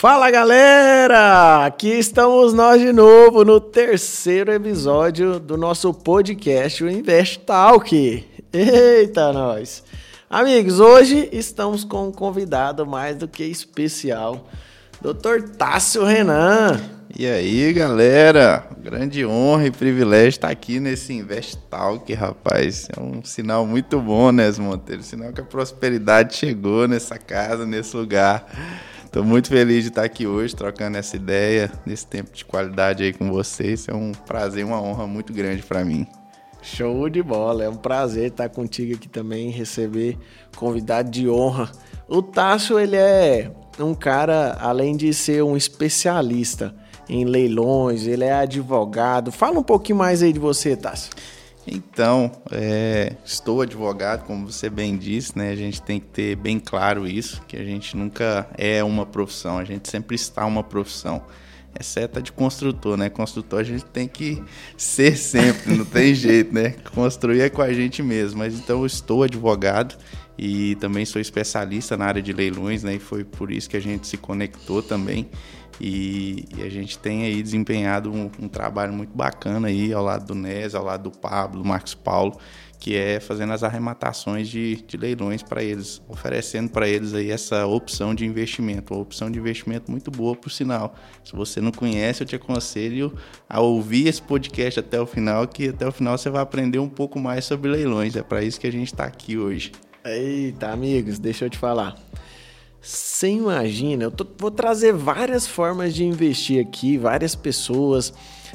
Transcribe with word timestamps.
Fala 0.00 0.30
galera! 0.30 1.66
Aqui 1.66 1.88
estamos 1.88 2.54
nós 2.54 2.80
de 2.80 2.92
novo 2.92 3.44
no 3.44 3.60
terceiro 3.60 4.52
episódio 4.52 5.40
do 5.40 5.56
nosso 5.56 5.92
podcast, 5.92 6.84
o 6.84 6.88
Invest 6.88 7.40
Talk. 7.40 8.24
Eita, 8.52 9.32
nós! 9.32 9.82
Amigos, 10.30 10.78
hoje 10.78 11.28
estamos 11.32 11.82
com 11.82 12.06
um 12.06 12.12
convidado 12.12 12.86
mais 12.86 13.16
do 13.16 13.26
que 13.26 13.42
especial, 13.42 14.46
Dr. 15.02 15.50
Tássio 15.58 16.04
Renan. 16.04 16.80
E 17.18 17.26
aí, 17.26 17.72
galera? 17.72 18.68
Grande 18.78 19.26
honra 19.26 19.66
e 19.66 19.70
privilégio 19.72 20.28
estar 20.28 20.48
aqui 20.48 20.78
nesse 20.78 21.12
Invest 21.12 21.56
Talk, 21.68 22.14
rapaz. 22.14 22.86
É 22.96 23.00
um 23.00 23.24
sinal 23.24 23.66
muito 23.66 24.00
bom, 24.00 24.30
né, 24.30 24.48
Monteiro? 24.60 25.02
Sinal 25.02 25.32
que 25.32 25.40
a 25.40 25.44
prosperidade 25.44 26.36
chegou 26.36 26.86
nessa 26.86 27.18
casa, 27.18 27.66
nesse 27.66 27.96
lugar. 27.96 28.46
Estou 29.18 29.28
muito 29.28 29.48
feliz 29.48 29.82
de 29.82 29.88
estar 29.88 30.04
aqui 30.04 30.28
hoje, 30.28 30.54
trocando 30.54 30.96
essa 30.96 31.16
ideia, 31.16 31.72
nesse 31.84 32.06
tempo 32.06 32.30
de 32.32 32.44
qualidade 32.44 33.02
aí 33.02 33.12
com 33.12 33.32
vocês. 33.32 33.88
É 33.88 33.92
um 33.92 34.12
prazer, 34.12 34.64
uma 34.64 34.80
honra 34.80 35.08
muito 35.08 35.32
grande 35.32 35.60
para 35.60 35.84
mim. 35.84 36.06
Show 36.62 37.10
de 37.10 37.20
bola, 37.20 37.64
é 37.64 37.68
um 37.68 37.74
prazer 37.74 38.28
estar 38.28 38.48
contigo 38.48 38.94
aqui 38.94 39.08
também, 39.08 39.50
receber 39.50 40.16
convidado 40.54 41.10
de 41.10 41.28
honra. 41.28 41.68
O 42.06 42.22
Tássio, 42.22 42.78
ele 42.78 42.94
é 42.94 43.50
um 43.80 43.92
cara, 43.92 44.56
além 44.60 44.96
de 44.96 45.12
ser 45.12 45.42
um 45.42 45.56
especialista 45.56 46.72
em 47.08 47.24
leilões, 47.24 48.06
ele 48.06 48.22
é 48.22 48.32
advogado. 48.32 49.32
Fala 49.32 49.58
um 49.58 49.64
pouquinho 49.64 49.98
mais 49.98 50.22
aí 50.22 50.32
de 50.32 50.38
você, 50.38 50.76
Tássio. 50.76 51.10
Então, 51.70 52.32
é, 52.50 53.14
estou 53.24 53.60
advogado, 53.60 54.24
como 54.24 54.50
você 54.50 54.70
bem 54.70 54.96
disse, 54.96 55.36
né? 55.36 55.50
A 55.50 55.56
gente 55.56 55.82
tem 55.82 56.00
que 56.00 56.06
ter 56.06 56.36
bem 56.36 56.58
claro 56.58 57.06
isso, 57.06 57.42
que 57.46 57.56
a 57.56 57.64
gente 57.64 57.96
nunca 57.96 58.48
é 58.56 58.82
uma 58.82 59.04
profissão, 59.04 59.58
a 59.58 59.64
gente 59.64 59.88
sempre 59.88 60.16
está 60.16 60.46
uma 60.46 60.64
profissão. 60.64 61.22
Exceto 61.78 62.18
a 62.18 62.22
de 62.22 62.32
construtor, 62.32 62.96
né? 62.96 63.08
Construtor 63.10 63.60
a 63.60 63.62
gente 63.62 63.84
tem 63.84 64.08
que 64.08 64.42
ser 64.76 65.16
sempre, 65.16 65.76
não 65.76 65.84
tem 65.84 66.12
jeito, 66.14 66.52
né? 66.52 66.70
Construir 66.94 67.42
é 67.42 67.50
com 67.50 67.62
a 67.62 67.72
gente 67.72 68.02
mesmo. 68.02 68.38
Mas 68.38 68.54
então 68.54 68.80
eu 68.80 68.86
estou 68.86 69.22
advogado 69.22 69.96
e 70.36 70.76
também 70.76 71.04
sou 71.04 71.20
especialista 71.20 71.96
na 71.96 72.06
área 72.06 72.22
de 72.22 72.32
leilões, 72.32 72.82
né? 72.82 72.94
E 72.94 72.98
foi 72.98 73.22
por 73.22 73.52
isso 73.52 73.68
que 73.68 73.76
a 73.76 73.80
gente 73.80 74.06
se 74.06 74.16
conectou 74.16 74.82
também. 74.82 75.28
E, 75.80 76.44
e 76.56 76.62
a 76.62 76.68
gente 76.68 76.98
tem 76.98 77.24
aí 77.24 77.42
desempenhado 77.42 78.12
um, 78.12 78.30
um, 78.40 78.48
trabalho 78.48 78.92
muito 78.92 79.16
bacana 79.16 79.68
aí 79.68 79.92
ao 79.92 80.02
lado 80.02 80.26
do 80.26 80.34
Nes, 80.34 80.74
ao 80.74 80.84
lado 80.84 81.10
do 81.10 81.16
Pablo, 81.16 81.62
do 81.62 81.68
Marcos 81.68 81.94
Paulo, 81.94 82.36
que 82.80 82.96
é 82.96 83.20
fazendo 83.20 83.52
as 83.52 83.62
arrematações 83.62 84.48
de, 84.48 84.76
de 84.86 84.96
leilões 84.96 85.42
para 85.42 85.62
eles, 85.62 86.02
oferecendo 86.08 86.70
para 86.70 86.88
eles 86.88 87.14
aí 87.14 87.30
essa 87.30 87.66
opção 87.66 88.14
de 88.14 88.24
investimento, 88.24 88.94
uma 88.94 89.02
opção 89.02 89.30
de 89.30 89.38
investimento 89.38 89.90
muito 89.90 90.10
boa 90.10 90.34
por 90.34 90.50
sinal. 90.50 90.94
Se 91.24 91.34
você 91.34 91.60
não 91.60 91.70
conhece, 91.70 92.22
eu 92.22 92.26
te 92.26 92.36
aconselho 92.36 93.16
a 93.48 93.60
ouvir 93.60 94.08
esse 94.08 94.22
podcast 94.22 94.80
até 94.80 95.00
o 95.00 95.06
final, 95.06 95.46
que 95.46 95.68
até 95.68 95.86
o 95.86 95.92
final 95.92 96.18
você 96.18 96.30
vai 96.30 96.42
aprender 96.42 96.78
um 96.78 96.88
pouco 96.88 97.20
mais 97.20 97.44
sobre 97.44 97.70
leilões. 97.70 98.16
É 98.16 98.22
para 98.22 98.42
isso 98.42 98.60
que 98.60 98.66
a 98.66 98.72
gente 98.72 98.88
está 98.88 99.04
aqui 99.04 99.36
hoje. 99.38 99.72
Eita, 100.04 100.70
amigos, 100.70 101.18
deixa 101.18 101.44
eu 101.44 101.50
te 101.50 101.58
falar. 101.58 101.96
Você 102.80 103.28
imagina, 103.28 104.04
eu 104.04 104.10
tô, 104.10 104.26
vou 104.38 104.50
trazer 104.50 104.92
várias 104.92 105.46
formas 105.46 105.94
de 105.94 106.04
investir 106.04 106.64
aqui, 106.64 106.96
várias 106.96 107.34
pessoas, 107.34 108.12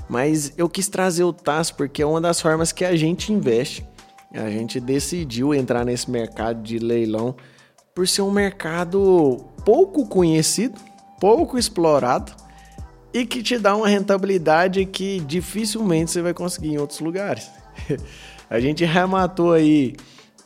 mas 0.09 0.53
eu 0.57 0.69
quis 0.69 0.87
trazer 0.87 1.23
o 1.23 1.33
TAS 1.33 1.71
porque 1.71 2.01
é 2.01 2.05
uma 2.05 2.21
das 2.21 2.39
formas 2.39 2.71
que 2.71 2.85
a 2.85 2.95
gente 2.95 3.33
investe. 3.33 3.85
A 4.33 4.49
gente 4.49 4.79
decidiu 4.79 5.53
entrar 5.53 5.85
nesse 5.85 6.09
mercado 6.09 6.63
de 6.63 6.79
leilão 6.79 7.35
por 7.93 8.07
ser 8.07 8.23
um 8.23 8.31
mercado 8.31 9.45
pouco 9.63 10.07
conhecido, 10.07 10.79
pouco 11.19 11.57
explorado 11.57 12.31
e 13.13 13.25
que 13.25 13.43
te 13.43 13.59
dá 13.59 13.75
uma 13.75 13.87
rentabilidade 13.87 14.85
que 14.85 15.19
dificilmente 15.19 16.09
você 16.09 16.21
vai 16.21 16.33
conseguir 16.33 16.69
em 16.69 16.77
outros 16.79 16.99
lugares. 16.99 17.49
a 18.49 18.59
gente 18.59 18.83
rematou 18.83 19.51
aí 19.51 19.95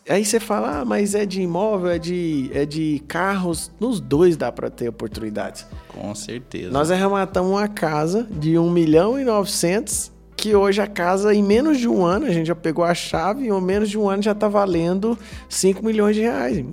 Aí 0.09 0.23
você 0.23 0.39
fala, 0.39 0.79
ah, 0.79 0.85
mas 0.85 1.13
é 1.13 1.25
de 1.25 1.41
imóvel, 1.41 1.89
é 1.89 1.99
de, 1.99 2.49
é 2.53 2.65
de 2.65 3.03
carros. 3.07 3.71
Nos 3.79 3.99
dois 3.99 4.37
dá 4.37 4.51
para 4.51 4.69
ter 4.69 4.87
oportunidades. 4.87 5.65
Com 5.89 6.15
certeza. 6.15 6.71
Nós 6.71 6.89
arrematamos 6.89 7.51
uma 7.51 7.67
casa 7.67 8.25
de 8.31 8.57
1 8.57 8.69
milhão 8.71 9.19
e 9.19 9.25
900, 9.25 10.11
que 10.37 10.55
hoje 10.55 10.81
a 10.81 10.87
casa, 10.87 11.33
em 11.33 11.43
menos 11.43 11.77
de 11.77 11.89
um 11.89 12.05
ano, 12.05 12.25
a 12.25 12.29
gente 12.29 12.47
já 12.47 12.55
pegou 12.55 12.85
a 12.85 12.93
chave, 12.93 13.45
e 13.45 13.49
em 13.49 13.61
menos 13.61 13.89
de 13.89 13.97
um 13.97 14.09
ano 14.09 14.23
já 14.23 14.33
tá 14.33 14.47
valendo 14.47 15.17
5 15.49 15.83
milhões 15.83 16.15
de 16.15 16.21
reais. 16.21 16.63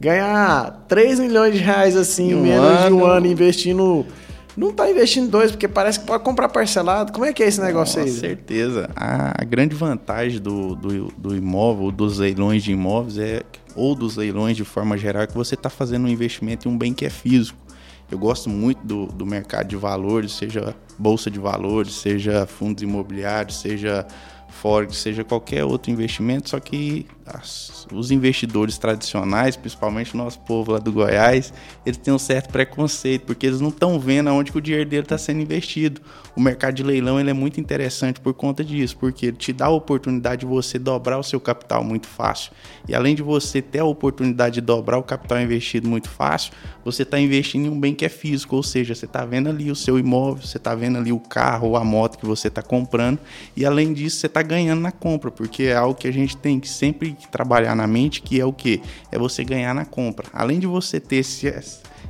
Ganhar 0.00 0.84
3 0.88 1.20
milhões 1.20 1.54
de 1.54 1.60
reais 1.60 1.96
assim, 1.96 2.32
em 2.32 2.36
menos 2.36 2.66
ano... 2.66 2.86
de 2.86 2.92
um 2.92 3.04
ano, 3.04 3.26
investindo 3.26 4.06
não 4.56 4.70
está 4.70 4.90
investindo 4.90 5.30
dois, 5.30 5.50
porque 5.50 5.66
parece 5.66 6.00
que 6.00 6.06
pode 6.06 6.22
comprar 6.22 6.48
parcelado. 6.48 7.12
Como 7.12 7.24
é 7.24 7.32
que 7.32 7.42
é 7.42 7.48
esse 7.48 7.60
negócio 7.60 8.00
Com 8.00 8.06
aí? 8.06 8.12
Com 8.12 8.20
certeza. 8.20 8.90
A, 8.94 9.44
grande 9.44 9.74
vantagem 9.74 10.40
do, 10.40 10.74
do, 10.74 11.08
do 11.16 11.36
imóvel, 11.36 11.90
dos 11.90 12.18
leilões 12.18 12.62
de 12.62 12.72
imóveis, 12.72 13.18
é, 13.18 13.42
ou 13.74 13.94
dos 13.94 14.16
leilões 14.16 14.56
de 14.56 14.64
forma 14.64 14.96
geral, 14.96 15.22
é 15.22 15.26
que 15.26 15.34
você 15.34 15.54
está 15.54 15.68
fazendo 15.68 16.06
um 16.06 16.08
investimento 16.08 16.68
em 16.68 16.72
um 16.72 16.78
bem 16.78 16.94
que 16.94 17.04
é 17.04 17.10
físico. 17.10 17.58
Eu 18.10 18.18
gosto 18.18 18.48
muito 18.48 18.84
do, 18.86 19.06
do 19.06 19.26
mercado 19.26 19.68
de 19.68 19.76
valores, 19.76 20.32
seja 20.32 20.74
bolsa 20.98 21.30
de 21.30 21.38
valores, 21.38 21.94
seja 21.94 22.46
fundos 22.46 22.82
imobiliários, 22.82 23.60
seja 23.60 24.06
Forex, 24.48 24.96
seja 24.98 25.24
qualquer 25.24 25.64
outro 25.64 25.90
investimento, 25.90 26.50
só 26.50 26.60
que 26.60 27.06
as, 27.26 27.86
os 27.92 28.10
investidores 28.10 28.76
tradicionais, 28.76 29.56
principalmente 29.56 30.14
o 30.14 30.16
nosso 30.18 30.38
povo 30.40 30.72
lá 30.72 30.78
do 30.78 30.92
Goiás, 30.92 31.52
eles 31.84 31.96
têm 31.96 32.12
um 32.12 32.18
certo 32.18 32.50
preconceito, 32.50 33.24
porque 33.24 33.46
eles 33.46 33.60
não 33.60 33.70
estão 33.70 33.98
vendo 33.98 34.28
aonde 34.28 34.52
que 34.52 34.58
o 34.58 34.60
dinheiro 34.60 34.88
dele 34.88 35.04
está 35.04 35.16
sendo 35.16 35.40
investido. 35.40 36.02
O 36.36 36.40
mercado 36.40 36.74
de 36.74 36.82
leilão 36.82 37.18
ele 37.18 37.30
é 37.30 37.32
muito 37.32 37.58
interessante 37.58 38.20
por 38.20 38.34
conta 38.34 38.62
disso, 38.62 38.96
porque 38.96 39.26
ele 39.26 39.36
te 39.36 39.52
dá 39.52 39.66
a 39.66 39.70
oportunidade 39.70 40.40
de 40.40 40.46
você 40.46 40.78
dobrar 40.78 41.18
o 41.18 41.22
seu 41.22 41.40
capital 41.40 41.82
muito 41.82 42.06
fácil. 42.06 42.52
E 42.86 42.94
além 42.94 43.14
de 43.14 43.22
você 43.22 43.62
ter 43.62 43.78
a 43.78 43.84
oportunidade 43.84 44.56
de 44.56 44.60
dobrar 44.60 44.98
o 44.98 45.02
capital 45.02 45.40
investido 45.40 45.88
muito 45.88 46.10
fácil, 46.10 46.52
você 46.84 47.02
está 47.02 47.18
investindo 47.18 47.66
em 47.66 47.70
um 47.70 47.80
bem 47.80 47.94
que 47.94 48.04
é 48.04 48.08
físico, 48.08 48.56
ou 48.56 48.62
seja, 48.62 48.94
você 48.94 49.06
está 49.06 49.24
vendo 49.24 49.48
ali 49.48 49.70
o 49.70 49.76
seu 49.76 49.98
imóvel, 49.98 50.46
você 50.46 50.58
está 50.58 50.74
vendo 50.74 50.98
ali 50.98 51.12
o 51.12 51.20
carro 51.20 51.68
ou 51.68 51.76
a 51.76 51.84
moto 51.84 52.18
que 52.18 52.26
você 52.26 52.48
está 52.48 52.62
comprando, 52.62 53.18
e 53.56 53.64
além 53.64 53.94
disso, 53.94 54.18
você 54.18 54.26
está 54.26 54.42
ganhando 54.42 54.80
na 54.80 54.92
compra, 54.92 55.30
porque 55.30 55.64
é 55.64 55.76
algo 55.76 55.94
que 55.94 56.06
a 56.06 56.12
gente 56.12 56.36
tem 56.36 56.60
que 56.60 56.68
sempre 56.68 57.13
trabalhar 57.14 57.74
na 57.74 57.86
mente, 57.86 58.20
que 58.20 58.40
é 58.40 58.44
o 58.44 58.52
que? 58.52 58.82
É 59.10 59.18
você 59.18 59.44
ganhar 59.44 59.74
na 59.74 59.84
compra. 59.84 60.26
Além 60.32 60.58
de 60.58 60.66
você 60.66 61.00
ter 61.00 61.16
esse 61.16 61.48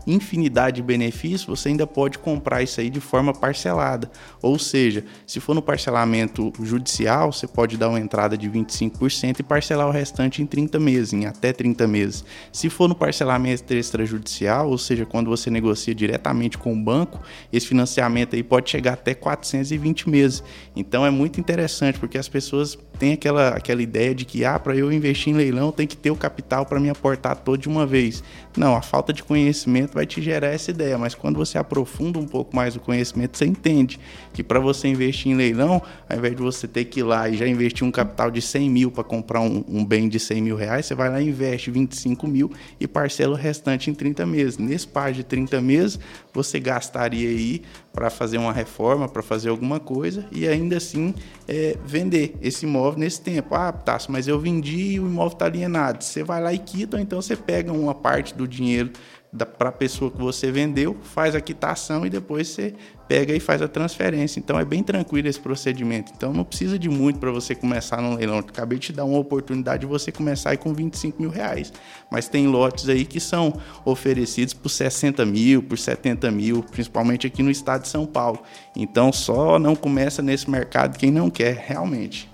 infinidade 0.07 0.77
de 0.77 0.83
benefícios, 0.83 1.45
você 1.45 1.69
ainda 1.69 1.87
pode 1.87 2.19
comprar 2.19 2.63
isso 2.63 2.81
aí 2.81 2.91
de 2.91 3.01
forma 3.01 3.33
parcelada. 3.33 4.11
Ou 4.43 4.59
seja, 4.59 5.05
se 5.27 5.41
for 5.41 5.55
no 5.55 5.63
parcelamento 5.63 6.53
judicial, 6.61 7.33
você 7.33 7.47
pode 7.47 7.77
dar 7.77 7.89
uma 7.89 8.01
entrada 8.01 8.37
de 8.37 8.49
25% 8.51 9.41
e 9.41 9.43
parcelar 9.43 9.89
o 9.89 9.91
restante 9.91 10.43
em 10.43 10.47
30 10.47 10.79
meses, 10.79 11.13
em 11.13 11.27
até 11.27 11.53
30 11.53 11.87
meses. 11.87 12.25
Se 12.53 12.69
for 12.69 12.89
no 12.89 12.95
parcelamento 12.95 13.73
extrajudicial, 13.73 14.69
ou 14.69 14.79
seja, 14.79 15.07
quando 15.07 15.31
você 15.31 15.51
negocia 15.51 15.95
diretamente 15.95 16.59
com 16.59 16.73
o 16.73 16.77
banco, 16.77 17.21
esse 17.53 17.67
financiamento 17.67 18.37
aí 18.37 18.43
pode 18.43 18.71
chegar 18.71 18.95
até 18.95 19.15
420 19.15 20.09
meses. 20.09 20.43
Então 20.75 21.05
é 21.05 21.11
muito 21.11 21.41
interessante 21.41 21.99
porque 21.99 22.19
as 22.19 22.29
pessoas 22.29 22.79
têm 22.99 23.13
aquela, 23.13 23.49
aquela 23.51 23.83
ideia 23.83 24.15
de 24.15 24.25
que 24.25 24.45
ah, 24.45 24.59
para 24.59 24.77
eu 24.77 24.93
investir 24.93 25.33
em 25.33 25.37
leilão 25.37 25.73
tem 25.73 25.87
que 25.87 25.97
ter 25.97 26.11
o 26.11 26.17
capital 26.17 26.65
para 26.65 26.81
me 26.81 26.89
aportar 26.89 27.37
todo 27.37 27.59
de 27.59 27.69
uma 27.69 27.87
vez. 27.87 28.23
Não, 28.57 28.77
a 28.77 28.83
falta 28.83 29.13
de 29.13 29.23
conhecimento 29.23 29.94
vai 29.95 30.05
te 30.05 30.21
gerar 30.21 30.49
essa 30.49 30.73
ideia, 30.73 30.99
mas 30.99 31.15
quando 31.15 31.37
você 31.37 31.57
aprofunda 31.57 32.19
um 32.19 32.27
pouco 32.27 32.55
mais 32.55 32.75
o 32.75 32.81
conhecimento, 32.81 33.39
você 33.39 33.47
entende 33.47 34.01
que 34.33 34.43
para 34.43 34.59
você 34.59 34.89
investir 34.89 35.31
em 35.31 35.37
leilão, 35.37 35.81
ao 36.09 36.19
invés 36.19 36.35
de 36.35 36.43
você 36.43 36.67
ter 36.67 36.85
que 36.87 37.01
ir 37.01 37.05
lá 37.05 37.29
e 37.29 37.37
já 37.37 37.47
investir 37.47 37.87
um 37.87 37.93
capital 37.93 38.31
de 38.31 38.43
100 38.43 38.69
mil 38.69 38.91
para 38.91 39.05
comprar 39.05 39.41
um, 39.41 39.65
um, 39.69 39.85
bem 39.85 40.09
de 40.09 40.19
100 40.19 40.43
mil 40.43 40.57
reais, 40.57 40.87
você 40.87 40.95
vai 40.95 41.09
lá 41.09 41.21
e 41.21 41.29
investe 41.29 41.71
25 41.71 42.27
mil 42.27 42.53
e 42.81 42.89
parcela 42.89 43.35
o 43.35 43.37
restante 43.37 43.89
em 43.89 43.95
30 43.95 44.27
meses. 44.27 44.59
Nesse 44.59 44.89
par 44.89 45.13
de 45.13 45.23
30 45.23 45.61
meses, 45.61 46.01
você 46.33 46.59
gastaria 46.59 47.29
aí 47.29 47.63
para 47.93 48.11
fazer 48.11 48.39
uma 48.39 48.53
reforma, 48.53 49.09
para 49.09 49.23
fazer 49.23 49.51
alguma 49.51 49.79
coisa 49.79 50.27
e 50.33 50.49
ainda 50.49 50.77
assim 50.77 51.15
é, 51.47 51.77
vender 51.87 52.35
esse 52.43 52.67
imóvel 52.67 52.99
nesse 52.99 53.21
tempo. 53.21 53.55
Ah, 53.55 53.71
tá, 53.71 53.97
mas 54.09 54.27
eu 54.27 54.41
vendi 54.41 54.95
e 54.95 55.01
o 55.01 55.07
imóvel 55.07 55.35
está 55.35 55.45
alienado. 55.45 56.03
Você 56.03 56.25
vai 56.25 56.43
lá 56.43 56.53
e 56.53 56.59
quita, 56.59 56.97
ou 56.97 57.03
então 57.03 57.23
você 57.23 57.37
pega 57.37 57.73
uma 57.73 57.95
parte 57.95 58.35
do 58.35 58.49
dinheiro 58.49 58.91
para 59.37 59.71
a 59.71 59.73
pessoa 59.73 60.11
que 60.11 60.19
você 60.19 60.53
vendeu, 60.53 60.97
faz 61.03 61.35
a 61.35 61.41
quitação 61.41 62.07
e 62.07 62.11
depois 62.11 62.49
você 62.49 62.75
pega 63.09 63.35
e 63.35 63.41
faz 63.41 63.61
a 63.61 63.67
transferência. 63.67 64.39
Então 64.39 64.59
é 64.59 64.65
bem 64.65 64.83
tranquilo 64.83 65.27
esse 65.27 65.41
procedimento. 65.41 66.13
Então 66.17 66.33
não 66.33 66.45
precisa 66.45 66.79
de 66.79 66.89
muito 66.89 67.19
para 67.19 67.33
você 67.33 67.55
começar 67.55 68.01
no 68.01 68.15
leilão. 68.15 68.39
acabei 68.39 68.79
de 68.79 68.87
te 68.87 68.93
dar 68.93 69.05
uma 69.05 69.19
oportunidade 69.19 69.81
de 69.81 69.87
você 69.87 70.13
começar 70.13 70.51
aí 70.51 70.57
com 70.57 70.73
25 70.73 71.21
mil 71.21 71.31
reais. 71.31 71.73
Mas 72.11 72.29
tem 72.29 72.47
lotes 72.47 72.89
aí 72.89 73.05
que 73.05 73.19
são 73.19 73.61
oferecidos 73.85 74.55
por 74.55 74.69
60 74.69 75.27
mil, 75.27 75.63
por 75.63 75.79
70 75.79 76.31
mil, 76.31 76.63
principalmente 76.63 77.27
aqui 77.27 77.43
no 77.43 77.51
estado 77.51 77.83
de 77.83 77.89
São 77.89 78.07
Paulo. 78.07 78.41
Então 78.77 79.13
só 79.13 79.59
não 79.59 79.75
começa 79.75 80.23
nesse 80.23 80.49
mercado 80.49 80.97
quem 80.97 81.11
não 81.11 81.29
quer 81.29 81.57
realmente. 81.67 82.31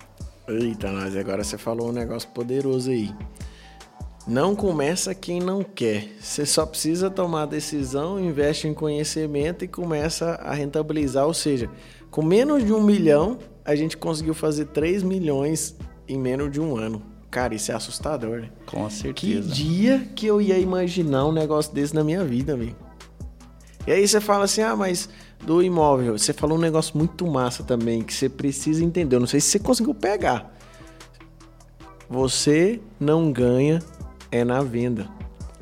Eita, 0.46 0.90
nós 0.90 1.16
agora 1.16 1.42
você 1.44 1.56
falou 1.56 1.88
um 1.88 1.92
negócio 1.92 2.28
poderoso 2.30 2.90
aí. 2.90 3.14
Não 4.30 4.54
começa 4.54 5.12
quem 5.12 5.40
não 5.40 5.64
quer. 5.64 6.06
Você 6.20 6.46
só 6.46 6.64
precisa 6.64 7.10
tomar 7.10 7.42
a 7.42 7.46
decisão, 7.46 8.20
investe 8.20 8.68
em 8.68 8.72
conhecimento 8.72 9.64
e 9.64 9.68
começa 9.68 10.36
a 10.36 10.54
rentabilizar. 10.54 11.26
Ou 11.26 11.34
seja, 11.34 11.68
com 12.12 12.22
menos 12.22 12.64
de 12.64 12.72
um 12.72 12.80
milhão, 12.80 13.38
a 13.64 13.74
gente 13.74 13.96
conseguiu 13.96 14.32
fazer 14.32 14.66
3 14.66 15.02
milhões 15.02 15.76
em 16.06 16.16
menos 16.16 16.48
de 16.52 16.60
um 16.60 16.76
ano. 16.76 17.02
Cara, 17.28 17.56
isso 17.56 17.72
é 17.72 17.74
assustador, 17.74 18.42
né? 18.42 18.50
Com 18.66 18.88
certeza. 18.88 19.48
Que 19.48 19.64
dia 19.64 20.08
que 20.14 20.28
eu 20.28 20.40
ia 20.40 20.56
imaginar 20.60 21.26
um 21.26 21.32
negócio 21.32 21.74
desse 21.74 21.92
na 21.92 22.04
minha 22.04 22.24
vida, 22.24 22.52
amigo? 22.52 22.76
E 23.84 23.90
aí 23.90 24.06
você 24.06 24.20
fala 24.20 24.44
assim, 24.44 24.62
ah, 24.62 24.76
mas 24.76 25.08
do 25.44 25.60
imóvel, 25.60 26.16
você 26.16 26.32
falou 26.32 26.56
um 26.56 26.60
negócio 26.60 26.96
muito 26.96 27.26
massa 27.26 27.64
também, 27.64 28.00
que 28.00 28.14
você 28.14 28.28
precisa 28.28 28.84
entender. 28.84 29.16
Eu 29.16 29.20
não 29.20 29.26
sei 29.26 29.40
se 29.40 29.48
você 29.48 29.58
conseguiu 29.58 29.92
pegar. 29.92 30.54
Você 32.08 32.80
não 33.00 33.32
ganha 33.32 33.80
é 34.30 34.44
na 34.44 34.62
venda. 34.62 35.08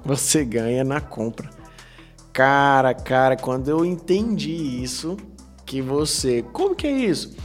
Você 0.05 0.45
ganha 0.45 0.85
na 0.85 1.01
compra. 1.01 1.51
Cara, 2.33 2.95
cara, 2.95 3.37
quando 3.37 3.69
eu 3.69 3.85
entendi 3.85 4.83
isso, 4.83 5.17
que 5.67 5.83
você. 5.83 6.45
Como 6.53 6.75
que 6.75 6.87
é 6.87 6.93
isso? 6.93 7.37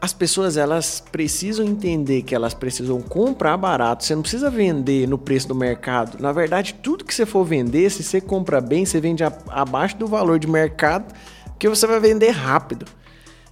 As 0.00 0.12
pessoas 0.12 0.56
elas 0.56 1.00
precisam 1.00 1.64
entender 1.64 2.22
que 2.22 2.34
elas 2.34 2.52
precisam 2.52 3.00
comprar 3.00 3.56
barato. 3.56 4.04
Você 4.04 4.14
não 4.14 4.22
precisa 4.22 4.50
vender 4.50 5.08
no 5.08 5.16
preço 5.16 5.48
do 5.48 5.54
mercado. 5.54 6.20
Na 6.20 6.32
verdade, 6.32 6.74
tudo 6.82 7.04
que 7.04 7.14
você 7.14 7.24
for 7.24 7.44
vender, 7.44 7.90
se 7.90 8.02
você 8.02 8.20
compra 8.20 8.60
bem, 8.60 8.84
você 8.84 9.00
vende 9.00 9.24
abaixo 9.24 9.96
do 9.96 10.06
valor 10.06 10.38
de 10.38 10.46
mercado, 10.46 11.14
que 11.58 11.68
você 11.68 11.86
vai 11.86 11.98
vender 11.98 12.30
rápido. 12.30 12.84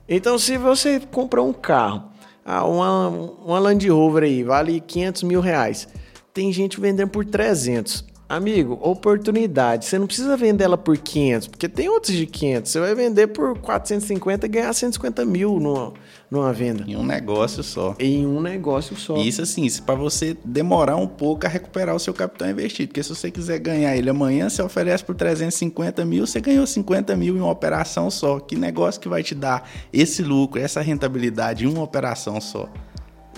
Então, 0.09 0.39
se 0.39 0.59
você 0.59 1.01
compra 1.01 1.43
um 1.43 1.53
carro, 1.53 2.11
ah, 2.45 2.65
uma, 2.67 3.09
uma 3.09 3.59
Land 3.59 3.89
Rover 3.89 4.25
aí, 4.25 4.43
vale 4.43 4.81
500 4.81 5.23
mil 5.23 5.41
reais 5.41 5.89
tem 6.35 6.53
gente 6.53 6.81
vendendo 6.81 7.09
por 7.09 7.25
300. 7.25 8.05
Amigo, 8.27 8.79
oportunidade. 8.83 9.85
Você 9.85 9.99
não 9.99 10.07
precisa 10.07 10.37
vender 10.37 10.65
ela 10.65 10.79
por 10.79 10.97
500, 10.97 11.47
porque 11.47 11.69
tem 11.69 11.89
outros 11.89 12.17
de 12.17 12.27
500. 12.27 12.73
Você 12.73 12.81
vai 12.81 12.95
vender 12.95 13.29
por 13.29 13.57
450 13.59 14.47
e 14.47 14.49
ganhar 14.49 14.73
150 14.73 15.25
mil 15.27 15.61
numa, 15.61 15.93
numa 16.31 16.53
venda. 16.53 16.85
Em 16.89 16.97
um 16.97 17.05
negócio 17.05 17.63
só. 17.63 17.95
Em 17.99 18.27
um 18.27 18.41
negócio 18.41 18.97
só. 18.97 19.19
Isso 19.19 19.43
assim, 19.43 19.69
para 19.83 19.95
você 19.95 20.37
demorar 20.43 20.97
um 20.97 21.07
pouco 21.07 21.47
a 21.47 21.49
recuperar 21.49 21.95
o 21.95 22.01
seu 22.01 22.15
capital 22.15 22.49
investido. 22.49 22.89
Porque 22.89 23.03
se 23.03 23.11
você 23.11 23.31
quiser 23.31 23.59
ganhar 23.61 23.95
ele 23.95 24.11
amanhã, 24.11 24.49
você 24.49 24.63
oferece 24.63 25.05
por 25.05 25.15
350 25.15 26.05
mil, 26.05 26.27
você 26.27 26.41
ganhou 26.41 26.67
50 26.67 27.15
mil 27.15 27.37
em 27.37 27.41
uma 27.41 27.53
operação 27.53 28.11
só. 28.11 28.41
Que 28.41 28.57
negócio 28.57 29.01
que 29.01 29.09
vai 29.09 29.23
te 29.23 29.35
dar 29.35 29.71
esse 29.93 30.23
lucro, 30.23 30.61
essa 30.61 30.81
rentabilidade 30.81 31.67
em 31.67 31.69
uma 31.69 31.83
operação 31.83 32.41
só? 32.41 32.69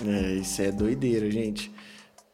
É, 0.05 0.33
isso 0.35 0.61
é 0.61 0.71
doideira, 0.71 1.29
gente. 1.29 1.71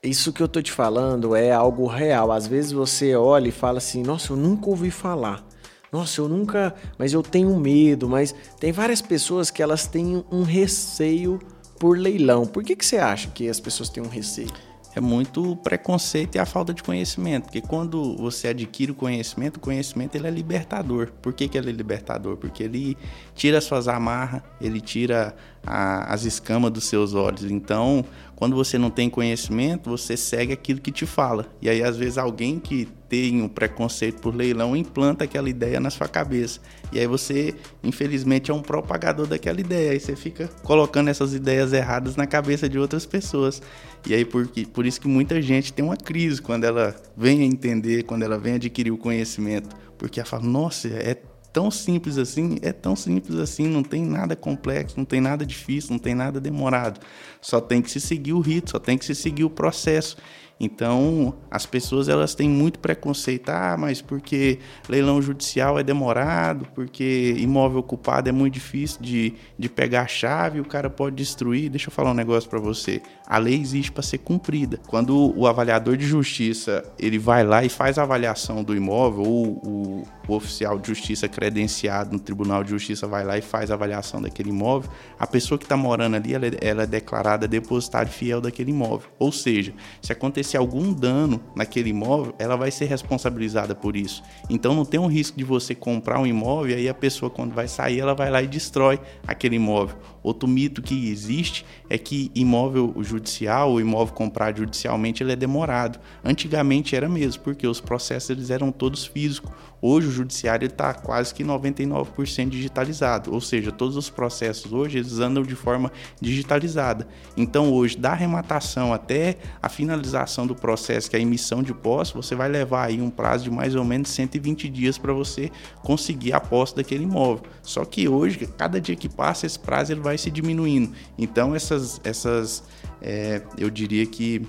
Isso 0.04 0.34
que 0.34 0.44
eu 0.44 0.50
tô 0.50 0.62
te 0.62 0.72
falando 0.72 1.34
é 1.34 1.52
algo 1.52 1.88
real. 1.88 2.32
Às 2.32 2.46
vezes 2.46 2.74
você 2.74 3.16
olha 3.16 3.48
e 3.48 3.52
fala 3.52 3.78
assim: 3.78 4.04
"Nossa, 4.04 4.34
eu 4.34 4.38
nunca 4.38 4.70
ouvi 4.70 4.92
falar". 4.92 5.48
Nossa, 5.94 6.20
eu 6.20 6.28
nunca, 6.28 6.74
mas 6.98 7.14
eu 7.14 7.22
tenho 7.22 7.56
medo, 7.58 8.10
mas 8.10 8.34
tem 8.60 8.72
várias 8.72 9.00
pessoas 9.02 9.52
que 9.52 9.62
elas 9.62 9.86
têm 9.88 10.26
um 10.32 10.44
receio 10.44 11.40
por 11.80 11.98
leilão. 11.98 12.46
Por 12.46 12.64
que 12.64 12.76
que 12.76 12.86
você 12.86 12.98
acha 12.98 13.30
que 13.30 13.48
as 13.48 13.60
pessoas 13.60 13.90
têm 13.90 14.04
um 14.04 14.10
receio? 14.10 14.50
é 14.96 15.02
muito 15.02 15.56
preconceito 15.58 16.36
e 16.36 16.40
a 16.40 16.46
falta 16.46 16.74
de 16.74 16.84
conhecimento. 16.84 17.46
Porque 17.46 17.62
quando 17.62 18.16
você 18.16 18.50
adquire 18.50 18.92
o 18.92 18.96
conhecimento, 18.96 19.58
o 19.58 19.60
conhecimento 19.60 20.16
ele 20.16 20.28
é 20.28 20.32
libertador. 20.32 21.12
Por 21.22 21.34
que, 21.34 21.48
que 21.48 21.58
ele 21.58 21.70
é 21.70 21.74
libertador? 21.74 22.38
Porque 22.38 22.64
ele 22.64 22.98
tira 23.34 23.60
suas 23.60 23.88
amarras, 23.88 24.42
ele 24.62 24.80
tira 24.80 25.36
a, 25.66 26.14
as 26.14 26.26
escamas 26.26 26.72
dos 26.72 26.84
seus 26.86 27.14
olhos. 27.14 27.44
Então, 27.44 28.06
quando 28.44 28.58
você 28.58 28.78
não 28.78 28.90
tem 28.90 29.10
conhecimento, 29.10 29.90
você 29.90 30.18
segue 30.18 30.52
aquilo 30.52 30.82
que 30.82 30.92
te 30.92 31.06
fala. 31.06 31.48
E 31.62 31.70
aí, 31.70 31.82
às 31.82 31.96
vezes, 31.96 32.18
alguém 32.18 32.60
que 32.60 32.90
tem 33.08 33.42
um 33.42 33.48
preconceito 33.48 34.20
por 34.20 34.36
leilão 34.36 34.76
implanta 34.76 35.24
aquela 35.24 35.50
ideia 35.50 35.80
na 35.80 35.90
sua 35.90 36.10
cabeça. 36.10 36.60
E 36.92 37.00
aí 37.00 37.08
você, 37.08 37.56
infelizmente, 37.82 38.52
é 38.52 38.54
um 38.54 38.62
propagador 38.62 39.28
daquela 39.28 39.62
ideia. 39.62 39.92
Aí 39.92 40.00
você 40.02 40.14
fica 40.14 40.50
colocando 40.62 41.08
essas 41.08 41.34
ideias 41.34 41.72
erradas 41.72 42.18
na 42.18 42.28
cabeça 42.28 42.68
de 42.68 42.78
outras 42.78 43.06
pessoas. 43.06 43.62
E 44.06 44.14
aí, 44.14 44.26
por, 44.26 44.46
por 44.74 44.86
isso 44.86 45.00
que 45.00 45.08
muita 45.08 45.42
gente 45.42 45.72
tem 45.72 45.86
uma 45.86 45.96
crise 45.96 46.42
quando 46.42 46.66
ela 46.66 46.94
vem 47.16 47.44
a 47.44 47.46
entender, 47.46 48.04
quando 48.04 48.24
ela 48.24 48.38
vem 48.38 48.56
adquirir 48.56 48.92
o 48.92 48.98
conhecimento. 48.98 49.74
Porque 49.98 50.20
ela 50.20 50.28
fala, 50.28 50.44
nossa, 50.44 50.90
é 50.90 51.16
tão 51.54 51.70
simples 51.70 52.18
assim, 52.18 52.58
é 52.64 52.74
tão 52.74 52.96
simples 52.96 53.38
assim, 53.38 53.68
não 53.68 53.84
tem 53.84 54.04
nada 54.04 54.36
complexo, 54.36 54.96
não 54.98 55.06
tem 55.06 55.22
nada 55.22 55.46
difícil, 55.46 55.92
não 55.92 56.00
tem 56.00 56.16
nada 56.16 56.42
demorado. 56.42 57.00
Só 57.40 57.62
tem 57.62 57.82
que 57.82 57.92
se 57.92 58.02
seguir 58.02 58.34
o 58.34 58.40
rito, 58.40 58.72
só 58.72 58.80
tem 58.80 58.98
que 58.98 59.06
se 59.06 59.14
seguir 59.14 59.44
o 59.44 59.50
processo. 59.50 60.18
Então, 60.60 61.36
as 61.52 61.66
pessoas 61.66 62.08
elas 62.08 62.34
têm 62.34 62.50
muito 62.50 62.80
preconceito, 62.80 63.50
ah, 63.50 63.76
mas 63.78 64.02
porque 64.02 64.60
leilão 64.88 65.22
judicial 65.22 65.78
é 65.78 65.84
demorado, 65.84 66.68
porque 66.74 67.36
imóvel 67.38 67.80
ocupado 67.80 68.30
é 68.30 68.32
muito 68.32 68.54
difícil 68.54 69.02
de, 69.02 69.34
de 69.58 69.68
pegar 69.68 70.04
a 70.04 70.08
chave, 70.08 70.60
o 70.60 70.66
cara 70.66 70.90
pode 70.90 71.16
destruir. 71.16 71.70
Deixa 71.70 71.90
eu 71.90 71.92
falar 71.92 72.12
um 72.12 72.16
negócio 72.16 72.50
para 72.50 72.60
você. 72.60 73.02
A 73.26 73.38
lei 73.38 73.60
existe 73.60 73.92
para 73.92 74.04
ser 74.04 74.20
cumprida. 74.20 74.80
Quando 74.88 75.34
o 75.38 75.48
avaliador 75.48 75.96
de 75.96 76.06
justiça, 76.06 76.84
ele 77.00 77.18
vai 77.18 77.44
lá 77.44 77.64
e 77.64 77.70
faz 77.70 77.98
a 77.98 78.04
avaliação 78.04 78.64
do 78.64 78.76
imóvel, 78.76 79.24
ou 79.24 79.48
o, 79.48 80.04
o 80.28 80.34
oficial 80.34 80.78
de 80.78 80.88
justiça 80.88 81.28
credenciado 81.28 82.14
no 82.14 82.20
Tribunal 82.20 82.64
de 82.64 82.72
Justiça 82.72 83.08
vai 83.08 83.24
lá 83.24 83.38
e 83.38 83.42
faz 83.42 83.72
a 83.72 83.74
avaliação 83.74 84.22
daquele 84.22 84.50
imóvel, 84.50 84.92
a 85.18 85.26
pessoa 85.26 85.58
que 85.58 85.66
está 85.66 85.78
morando 85.78 86.16
ali, 86.16 86.34
ela, 86.34 86.46
é, 86.48 86.52
ela 86.62 86.84
é 86.84 86.88
declarada 86.88 87.48
depositário 87.48 88.12
fiel 88.12 88.42
daquele 88.42 88.72
imóvel. 88.72 89.10
Ou 89.20 89.32
seja, 89.32 89.74
se 90.02 90.12
acontecer 90.12 90.58
algum 90.58 90.94
dano 90.94 91.42
naquele 91.56 91.90
imóvel, 91.90 92.36
ela 92.38 92.56
vai 92.56 92.72
ser 92.72 92.86
responsabilizada 92.86 93.74
por 93.74 93.96
isso. 93.96 94.24
Então 94.50 94.76
não 94.76 94.86
tem 94.86 95.00
um 95.00 95.08
risco 95.08 95.38
de 95.38 95.44
você 95.44 95.74
comprar 95.74 96.20
um 96.20 96.28
imóvel 96.28 96.72
e 96.72 96.82
aí 96.82 96.90
a 96.90 96.94
pessoa 96.94 97.30
quando 97.30 97.54
vai 97.54 97.68
sair, 97.68 98.00
ela 98.00 98.14
vai 98.14 98.30
lá 98.30 98.42
e 98.42 98.48
destrói 98.48 99.00
aquele 99.26 99.56
imóvel. 99.56 99.98
Outro 100.22 100.48
mito 100.48 100.82
que 100.82 101.10
existe 101.10 101.66
é 101.90 101.98
que 101.98 102.32
imóvel 102.34 102.94
judicial 103.00 103.23
ou 103.66 103.80
imóvel 103.80 104.14
comprado 104.14 104.58
judicialmente 104.58 105.24
ele 105.24 105.32
é 105.32 105.36
demorado. 105.36 106.00
Antigamente 106.24 106.96
era 106.96 107.08
mesmo, 107.10 107.44
porque 107.44 107.68
os 107.68 107.80
processos 107.80 108.30
eles 108.30 108.50
eram 108.50 108.72
todos 108.72 109.06
físicos. 109.06 109.52
Hoje 109.86 110.08
o 110.08 110.12
judiciário 110.12 110.66
está 110.66 110.94
quase 110.94 111.34
que 111.34 111.44
99% 111.44 112.48
digitalizado, 112.48 113.34
ou 113.34 113.42
seja, 113.42 113.70
todos 113.70 113.98
os 113.98 114.10
processos 114.10 114.72
hoje 114.72 114.98
eles 114.98 115.20
andam 115.20 115.44
de 115.44 115.56
forma 115.56 115.92
digitalizada. 116.22 117.06
Então 117.36 117.70
hoje 117.70 117.98
da 117.98 118.12
arrematação 118.12 118.94
até 118.94 119.38
a 119.62 119.68
finalização 119.68 120.48
do 120.48 120.56
processo, 120.56 121.10
que 121.10 121.18
é 121.18 121.20
a 121.20 121.22
emissão 121.22 121.62
de 121.62 121.74
posse, 121.74 122.14
você 122.14 122.34
vai 122.34 122.48
levar 122.48 122.86
aí 122.86 123.02
um 123.02 123.10
prazo 123.10 123.44
de 123.44 123.52
mais 123.52 123.76
ou 123.76 123.84
menos 123.84 124.10
120 124.10 124.70
dias 124.70 124.98
para 124.98 125.12
você 125.12 125.52
conseguir 125.82 126.32
a 126.32 126.40
posse 126.40 126.76
daquele 126.76 127.04
imóvel. 127.04 127.44
Só 127.62 127.84
que 127.84 128.08
hoje, 128.08 128.48
cada 128.58 128.80
dia 128.80 128.96
que 128.96 129.10
passa, 129.10 129.46
esse 129.46 129.60
prazo 129.60 129.92
ele 129.92 130.02
vai 130.02 130.18
se 130.18 130.32
diminuindo. 130.32 130.94
Então 131.18 131.54
essas, 131.54 132.00
essas 132.06 132.64
é, 133.04 133.42
eu 133.58 133.70
diria 133.70 134.06
que 134.06 134.42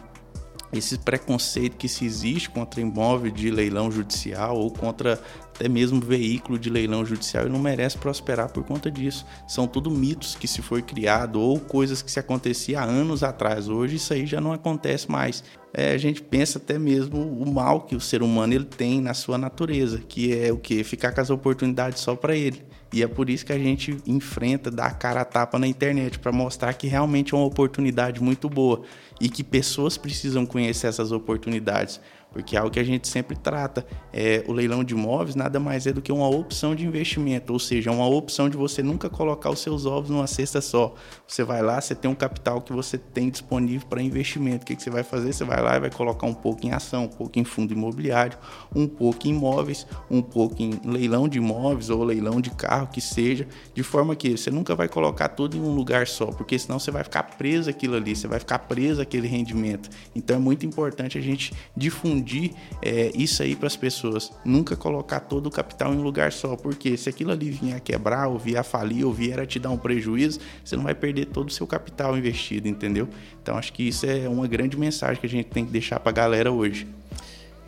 esse 0.73 0.99
preconceito 0.99 1.77
que 1.77 1.89
se 1.89 2.05
existe 2.05 2.51
contra 2.51 2.81
imóvel 2.81 3.31
de 3.31 3.51
leilão 3.51 3.91
judicial 3.91 4.57
ou 4.57 4.71
contra 4.71 5.21
até 5.55 5.69
mesmo 5.69 6.01
veículo 6.01 6.59
de 6.59 6.69
leilão 6.69 7.07
judicial, 7.07 7.49
não 7.49 7.61
merece 7.61 7.97
prosperar 7.97 8.51
por 8.51 8.65
conta 8.65 8.91
disso. 8.91 9.25
São 9.47 9.69
tudo 9.69 9.89
mitos 9.89 10.35
que 10.35 10.49
se 10.49 10.61
foi 10.61 10.83
criado 10.83 11.41
ou 11.41 11.61
coisas 11.61 12.03
que 12.03 12.11
se 12.11 12.19
acontecia 12.19 12.81
há 12.81 12.85
anos 12.85 13.23
atrás. 13.23 13.69
Hoje 13.69 13.97
isso 13.97 14.13
aí 14.13 14.27
já 14.27 14.41
não 14.41 14.53
acontece 14.53 15.09
mais. 15.09 15.45
É, 15.73 15.93
a 15.93 15.99
gente 15.99 16.21
pensa 16.21 16.59
até 16.59 16.77
mesmo 16.77 17.21
o 17.21 17.53
mal 17.53 17.83
que 17.83 17.95
o 17.95 18.01
ser 18.01 18.21
humano 18.21 18.53
ele 18.53 18.65
tem 18.65 19.01
na 19.01 19.15
sua 19.15 19.39
natureza, 19.39 20.01
que 20.01 20.37
é 20.37 20.53
o 20.53 20.59
que 20.59 20.83
ficar 20.83 21.13
com 21.13 21.21
as 21.21 21.31
oportunidades 21.31 22.01
só 22.01 22.17
para 22.17 22.35
ele. 22.35 22.65
E 22.95 23.03
é 23.03 23.09
por 23.09 23.29
isso 23.29 23.45
que 23.45 23.53
a 23.53 23.59
gente 23.59 23.99
enfrenta, 24.07 24.71
dá 24.71 24.87
a 24.87 24.91
cara 24.93 25.23
a 25.23 25.25
tapa 25.25 25.59
na 25.59 25.67
internet 25.67 26.17
para 26.17 26.31
mostrar 26.31 26.73
que 26.75 26.87
realmente 26.87 27.35
é 27.35 27.37
uma 27.37 27.45
oportunidade 27.45 28.23
muito 28.23 28.49
boa 28.49 28.83
e 29.21 29.29
que 29.29 29.43
pessoas 29.43 29.99
precisam 29.99 30.47
conhecer 30.47 30.87
essas 30.87 31.11
oportunidades 31.11 32.01
porque 32.35 32.57
é 32.57 32.59
algo 32.59 32.73
que 32.73 32.81
a 32.81 32.85
gente 32.85 33.07
sempre 33.07 33.37
trata. 33.37 33.87
É, 34.13 34.43
o 34.49 34.53
leilão 34.53 34.83
de 34.83 34.93
imóveis 34.93 35.37
nada 35.37 35.61
mais 35.61 35.87
é 35.87 35.93
do 35.93 36.03
que 36.03 36.11
uma 36.11 36.29
opção 36.29 36.75
de 36.75 36.85
investimento, 36.85 37.53
ou 37.53 37.61
seja, 37.61 37.93
uma 37.93 38.09
opção 38.09 38.51
de 38.51 38.57
você 38.57 38.83
nunca 38.83 39.09
colocar 39.09 39.51
os 39.51 39.61
seus 39.61 39.87
ovos 39.87 40.11
numa 40.11 40.27
cesta 40.27 40.61
só. 40.61 40.97
Você 41.27 41.43
vai 41.43 41.63
lá, 41.63 41.81
você 41.81 41.95
tem 41.95 42.11
um 42.11 42.15
capital 42.15 42.61
que 42.61 42.73
você 42.73 42.99
tem 42.99 43.31
disponível 43.31 43.89
para 43.89 44.03
investimento. 44.03 44.63
O 44.63 44.67
que, 44.67 44.77
que 44.77 44.83
você 44.83 44.91
vai 44.91 45.03
fazer? 45.03 45.33
Você 45.33 45.43
vai 45.43 45.61
lá 45.63 45.77
e 45.77 45.81
vai 45.81 45.91
colocar 45.91 46.27
um 46.27 46.35
pouco 46.35 46.67
em 46.67 46.73
ação, 46.73 47.05
um 47.05 47.09
pouco 47.09 47.39
em 47.39 47.45
fundo 47.45 47.73
imobiliário, 47.73 48.39
um 48.75 48.87
pouco 48.87 49.27
em 49.27 49.31
imóveis, 49.31 49.87
um 50.11 50.21
pouco 50.21 50.63
em 50.63 50.79
leilão 50.85 51.27
de 51.27 51.39
imóveis 51.39 51.89
ou 51.89 52.05
leilão 52.05 52.41
de 52.41 52.51
carro, 52.51 52.89
que 52.89 53.01
seja, 53.01 53.49
de 53.75 53.83
forma 53.83 54.15
que 54.15 54.37
você 54.37 54.51
nunca 54.51 54.75
vai 54.75 54.87
colocar 54.87 55.29
tudo 55.29 55.57
em 55.57 55.61
um 55.61 55.75
lugar 55.75 56.07
só, 56.07 56.27
porque 56.27 56.59
senão 56.59 56.79
você 56.79 56.91
vai 56.91 57.03
ficar 57.03 57.23
preso 57.23 57.71
aquilo 57.71 57.97
ali, 57.97 58.15
você 58.15 58.29
vai 58.29 58.39
ficar 58.39 58.59
preso 58.61 59.01
aquele 59.01 59.27
rendimento. 59.27 59.89
Então 60.15 60.37
é 60.37 60.39
muito 60.39 60.67
importante 60.67 61.17
a 61.17 61.23
gente 61.23 61.55
difundir 61.75 62.53
é, 62.83 63.11
isso 63.15 63.43
aí 63.43 63.57
para 63.57 63.67
as 63.67 63.77
pessoas. 63.77 64.31
Nunca 64.45 64.77
colocar 64.77 65.21
todo 65.21 65.47
o 65.47 65.51
capital 65.51 65.95
em 65.95 65.97
um 65.97 66.03
lugar 66.03 66.33
só, 66.33 66.55
porque 66.55 66.97
se 66.99 67.09
aquilo 67.09 67.33
ali 67.33 67.51
vier 67.51 67.77
a 67.77 67.81
quebrar, 67.81 68.29
ou 68.29 68.39
vier 68.39 68.59
a 68.59 68.63
falir, 68.63 69.07
ou 69.07 69.13
vier 69.13 69.41
a 69.41 69.47
te 69.47 69.59
dar 69.59 69.71
um 69.71 69.79
prejuízo, 69.79 70.39
você 70.63 70.77
não 70.77 70.85
vai 70.85 70.95
perder 70.95 71.14
todo 71.27 71.49
o 71.49 71.53
seu 71.53 71.67
capital 71.67 72.17
investido, 72.17 72.67
entendeu? 72.67 73.09
Então 73.43 73.59
acho 73.59 73.73
que 73.73 73.87
isso 73.87 74.07
é 74.07 74.27
uma 74.29 74.47
grande 74.47 74.77
mensagem 74.79 75.21
que 75.21 75.27
a 75.27 75.31
gente 75.31 75.51
tem 75.51 75.67
que 75.67 75.71
deixar 75.71 76.01
para 76.01 76.11
a 76.11 76.15
galera 76.15 76.51
hoje. 76.51 76.89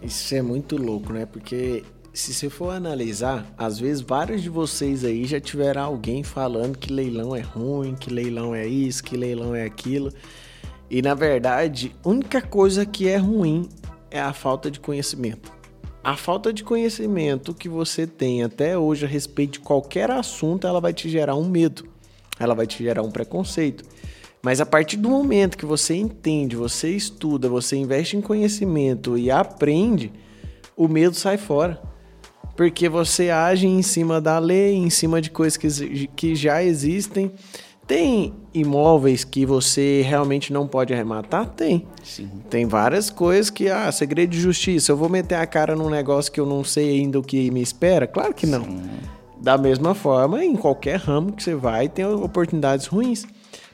Isso 0.02 0.34
é 0.34 0.40
muito 0.40 0.76
louco, 0.76 1.12
né? 1.12 1.26
Porque 1.26 1.84
se 2.14 2.32
você 2.32 2.48
for 2.48 2.70
analisar, 2.70 3.46
às 3.58 3.78
vezes 3.78 4.00
vários 4.00 4.42
de 4.42 4.48
vocês 4.48 5.04
aí 5.04 5.26
já 5.26 5.38
tiveram 5.38 5.82
alguém 5.82 6.22
falando 6.22 6.78
que 6.78 6.90
leilão 6.90 7.36
é 7.36 7.40
ruim, 7.40 7.94
que 7.94 8.08
leilão 8.08 8.54
é 8.54 8.66
isso, 8.66 9.04
que 9.04 9.16
leilão 9.16 9.54
é 9.54 9.64
aquilo. 9.64 10.10
E 10.88 11.02
na 11.02 11.14
verdade, 11.14 11.94
a 12.02 12.08
única 12.08 12.40
coisa 12.40 12.86
que 12.86 13.06
é 13.06 13.18
ruim 13.18 13.68
é 14.10 14.18
a 14.18 14.32
falta 14.32 14.70
de 14.70 14.80
conhecimento. 14.80 15.52
A 16.02 16.16
falta 16.16 16.52
de 16.52 16.62
conhecimento 16.62 17.52
que 17.52 17.68
você 17.68 18.06
tem 18.06 18.44
até 18.44 18.78
hoje 18.78 19.04
a 19.04 19.08
respeito 19.08 19.54
de 19.54 19.60
qualquer 19.60 20.10
assunto, 20.10 20.66
ela 20.66 20.80
vai 20.80 20.94
te 20.94 21.08
gerar 21.08 21.34
um 21.34 21.48
medo, 21.48 21.88
ela 22.38 22.54
vai 22.54 22.66
te 22.66 22.82
gerar 22.82 23.02
um 23.02 23.10
preconceito. 23.10 23.84
Mas 24.42 24.60
a 24.60 24.66
partir 24.66 24.96
do 24.96 25.08
momento 25.08 25.56
que 25.56 25.66
você 25.66 25.94
entende, 25.94 26.54
você 26.54 26.90
estuda, 26.90 27.48
você 27.48 27.76
investe 27.76 28.16
em 28.16 28.20
conhecimento 28.20 29.18
e 29.18 29.30
aprende, 29.30 30.12
o 30.76 30.86
medo 30.86 31.16
sai 31.16 31.36
fora 31.36 31.80
porque 32.56 32.88
você 32.88 33.30
age 33.30 33.66
em 33.66 33.82
cima 33.82 34.20
da 34.20 34.38
lei, 34.38 34.74
em 34.74 34.88
cima 34.88 35.20
de 35.20 35.30
coisas 35.30 35.56
que, 35.56 36.08
que 36.08 36.34
já 36.34 36.64
existem. 36.64 37.30
Tem 37.86 38.34
imóveis 38.52 39.22
que 39.22 39.46
você 39.46 40.02
realmente 40.04 40.52
não 40.52 40.66
pode 40.66 40.92
arrematar? 40.92 41.46
Tem. 41.50 41.86
Sim. 42.02 42.28
Tem 42.50 42.66
várias 42.66 43.10
coisas 43.10 43.48
que, 43.48 43.68
ah, 43.68 43.92
segredo 43.92 44.30
de 44.30 44.40
justiça, 44.40 44.90
eu 44.90 44.96
vou 44.96 45.08
meter 45.08 45.36
a 45.36 45.46
cara 45.46 45.76
num 45.76 45.88
negócio 45.88 46.32
que 46.32 46.40
eu 46.40 46.46
não 46.46 46.64
sei 46.64 46.98
ainda 46.98 47.20
o 47.20 47.22
que 47.22 47.48
me 47.52 47.62
espera? 47.62 48.06
Claro 48.06 48.34
que 48.34 48.46
não. 48.46 48.64
Sim. 48.64 48.88
Da 49.40 49.58
mesma 49.58 49.94
forma, 49.94 50.44
em 50.44 50.56
qualquer 50.56 50.98
ramo 50.98 51.32
que 51.32 51.42
você 51.42 51.54
vai, 51.54 51.88
tem 51.88 52.04
oportunidades 52.06 52.86
ruins. 52.86 53.26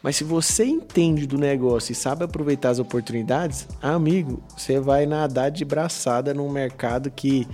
Mas 0.03 0.17
se 0.17 0.25
você 0.25 0.65
entende 0.65 1.27
do 1.27 1.39
negócio 1.39 1.93
e 1.93 1.95
sabe 1.95 2.25
aproveitar 2.25 2.71
as 2.71 2.79
oportunidades, 2.79 3.69
amigo, 3.81 4.43
você 4.57 4.81
vai 4.81 5.07
nadar 5.07 5.51
de 5.51 5.65
braçada 5.65 6.35
num 6.35 6.51
mercado 6.51 7.11
que 7.11 7.47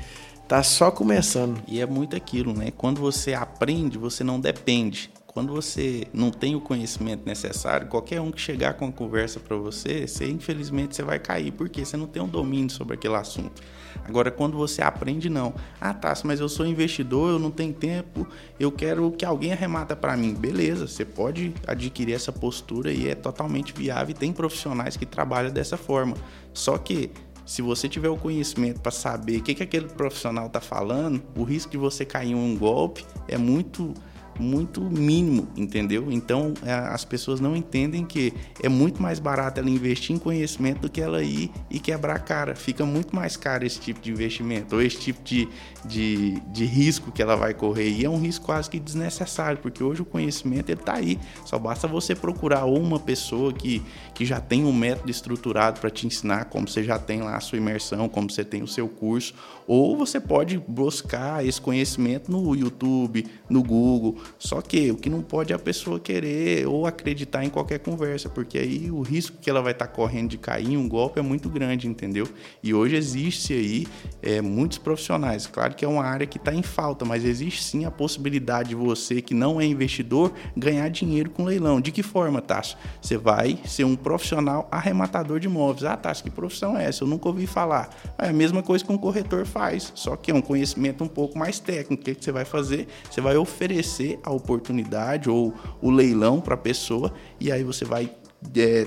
Tá 0.49 0.63
só 0.63 0.91
começando. 0.91 1.63
E 1.69 1.79
é 1.79 1.85
muito 1.85 2.17
aquilo, 2.17 2.55
né? 2.55 2.73
Quando 2.75 3.03
você 3.03 3.35
aprende, 3.35 3.99
você 3.99 4.25
não 4.25 4.41
depende. 4.41 5.11
Quando 5.39 5.53
você 5.53 6.09
não 6.13 6.33
tem 6.33 6.57
o 6.57 6.61
conhecimento 6.61 7.25
necessário, 7.25 7.87
qualquer 7.87 8.21
um 8.21 8.33
que 8.33 8.41
chegar 8.41 8.75
com 8.75 8.89
a 8.89 8.91
conversa 8.91 9.39
para 9.39 9.57
você, 9.57 10.05
você 10.05 10.29
infelizmente 10.29 10.97
você 10.97 11.03
vai 11.05 11.21
cair, 11.21 11.53
porque 11.53 11.85
você 11.85 11.97
não 11.97 12.09
tem 12.09 12.21
um 12.21 12.27
domínio 12.27 12.69
sobre 12.71 12.95
aquele 12.95 13.15
assunto. 13.15 13.63
Agora, 14.05 14.33
quando 14.33 14.57
você 14.57 14.83
aprende, 14.83 15.31
não. 15.31 15.55
Ah, 15.81 15.95
tá, 15.95 16.13
mas 16.25 16.41
eu 16.41 16.49
sou 16.49 16.67
investidor, 16.67 17.31
eu 17.31 17.39
não 17.39 17.53
tenho 17.53 17.73
tempo, 17.73 18.27
eu 18.59 18.73
quero 18.73 19.13
que 19.13 19.25
alguém 19.25 19.53
arremata 19.53 19.95
para 19.95 20.17
mim. 20.17 20.35
Beleza, 20.35 20.89
você 20.89 21.05
pode 21.05 21.55
adquirir 21.69 22.15
essa 22.15 22.33
postura 22.33 22.93
e 22.93 23.07
é 23.07 23.15
totalmente 23.15 23.73
viável 23.73 24.11
e 24.11 24.19
tem 24.19 24.33
profissionais 24.33 24.97
que 24.97 25.07
trabalham 25.07 25.53
dessa 25.53 25.77
forma. 25.77 26.17
Só 26.53 26.77
que 26.77 27.13
se 27.47 27.63
você 27.63 27.89
tiver 27.89 28.09
o 28.09 28.17
conhecimento 28.17 28.81
para 28.81 28.91
saber 28.91 29.39
o 29.39 29.43
que, 29.45 29.55
que 29.55 29.63
aquele 29.63 29.87
profissional 29.87 30.49
está 30.49 30.61
falando, 30.61 31.23
o 31.37 31.45
risco 31.45 31.71
de 31.71 31.79
você 31.79 32.05
cair 32.05 32.33
em 32.33 32.35
um 32.35 32.59
golpe 32.59 33.07
é 33.29 33.39
muito 33.39 33.95
muito 34.39 34.81
mínimo, 34.81 35.49
entendeu? 35.57 36.11
Então 36.11 36.55
é, 36.65 36.73
as 36.73 37.05
pessoas 37.05 37.41
não 37.41 37.57
entendem 37.57 38.05
que 38.05 38.33
é 38.63 38.69
muito 38.69 39.03
mais 39.03 39.19
barato 39.19 39.61
ela 39.61 39.69
investir 39.69 40.15
em 40.15 40.19
conhecimento 40.19 40.83
do 40.83 40.89
que 40.89 41.01
ela 41.01 41.23
ir 41.23 41.51
e 41.71 41.79
quebrar 41.79 42.17
a 42.17 42.19
cara. 42.19 42.55
Fica 42.55 42.85
muito 42.85 43.15
mais 43.15 43.37
caro 43.37 43.67
esse 43.67 43.81
tipo 43.81 44.01
de 44.01 44.11
investimento 44.11 44.77
ou 44.77 44.83
esse 44.83 44.99
tipo 44.99 45.23
de, 45.23 45.49
de, 45.85 46.41
de 46.53 46.65
risco 46.65 47.11
que 47.11 47.23
ela 47.23 47.37
vai 47.37 47.55
correr. 47.55 47.91
E 47.91 48.05
é 48.05 48.11
um 48.11 48.19
risco 48.19 48.47
quase 48.47 48.71
que 48.71 48.79
desnecessário, 48.79 49.59
porque 49.59 49.83
hoje 49.83 50.03
o 50.03 50.05
conhecimento 50.05 50.71
está 50.71 50.95
aí. 50.95 51.19
Só 51.45 51.59
basta 51.59 51.87
você 51.89 52.15
procurar 52.15 52.65
uma 52.65 52.99
pessoa 52.99 53.53
que, 53.53 53.83
que 54.15 54.25
já 54.25 54.41
tem 54.41 54.65
um 54.65 54.73
método 54.73 55.11
estruturado 55.11 55.81
para 55.81 55.91
te 55.91 56.07
ensinar, 56.07 56.47
como 56.47 56.69
você 56.69 56.83
já 56.83 56.99
tem 56.99 57.21
lá 57.23 57.37
a 57.37 57.41
sua 57.41 57.59
imersão, 57.59 58.09
como 58.09 58.31
você 58.31 58.45
tem 58.45 58.63
o 58.63 58.69
seu 58.69 58.89
curso, 58.89 59.35
ou 59.67 59.97
você 59.97 60.21
pode 60.21 60.59
buscar 60.59 61.45
esse 61.45 61.61
conhecimento 61.61 62.31
no 62.31 62.55
YouTube, 62.55 63.27
no 63.49 63.63
Google 63.63 64.17
só 64.39 64.61
que 64.61 64.91
o 64.91 64.97
que 64.97 65.09
não 65.09 65.23
pode 65.23 65.53
é 65.53 65.57
a 65.57 65.59
pessoa 65.59 65.99
querer 66.01 66.67
ou 66.67 66.87
acreditar 66.87 67.45
em 67.45 67.51
qualquer 67.51 67.79
conversa, 67.79 68.29
porque 68.29 68.59
aí 68.59 68.91
o 68.91 69.03
risco 69.03 69.37
que 69.41 69.49
ela 69.49 69.63
vai 69.63 69.73
estar 69.73 69.87
tá 69.87 69.93
correndo 69.93 70.31
de 70.31 70.39
cair 70.39 70.73
em 70.73 70.77
um 70.77 70.89
golpe 70.89 71.19
é 71.19 71.23
muito 71.23 71.49
grande, 71.49 71.89
entendeu? 71.89 72.29
E 72.63 72.75
hoje 72.75 72.97
existe 72.97 73.53
aí 73.53 73.87
é, 74.23 74.41
muitos 74.41 74.79
profissionais. 74.79 75.47
Claro 75.47 75.75
que 75.75 75.85
é 75.85 75.89
uma 75.89 76.05
área 76.05 76.27
que 76.27 76.39
está 76.39 76.55
em 76.55 76.63
falta, 76.63 77.05
mas 77.05 77.25
existe 77.25 77.63
sim 77.63 77.85
a 77.85 77.91
possibilidade 77.91 78.71
de 78.71 78.75
você, 78.75 79.21
que 79.21 79.35
não 79.35 79.61
é 79.61 79.65
investidor, 79.65 80.33
ganhar 80.57 80.89
dinheiro 80.89 81.31
com 81.31 81.45
leilão. 81.45 81.81
De 81.81 81.93
que 81.93 82.03
forma, 82.03 82.41
Tasso? 82.41 82.77
Você 83.01 83.17
vai 83.17 83.59
ser 83.65 83.85
um 83.85 83.97
profissional 83.97 84.69
arrematador 84.71 85.41
de 85.41 85.47
imóveis. 85.47 85.85
Ah, 85.85 85.97
Tasso, 85.97 86.23
que 86.23 86.31
profissão 86.31 86.77
é 86.77 86.85
essa? 86.85 87.05
Eu 87.05 87.09
nunca 87.09 87.29
ouvi 87.29 87.47
falar. 87.47 87.91
É 88.19 88.29
a 88.29 88.33
mesma 88.33 88.63
coisa 88.63 88.85
que 88.85 88.93
um 88.93 88.99
corretor 88.99 89.47
faz, 89.47 89.93
só 89.95 90.17
que 90.17 90.31
é 90.31 90.35
um 90.35 90.41
conhecimento 90.41 91.03
um 91.05 91.09
pouco 91.09 91.39
mais 91.39 91.59
técnico. 91.59 92.03
O 92.03 92.05
que 92.05 92.17
você 92.19 92.33
vai 92.33 92.45
fazer? 92.45 92.89
Você 93.11 93.21
vai 93.21 93.37
oferecer 93.37 94.18
a 94.23 94.31
oportunidade 94.31 95.29
ou 95.29 95.55
o 95.81 95.91
leilão 95.91 96.41
para 96.41 96.55
a 96.55 96.59
pessoa 96.59 97.13
e 97.41 97.51
aí 97.51 97.63
você 97.63 97.85
vai 97.85 98.11
é, 98.57 98.87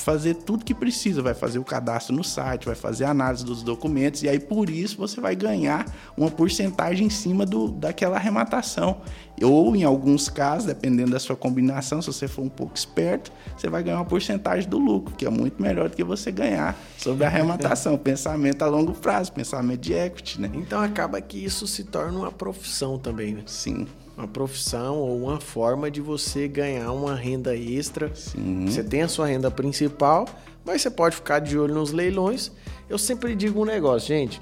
fazer 0.00 0.34
tudo 0.34 0.64
que 0.64 0.74
precisa, 0.74 1.22
vai 1.22 1.34
fazer 1.34 1.58
o 1.58 1.64
cadastro 1.64 2.14
no 2.14 2.24
site, 2.24 2.66
vai 2.66 2.74
fazer 2.74 3.04
a 3.04 3.10
análise 3.10 3.44
dos 3.44 3.62
documentos 3.62 4.22
e 4.22 4.28
aí 4.28 4.40
por 4.40 4.70
isso 4.70 4.96
você 4.96 5.20
vai 5.20 5.36
ganhar 5.36 5.86
uma 6.16 6.30
porcentagem 6.30 7.06
em 7.06 7.10
cima 7.10 7.44
do, 7.44 7.68
daquela 7.68 8.16
arrematação. 8.16 9.02
Ou 9.42 9.74
em 9.74 9.84
alguns 9.84 10.28
casos, 10.28 10.66
dependendo 10.66 11.12
da 11.12 11.18
sua 11.18 11.36
combinação, 11.36 12.02
se 12.02 12.12
você 12.12 12.28
for 12.28 12.42
um 12.42 12.48
pouco 12.48 12.76
esperto, 12.76 13.32
você 13.56 13.70
vai 13.70 13.82
ganhar 13.82 13.96
uma 13.96 14.04
porcentagem 14.04 14.68
do 14.68 14.78
lucro, 14.78 15.14
que 15.14 15.24
é 15.24 15.30
muito 15.30 15.62
melhor 15.62 15.88
do 15.88 15.96
que 15.96 16.04
você 16.04 16.30
ganhar 16.30 16.76
sobre 16.98 17.24
a 17.24 17.28
arrematação. 17.28 17.96
pensamento 18.00 18.62
a 18.62 18.66
longo 18.66 18.92
prazo, 18.92 19.32
pensamento 19.32 19.80
de 19.80 19.94
equity, 19.94 20.40
né? 20.40 20.50
Então 20.52 20.80
acaba 20.80 21.20
que 21.20 21.42
isso 21.42 21.66
se 21.66 21.84
torna 21.84 22.18
uma 22.18 22.32
profissão 22.32 22.98
também, 22.98 23.34
né? 23.34 23.42
Sim 23.46 23.86
uma 24.20 24.28
profissão 24.28 24.98
ou 24.98 25.16
uma 25.16 25.40
forma 25.40 25.90
de 25.90 26.00
você 26.00 26.46
ganhar 26.46 26.92
uma 26.92 27.14
renda 27.14 27.56
extra. 27.56 28.14
Sim. 28.14 28.66
Você 28.66 28.84
tem 28.84 29.02
a 29.02 29.08
sua 29.08 29.26
renda 29.26 29.50
principal, 29.50 30.26
mas 30.64 30.82
você 30.82 30.90
pode 30.90 31.16
ficar 31.16 31.38
de 31.38 31.58
olho 31.58 31.74
nos 31.74 31.90
leilões. 31.90 32.52
Eu 32.88 32.98
sempre 32.98 33.34
digo 33.34 33.62
um 33.62 33.64
negócio, 33.64 34.08
gente. 34.08 34.40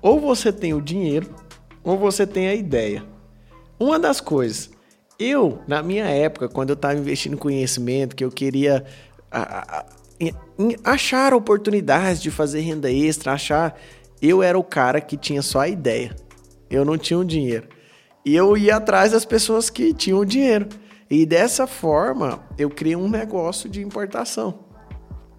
Ou 0.00 0.18
você 0.18 0.52
tem 0.52 0.74
o 0.74 0.80
dinheiro, 0.80 1.34
ou 1.82 1.98
você 1.98 2.26
tem 2.26 2.48
a 2.48 2.54
ideia. 2.54 3.04
Uma 3.78 3.98
das 3.98 4.20
coisas, 4.20 4.70
eu, 5.18 5.58
na 5.66 5.82
minha 5.82 6.06
época, 6.06 6.48
quando 6.48 6.70
eu 6.70 6.74
estava 6.74 6.98
investindo 6.98 7.34
em 7.34 7.38
conhecimento, 7.38 8.16
que 8.16 8.24
eu 8.24 8.30
queria 8.30 8.84
a, 9.30 9.80
a, 9.80 9.86
achar 10.84 11.34
oportunidades 11.34 12.22
de 12.22 12.30
fazer 12.30 12.60
renda 12.60 12.90
extra, 12.90 13.32
achar. 13.32 13.78
Eu 14.22 14.42
era 14.42 14.58
o 14.58 14.64
cara 14.64 15.00
que 15.00 15.16
tinha 15.16 15.42
só 15.42 15.60
a 15.60 15.68
ideia. 15.68 16.16
Eu 16.70 16.84
não 16.84 16.96
tinha 16.96 17.18
o 17.18 17.24
dinheiro. 17.24 17.68
E 18.24 18.34
eu 18.34 18.56
ia 18.56 18.76
atrás 18.76 19.12
das 19.12 19.24
pessoas 19.24 19.68
que 19.68 19.92
tinham 19.92 20.24
dinheiro. 20.24 20.68
E 21.10 21.26
dessa 21.26 21.66
forma, 21.66 22.40
eu 22.56 22.70
criei 22.70 22.96
um 22.96 23.08
negócio 23.08 23.68
de 23.68 23.82
importação, 23.82 24.60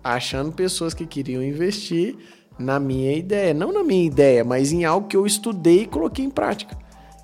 achando 0.04 0.52
pessoas 0.52 0.94
que 0.94 1.06
queriam 1.06 1.44
investir 1.44 2.16
na 2.58 2.80
minha 2.80 3.14
ideia, 3.14 3.54
não 3.54 3.74
na 3.74 3.84
minha 3.84 4.06
ideia, 4.06 4.44
mas 4.44 4.72
em 4.72 4.86
algo 4.86 5.08
que 5.08 5.18
eu 5.18 5.26
estudei 5.26 5.82
e 5.82 5.86
coloquei 5.88 6.24
em 6.24 6.30
prática. 6.30 6.78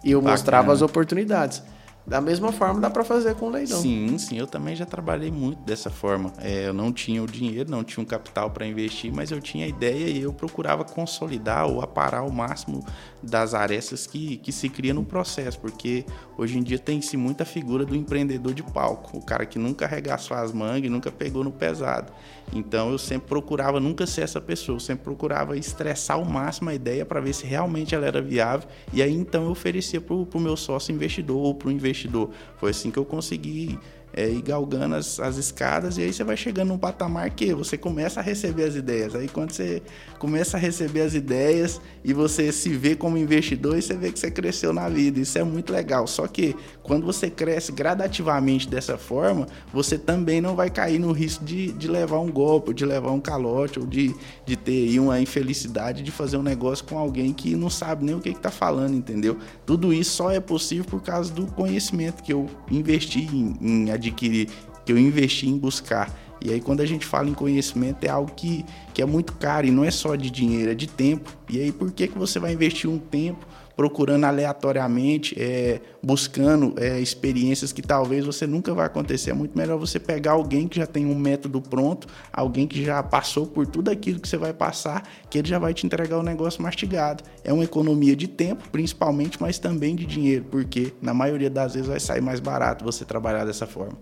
E 0.04 0.12
eu 0.12 0.20
Bacana. 0.20 0.34
mostrava 0.34 0.74
as 0.74 0.82
oportunidades. 0.82 1.64
Da 2.06 2.20
mesma 2.20 2.52
forma 2.52 2.80
dá 2.80 2.90
para 2.90 3.04
fazer 3.04 3.36
com 3.36 3.50
leilão. 3.50 3.80
Sim, 3.80 4.18
sim, 4.18 4.38
eu 4.38 4.48
também 4.48 4.76
já 4.76 4.86
trabalhei 4.86 5.32
muito 5.32 5.62
dessa 5.64 5.90
forma. 5.90 6.34
É, 6.40 6.68
eu 6.68 6.74
não 6.74 6.92
tinha 6.92 7.22
o 7.22 7.28
dinheiro, 7.28 7.70
não 7.70 7.84
tinha 7.84 8.04
um 8.04 8.06
capital 8.06 8.50
para 8.50 8.66
investir, 8.66 9.14
mas 9.14 9.32
eu 9.32 9.40
tinha 9.40 9.66
a 9.66 9.68
ideia 9.68 10.10
e 10.10 10.22
eu 10.22 10.34
procurava 10.34 10.84
consolidar 10.84 11.68
ou 11.68 11.82
aparar 11.82 12.24
o 12.24 12.34
máximo 12.34 12.84
das 13.22 13.54
arestas 13.54 14.08
que, 14.08 14.38
que 14.38 14.52
se 14.52 14.68
cria 14.68 14.94
no 14.94 15.06
processo, 15.06 15.60
porque 15.60 16.06
hoje 16.38 16.58
em 16.58 16.64
dia 16.64 16.80
tem-se 16.80 17.16
muita 17.16 17.46
figura 17.46 17.86
do 17.86 17.96
empreendedor 17.96 18.54
de 18.54 18.64
palco, 18.64 19.18
o 19.18 19.22
cara 19.24 19.46
que 19.46 19.60
nunca 19.60 19.86
arregaçou 19.86 20.36
as 20.36 20.52
mangas 20.52 20.92
nunca 20.92 21.12
pegou 21.12 21.44
no 21.44 21.52
pesado. 21.52 22.12
Então 22.54 22.92
eu 22.92 22.98
sempre 22.98 23.28
procurava 23.28 23.80
nunca 23.80 24.06
ser 24.06 24.22
essa 24.22 24.42
pessoa, 24.42 24.76
eu 24.76 24.80
sempre 24.80 25.04
procurava 25.04 25.58
estressar 25.58 26.18
ao 26.18 26.26
máximo 26.26 26.70
a 26.70 26.74
ideia 26.74 27.06
para 27.06 27.22
ver 27.22 27.34
se 27.34 27.46
realmente 27.46 27.96
ela 27.96 28.06
era 28.06 28.22
viável 28.22 28.68
e 28.92 29.02
aí 29.02 29.14
então 29.14 29.46
eu 29.46 29.52
oferecia 29.52 30.02
para 30.02 30.14
o 30.14 30.40
meu 30.40 30.58
sócio 30.58 30.94
investidor 30.94 31.38
ou 31.38 31.56
para 31.56 31.70
o 31.70 31.72
investidor. 31.72 32.30
Foi 32.58 32.72
assim 32.72 32.92
que 32.92 33.00
eu 33.00 33.06
consegui 33.06 33.80
é 34.14 34.30
ir 34.30 34.42
galgando 34.42 34.96
as, 34.96 35.20
as 35.20 35.38
escadas 35.38 35.98
e 35.98 36.02
aí 36.02 36.12
você 36.12 36.24
vai 36.24 36.36
chegando 36.36 36.70
num 36.70 36.78
patamar 36.78 37.30
que 37.30 37.54
você 37.54 37.78
começa 37.78 38.20
a 38.20 38.24
receber 38.24 38.64
as 38.64 38.76
ideias. 38.76 39.16
Aí 39.16 39.28
quando 39.28 39.52
você 39.52 39.82
começa 40.20 40.58
a 40.58 40.60
receber 40.60 41.02
as 41.02 41.14
ideias 41.14 41.80
e 42.04 42.14
você 42.14 42.52
se 42.52 42.70
vê 42.70 42.96
como 42.96 43.18
investidor 43.18 43.78
e 43.78 43.82
você 43.82 43.96
vê 43.96 44.12
que 44.12 44.20
você 44.20 44.30
cresceu 44.30 44.74
na 44.74 44.90
vida. 44.90 45.20
Isso 45.20 45.38
é 45.38 45.44
muito 45.44 45.72
legal. 45.72 46.06
Só 46.08 46.28
que 46.28 46.56
quando 46.92 47.06
você 47.06 47.30
cresce 47.30 47.72
gradativamente 47.72 48.68
dessa 48.68 48.98
forma, 48.98 49.48
você 49.72 49.98
também 49.98 50.42
não 50.42 50.58
vai 50.58 50.70
cair 50.70 51.00
no 51.00 51.14
risco 51.14 51.46
de, 51.46 51.72
de 51.72 51.88
levar 51.88 52.20
um 52.20 52.30
golpe, 52.30 52.74
de 52.74 52.86
levar 52.86 53.12
um 53.12 53.20
calote, 53.22 53.80
ou 53.80 53.86
de, 53.86 54.14
de 54.46 54.58
ter 54.58 55.00
uma 55.00 55.18
infelicidade 55.18 56.04
de 56.04 56.12
fazer 56.12 56.36
um 56.36 56.44
negócio 56.44 56.84
com 56.84 56.98
alguém 56.98 57.32
que 57.32 57.56
não 57.56 57.70
sabe 57.70 58.04
nem 58.04 58.14
o 58.14 58.20
que 58.20 58.28
está 58.28 58.52
falando, 58.52 58.94
entendeu? 58.94 59.38
Tudo 59.66 59.94
isso 59.94 60.12
só 60.12 60.32
é 60.32 60.42
possível 60.42 60.84
por 60.84 61.02
causa 61.02 61.32
do 61.32 61.48
conhecimento 61.48 62.22
que 62.22 62.34
eu 62.34 62.50
investi 62.70 63.22
em, 63.22 63.56
em 63.62 63.90
adquirir, 63.90 64.50
que 64.86 64.92
eu 64.92 64.98
investi 64.98 65.48
em 65.48 65.58
buscar. 65.58 66.14
E 66.44 66.52
aí, 66.52 66.60
quando 66.60 66.82
a 66.82 66.86
gente 66.86 67.06
fala 67.06 67.30
em 67.30 67.34
conhecimento, 67.34 68.04
é 68.04 68.10
algo 68.10 68.34
que, 68.34 68.66
que 68.94 69.02
é 69.02 69.06
muito 69.06 69.32
caro 69.32 69.66
e 69.66 69.72
não 69.72 69.86
é 69.86 69.92
só 69.92 70.18
de 70.18 70.30
dinheiro, 70.30 70.72
é 70.72 70.76
de 70.76 70.88
tempo. 70.88 71.32
E 71.48 71.58
aí, 71.58 71.72
por 71.72 71.90
que, 71.90 72.10
que 72.10 72.18
você 72.18 72.38
vai 72.38 72.52
investir 72.52 72.90
um 72.90 73.00
tempo 73.00 73.46
procurando 73.82 74.26
aleatoriamente, 74.26 75.36
é, 75.42 75.82
buscando 76.04 76.76
é, 76.78 77.00
experiências 77.00 77.74
que 77.74 77.82
talvez 77.82 78.24
você 78.24 78.46
nunca 78.46 78.76
vai 78.76 78.86
acontecer? 78.86 79.32
É 79.32 79.34
muito 79.34 79.58
melhor 79.58 79.80
você 79.80 80.00
pegar 80.00 80.34
alguém 80.34 80.68
que 80.68 80.78
já 80.78 80.86
tem 80.86 81.08
um 81.08 81.16
método 81.16 81.60
pronto, 81.60 82.08
alguém 82.32 82.68
que 82.68 82.86
já 82.86 83.02
passou 83.02 83.48
por 83.48 83.66
tudo 83.66 83.90
aquilo 83.90 84.20
que 84.20 84.30
você 84.30 84.38
vai 84.38 84.54
passar, 84.54 85.02
que 85.32 85.40
ele 85.40 85.48
já 85.48 85.58
vai 85.58 85.74
te 85.74 85.84
entregar 85.84 86.20
o 86.20 86.22
negócio 86.22 86.62
mastigado. 86.62 87.24
É 87.44 87.52
uma 87.52 87.64
economia 87.64 88.16
de 88.16 88.28
tempo, 88.28 88.70
principalmente, 88.70 89.42
mas 89.42 89.58
também 89.58 89.96
de 89.96 90.06
dinheiro, 90.06 90.46
porque 90.52 90.94
na 91.02 91.12
maioria 91.16 91.50
das 91.50 91.74
vezes 91.74 91.90
vai 91.90 92.00
sair 92.00 92.22
mais 92.22 92.40
barato 92.40 92.86
você 92.86 93.04
trabalhar 93.04 93.46
dessa 93.46 93.66
forma. 93.66 93.98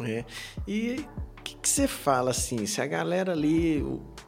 É. 0.00 0.24
E 0.66 1.06
o 1.38 1.42
que, 1.44 1.54
que 1.54 1.68
você 1.68 1.86
fala 1.86 2.32
assim? 2.32 2.66
Se 2.66 2.80
a 2.80 2.86
galera 2.88 3.30
ali 3.30 3.80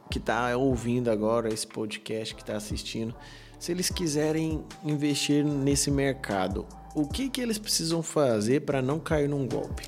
que 0.09 0.17
está 0.17 0.55
ouvindo 0.55 1.11
agora 1.11 1.53
esse 1.53 1.67
podcast, 1.67 2.33
que 2.33 2.41
está 2.41 2.55
assistindo, 2.55 3.13
se 3.59 3.71
eles 3.71 3.89
quiserem 3.89 4.63
investir 4.83 5.43
nesse 5.43 5.89
mercado, 5.89 6.65
o 6.95 7.07
que, 7.07 7.29
que 7.29 7.41
eles 7.41 7.57
precisam 7.57 8.01
fazer 8.01 8.61
para 8.61 8.81
não 8.81 8.99
cair 8.99 9.27
num 9.29 9.47
golpe? 9.47 9.83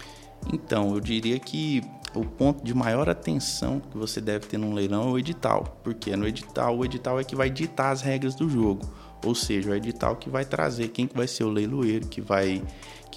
Então, 0.54 0.94
eu 0.94 1.00
diria 1.00 1.40
que 1.40 1.84
o 2.14 2.24
ponto 2.26 2.64
de 2.64 2.74
maior 2.74 3.10
atenção 3.10 3.80
que 3.80 3.98
você 3.98 4.20
deve 4.20 4.48
ter 4.48 4.58
num 4.58 4.74
leilão 4.74 5.10
é 5.10 5.12
o 5.12 5.20
edital, 5.20 5.80
porque 5.84 6.16
no 6.16 6.28
edital, 6.28 6.78
o 6.78 6.86
edital 6.86 7.20
é 7.20 7.24
que 7.24 7.36
vai 7.36 7.50
ditar 7.50 7.92
as 7.92 8.02
regras 8.02 8.36
do 8.36 8.50
jogo, 8.50 8.90
ou 9.24 9.36
seja, 9.36 9.72
o 9.72 9.76
edital 9.76 10.16
que 10.16 10.30
vai 10.30 10.46
trazer 10.46 10.90
quem 10.90 11.06
que 11.06 11.16
vai 11.16 11.28
ser 11.28 11.44
o 11.44 11.50
leiloeiro, 11.50 12.08
que 12.08 12.22
vai 12.22 12.64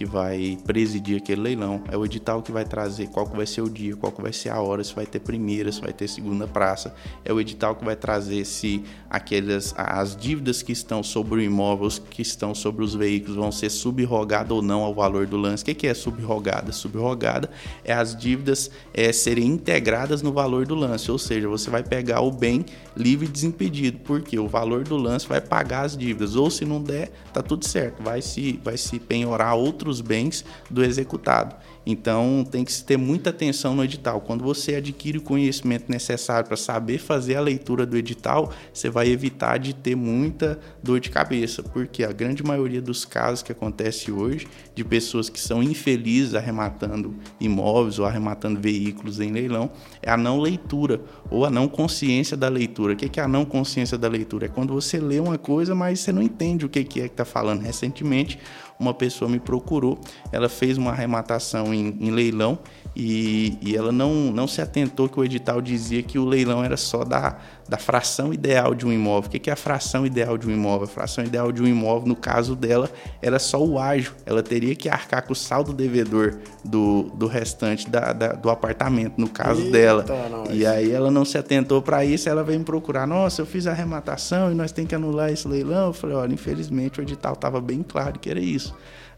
que 0.02 0.06
vai 0.06 0.58
presidir 0.64 1.18
aquele 1.18 1.40
leilão, 1.40 1.80
é 1.88 1.96
o 1.96 2.04
edital 2.04 2.42
que 2.42 2.50
vai 2.50 2.64
trazer 2.64 3.06
qual 3.08 3.24
que 3.24 3.36
vai 3.36 3.46
ser 3.46 3.62
o 3.62 3.70
dia, 3.70 3.94
qual 3.94 4.10
que 4.10 4.20
vai 4.20 4.32
ser 4.32 4.48
a 4.48 4.60
hora, 4.60 4.82
se 4.82 4.92
vai 4.92 5.06
ter 5.06 5.20
primeira, 5.20 5.70
se 5.70 5.80
vai 5.80 5.92
ter 5.92 6.08
segunda 6.08 6.46
praça, 6.48 6.92
é 7.24 7.32
o 7.32 7.40
edital 7.40 7.76
que 7.76 7.84
vai 7.84 7.94
trazer 7.94 8.44
se 8.44 8.82
aquelas 9.08 9.72
as 9.76 10.16
dívidas 10.16 10.60
que 10.60 10.72
estão 10.72 11.02
sobre 11.02 11.36
o 11.36 11.40
imóvel, 11.40 11.88
que 12.10 12.20
estão 12.20 12.52
sobre 12.52 12.84
os 12.84 12.94
veículos 12.94 13.36
vão 13.36 13.52
ser 13.52 13.70
subrogadas 13.70 14.50
ou 14.50 14.60
não 14.60 14.82
ao 14.82 14.92
valor 14.92 15.26
do 15.26 15.36
lance. 15.36 15.62
O 15.62 15.66
que 15.66 15.86
é 15.86 15.94
subrogada? 15.94 16.72
Subrogada 16.72 17.48
é 17.84 17.92
as 17.92 18.16
dívidas 18.16 18.70
é, 18.92 19.12
serem 19.12 19.46
integradas 19.46 20.20
no 20.20 20.32
valor 20.32 20.66
do 20.66 20.74
lance, 20.74 21.10
ou 21.10 21.18
seja, 21.18 21.48
você 21.48 21.70
vai 21.70 21.84
pegar 21.84 22.22
o 22.22 22.32
bem 22.32 22.64
livre 22.96 23.26
e 23.26 23.30
desimpedido, 23.30 24.00
porque 24.04 24.38
o 24.38 24.48
valor 24.48 24.82
do 24.82 24.96
lance 24.96 25.28
vai 25.28 25.40
pagar 25.40 25.84
as 25.84 25.96
dívidas, 25.96 26.34
ou 26.34 26.50
se 26.50 26.64
não 26.64 26.82
der, 26.82 27.12
tá 27.32 27.40
tudo 27.40 27.64
certo, 27.66 28.02
vai 28.02 28.20
se 28.20 28.60
vai 28.64 28.76
se 28.76 28.98
penhorar 28.98 29.54
outro 29.54 29.91
outros 29.92 30.00
bens 30.00 30.44
do 30.70 30.82
executado. 30.82 31.54
Então 31.84 32.46
tem 32.48 32.64
que 32.64 32.72
se 32.72 32.84
ter 32.84 32.96
muita 32.96 33.30
atenção 33.30 33.74
no 33.74 33.82
edital. 33.82 34.20
Quando 34.20 34.44
você 34.44 34.76
adquire 34.76 35.18
o 35.18 35.22
conhecimento 35.22 35.90
necessário 35.90 36.46
para 36.46 36.56
saber 36.56 36.98
fazer 36.98 37.34
a 37.34 37.40
leitura 37.40 37.84
do 37.84 37.96
edital, 37.96 38.52
você 38.72 38.88
vai 38.88 39.08
evitar 39.08 39.58
de 39.58 39.74
ter 39.74 39.96
muita 39.96 40.60
dor 40.80 41.00
de 41.00 41.10
cabeça, 41.10 41.62
porque 41.62 42.04
a 42.04 42.12
grande 42.12 42.42
maioria 42.42 42.80
dos 42.80 43.04
casos 43.04 43.42
que 43.42 43.50
acontece 43.50 44.12
hoje 44.12 44.46
de 44.74 44.84
pessoas 44.84 45.28
que 45.28 45.40
são 45.40 45.62
infelizes 45.62 46.34
arrematando 46.34 47.14
imóveis 47.40 47.98
ou 47.98 48.06
arrematando 48.06 48.60
veículos 48.60 49.18
em 49.18 49.32
leilão 49.32 49.70
é 50.00 50.10
a 50.10 50.16
não 50.16 50.38
leitura 50.38 51.00
ou 51.28 51.44
a 51.44 51.50
não 51.50 51.66
consciência 51.66 52.36
da 52.36 52.48
leitura. 52.48 52.92
O 52.92 52.96
que 52.96 53.18
é 53.18 53.22
a 53.22 53.28
não 53.28 53.44
consciência 53.44 53.98
da 53.98 54.08
leitura? 54.08 54.46
É 54.46 54.48
quando 54.48 54.72
você 54.72 55.00
lê 55.00 55.18
uma 55.18 55.36
coisa, 55.36 55.74
mas 55.74 55.98
você 55.98 56.12
não 56.12 56.22
entende 56.22 56.64
o 56.64 56.68
que 56.68 56.78
é 56.78 56.84
que 56.84 57.00
está 57.00 57.24
falando. 57.24 57.60
Recentemente, 57.62 58.38
uma 58.82 58.92
pessoa 58.92 59.30
me 59.30 59.38
procurou, 59.38 59.98
ela 60.30 60.48
fez 60.48 60.76
uma 60.76 60.90
arrematação 60.90 61.72
em, 61.72 61.96
em 62.00 62.10
leilão 62.10 62.58
e, 62.94 63.56
e, 63.62 63.74
ela 63.74 63.90
não, 63.90 64.12
não 64.30 64.46
se 64.46 64.60
atentou 64.60 65.08
que 65.08 65.18
o 65.18 65.24
edital 65.24 65.62
dizia 65.62 66.02
que 66.02 66.18
o 66.18 66.24
leilão 66.26 66.62
era 66.62 66.76
só 66.76 67.04
da, 67.04 67.38
da 67.66 67.78
fração 67.78 68.34
ideal 68.34 68.74
de 68.74 68.86
um 68.86 68.92
imóvel. 68.92 69.28
O 69.28 69.40
que 69.40 69.48
é 69.48 69.52
a 69.52 69.56
fração 69.56 70.04
ideal 70.04 70.36
de 70.36 70.46
um 70.46 70.50
imóvel? 70.50 70.84
A 70.84 70.90
fração 70.90 71.24
ideal 71.24 71.50
de 71.50 71.62
um 71.62 71.66
imóvel, 71.66 72.06
no 72.06 72.14
caso 72.14 72.54
dela, 72.54 72.90
era 73.22 73.38
só 73.38 73.64
o 73.64 73.78
ágio. 73.78 74.12
Ela 74.26 74.42
teria 74.42 74.74
que 74.74 74.90
arcar 74.90 75.24
com 75.24 75.32
o 75.32 75.36
saldo 75.36 75.72
devedor 75.72 76.36
do, 76.62 77.04
do 77.14 77.26
restante 77.26 77.88
da, 77.88 78.12
da 78.12 78.32
do 78.32 78.50
apartamento, 78.50 79.14
no 79.18 79.28
caso 79.28 79.62
Eita, 79.62 79.72
dela. 79.72 80.06
Nós. 80.30 80.50
E 80.52 80.66
aí 80.66 80.90
ela 80.90 81.10
não 81.10 81.24
se 81.24 81.38
atentou 81.38 81.80
para 81.80 82.04
isso, 82.04 82.28
ela 82.28 82.44
veio 82.44 82.58
me 82.58 82.64
procurar. 82.64 83.06
Nossa, 83.06 83.40
eu 83.40 83.46
fiz 83.46 83.66
a 83.66 83.70
arrematação 83.70 84.52
e 84.52 84.54
nós 84.54 84.70
temos 84.70 84.90
que 84.90 84.94
anular 84.94 85.32
esse 85.32 85.48
leilão. 85.48 85.86
Eu 85.86 85.92
falei, 85.94 86.16
olha, 86.16 86.34
infelizmente 86.34 87.00
o 87.00 87.02
edital 87.02 87.32
estava 87.32 87.58
bem 87.58 87.82
claro 87.82 88.18
que 88.18 88.28
era 88.28 88.40
isso. 88.40 88.74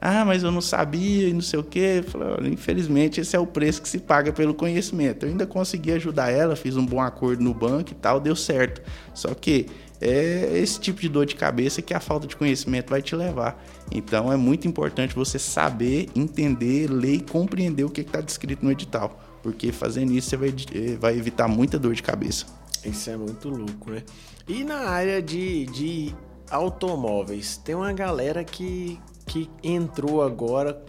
Ah, 0.06 0.22
mas 0.22 0.42
eu 0.42 0.52
não 0.52 0.60
sabia 0.60 1.30
e 1.30 1.32
não 1.32 1.40
sei 1.40 1.58
o 1.58 1.64
quê. 1.64 2.04
falei, 2.06 2.52
infelizmente 2.52 3.22
esse 3.22 3.34
é 3.34 3.38
o 3.38 3.46
preço 3.46 3.80
que 3.80 3.88
se 3.88 3.98
paga 3.98 4.34
pelo 4.34 4.52
conhecimento. 4.52 5.24
Eu 5.24 5.30
ainda 5.30 5.46
consegui 5.46 5.92
ajudar 5.92 6.30
ela, 6.30 6.54
fiz 6.54 6.76
um 6.76 6.84
bom 6.84 7.00
acordo 7.00 7.42
no 7.42 7.54
banco 7.54 7.92
e 7.92 7.94
tal, 7.94 8.20
deu 8.20 8.36
certo. 8.36 8.82
Só 9.14 9.32
que 9.32 9.66
é 10.02 10.58
esse 10.58 10.78
tipo 10.78 11.00
de 11.00 11.08
dor 11.08 11.24
de 11.24 11.34
cabeça 11.34 11.80
que 11.80 11.94
a 11.94 12.00
falta 12.00 12.26
de 12.26 12.36
conhecimento 12.36 12.90
vai 12.90 13.00
te 13.00 13.16
levar. 13.16 13.58
Então 13.90 14.30
é 14.30 14.36
muito 14.36 14.68
importante 14.68 15.14
você 15.14 15.38
saber, 15.38 16.10
entender, 16.14 16.86
ler 16.90 17.14
e 17.14 17.20
compreender 17.22 17.84
o 17.84 17.88
que 17.88 18.02
está 18.02 18.20
descrito 18.20 18.62
no 18.62 18.70
edital. 18.70 19.18
Porque 19.42 19.72
fazendo 19.72 20.12
isso 20.12 20.28
você 20.28 20.36
vai, 20.36 20.54
eh, 20.74 20.96
vai 21.00 21.16
evitar 21.16 21.48
muita 21.48 21.78
dor 21.78 21.94
de 21.94 22.02
cabeça. 22.02 22.44
Isso 22.84 23.08
é 23.08 23.16
muito 23.16 23.48
louco, 23.48 23.90
né? 23.90 24.02
E 24.46 24.64
na 24.64 24.80
área 24.80 25.22
de, 25.22 25.64
de 25.64 26.14
automóveis, 26.50 27.56
tem 27.56 27.74
uma 27.74 27.94
galera 27.94 28.44
que 28.44 29.00
que 29.34 29.50
entrou 29.64 30.22
agora, 30.22 30.80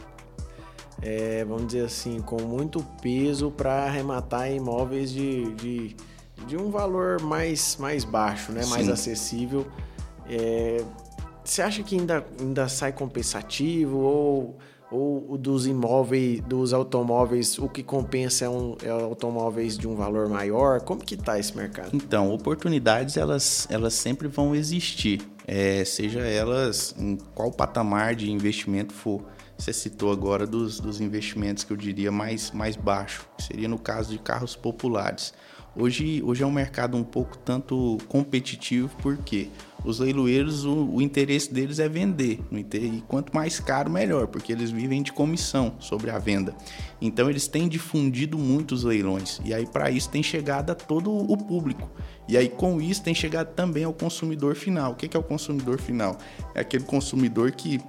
é, 1.01 1.43
vamos 1.45 1.65
dizer 1.65 1.85
assim, 1.85 2.21
com 2.21 2.39
muito 2.43 2.83
peso 3.01 3.49
para 3.49 3.85
arrematar 3.85 4.51
imóveis 4.51 5.09
de, 5.09 5.51
de, 5.55 5.95
de, 6.45 6.55
um 6.55 6.69
valor 6.69 7.19
mais, 7.23 7.75
mais 7.79 8.03
baixo, 8.03 8.51
né? 8.51 8.63
mais 8.67 8.87
acessível. 8.87 9.65
É, 10.29 10.83
você 11.43 11.63
acha 11.63 11.81
que 11.81 11.97
ainda, 11.97 12.23
ainda 12.39 12.69
sai 12.69 12.91
compensativo 12.91 13.97
ou 13.97 14.57
ou 14.91 15.37
dos 15.37 15.65
imóveis, 15.65 16.41
dos 16.41 16.73
automóveis, 16.73 17.57
o 17.57 17.67
que 17.67 17.83
compensa 17.83 18.45
é, 18.45 18.49
um, 18.49 18.75
é 18.83 18.89
automóveis 18.89 19.77
de 19.77 19.87
um 19.87 19.95
valor 19.95 20.29
maior? 20.29 20.81
Como 20.81 21.03
que 21.03 21.15
está 21.15 21.39
esse 21.39 21.55
mercado? 21.55 21.89
Então, 21.93 22.31
oportunidades 22.31 23.17
elas, 23.17 23.67
elas 23.69 23.93
sempre 23.93 24.27
vão 24.27 24.55
existir, 24.55 25.21
é, 25.47 25.83
seja 25.83 26.19
elas 26.19 26.95
em 26.97 27.17
qual 27.33 27.51
patamar 27.51 28.15
de 28.15 28.31
investimento 28.31 28.93
for. 28.93 29.21
Você 29.57 29.71
citou 29.71 30.11
agora 30.11 30.45
dos, 30.45 30.79
dos 30.79 30.99
investimentos 30.99 31.63
que 31.63 31.71
eu 31.71 31.77
diria 31.77 32.11
mais, 32.11 32.51
mais 32.51 32.75
baixo, 32.75 33.25
que 33.37 33.43
seria 33.43 33.67
no 33.67 33.79
caso 33.79 34.11
de 34.11 34.19
carros 34.19 34.55
populares. 34.55 35.33
Hoje, 35.77 36.23
hoje 36.23 36.41
é 36.41 36.45
um 36.45 36.51
mercado 36.51 36.95
um 36.95 37.03
pouco 37.03 37.37
tanto 37.37 37.97
competitivo, 38.07 38.89
porque 39.01 39.49
os 39.83 39.99
leiloeiros, 39.99 40.63
o, 40.63 40.85
o, 40.85 41.01
interesse 41.01 41.53
deles 41.53 41.79
é 41.79 41.89
vender. 41.89 42.39
E 42.51 43.03
quanto 43.07 43.35
mais 43.35 43.59
caro, 43.59 43.89
melhor, 43.89 44.27
porque 44.27 44.53
eles 44.53 44.71
vivem 44.71 45.03
de 45.03 45.11
comissão 45.11 45.75
sobre 45.79 46.09
a 46.09 46.17
venda. 46.17 46.55
Então, 47.01 47.29
eles 47.29 47.47
têm 47.47 47.67
difundido 47.67 48.37
muito 48.37 48.73
os 48.73 48.85
leilões. 48.85 49.41
E 49.43 49.53
aí, 49.53 49.65
para 49.65 49.91
isso, 49.91 50.09
tem 50.09 50.23
chegado 50.23 50.71
a 50.71 50.75
todo 50.75 51.11
o 51.11 51.37
público. 51.37 51.89
E 52.27 52.37
aí, 52.37 52.47
com 52.47 52.81
isso, 52.81 53.03
tem 53.03 53.13
chegado 53.13 53.53
também 53.53 53.83
ao 53.83 53.93
consumidor 53.93 54.55
final. 54.55 54.93
O 54.93 54.95
que 54.95 55.15
é 55.15 55.19
o 55.19 55.23
consumidor 55.23 55.77
final? 55.77 56.17
É 56.55 56.61
aquele 56.61 56.85
consumidor 56.85 57.51
que 57.51 57.81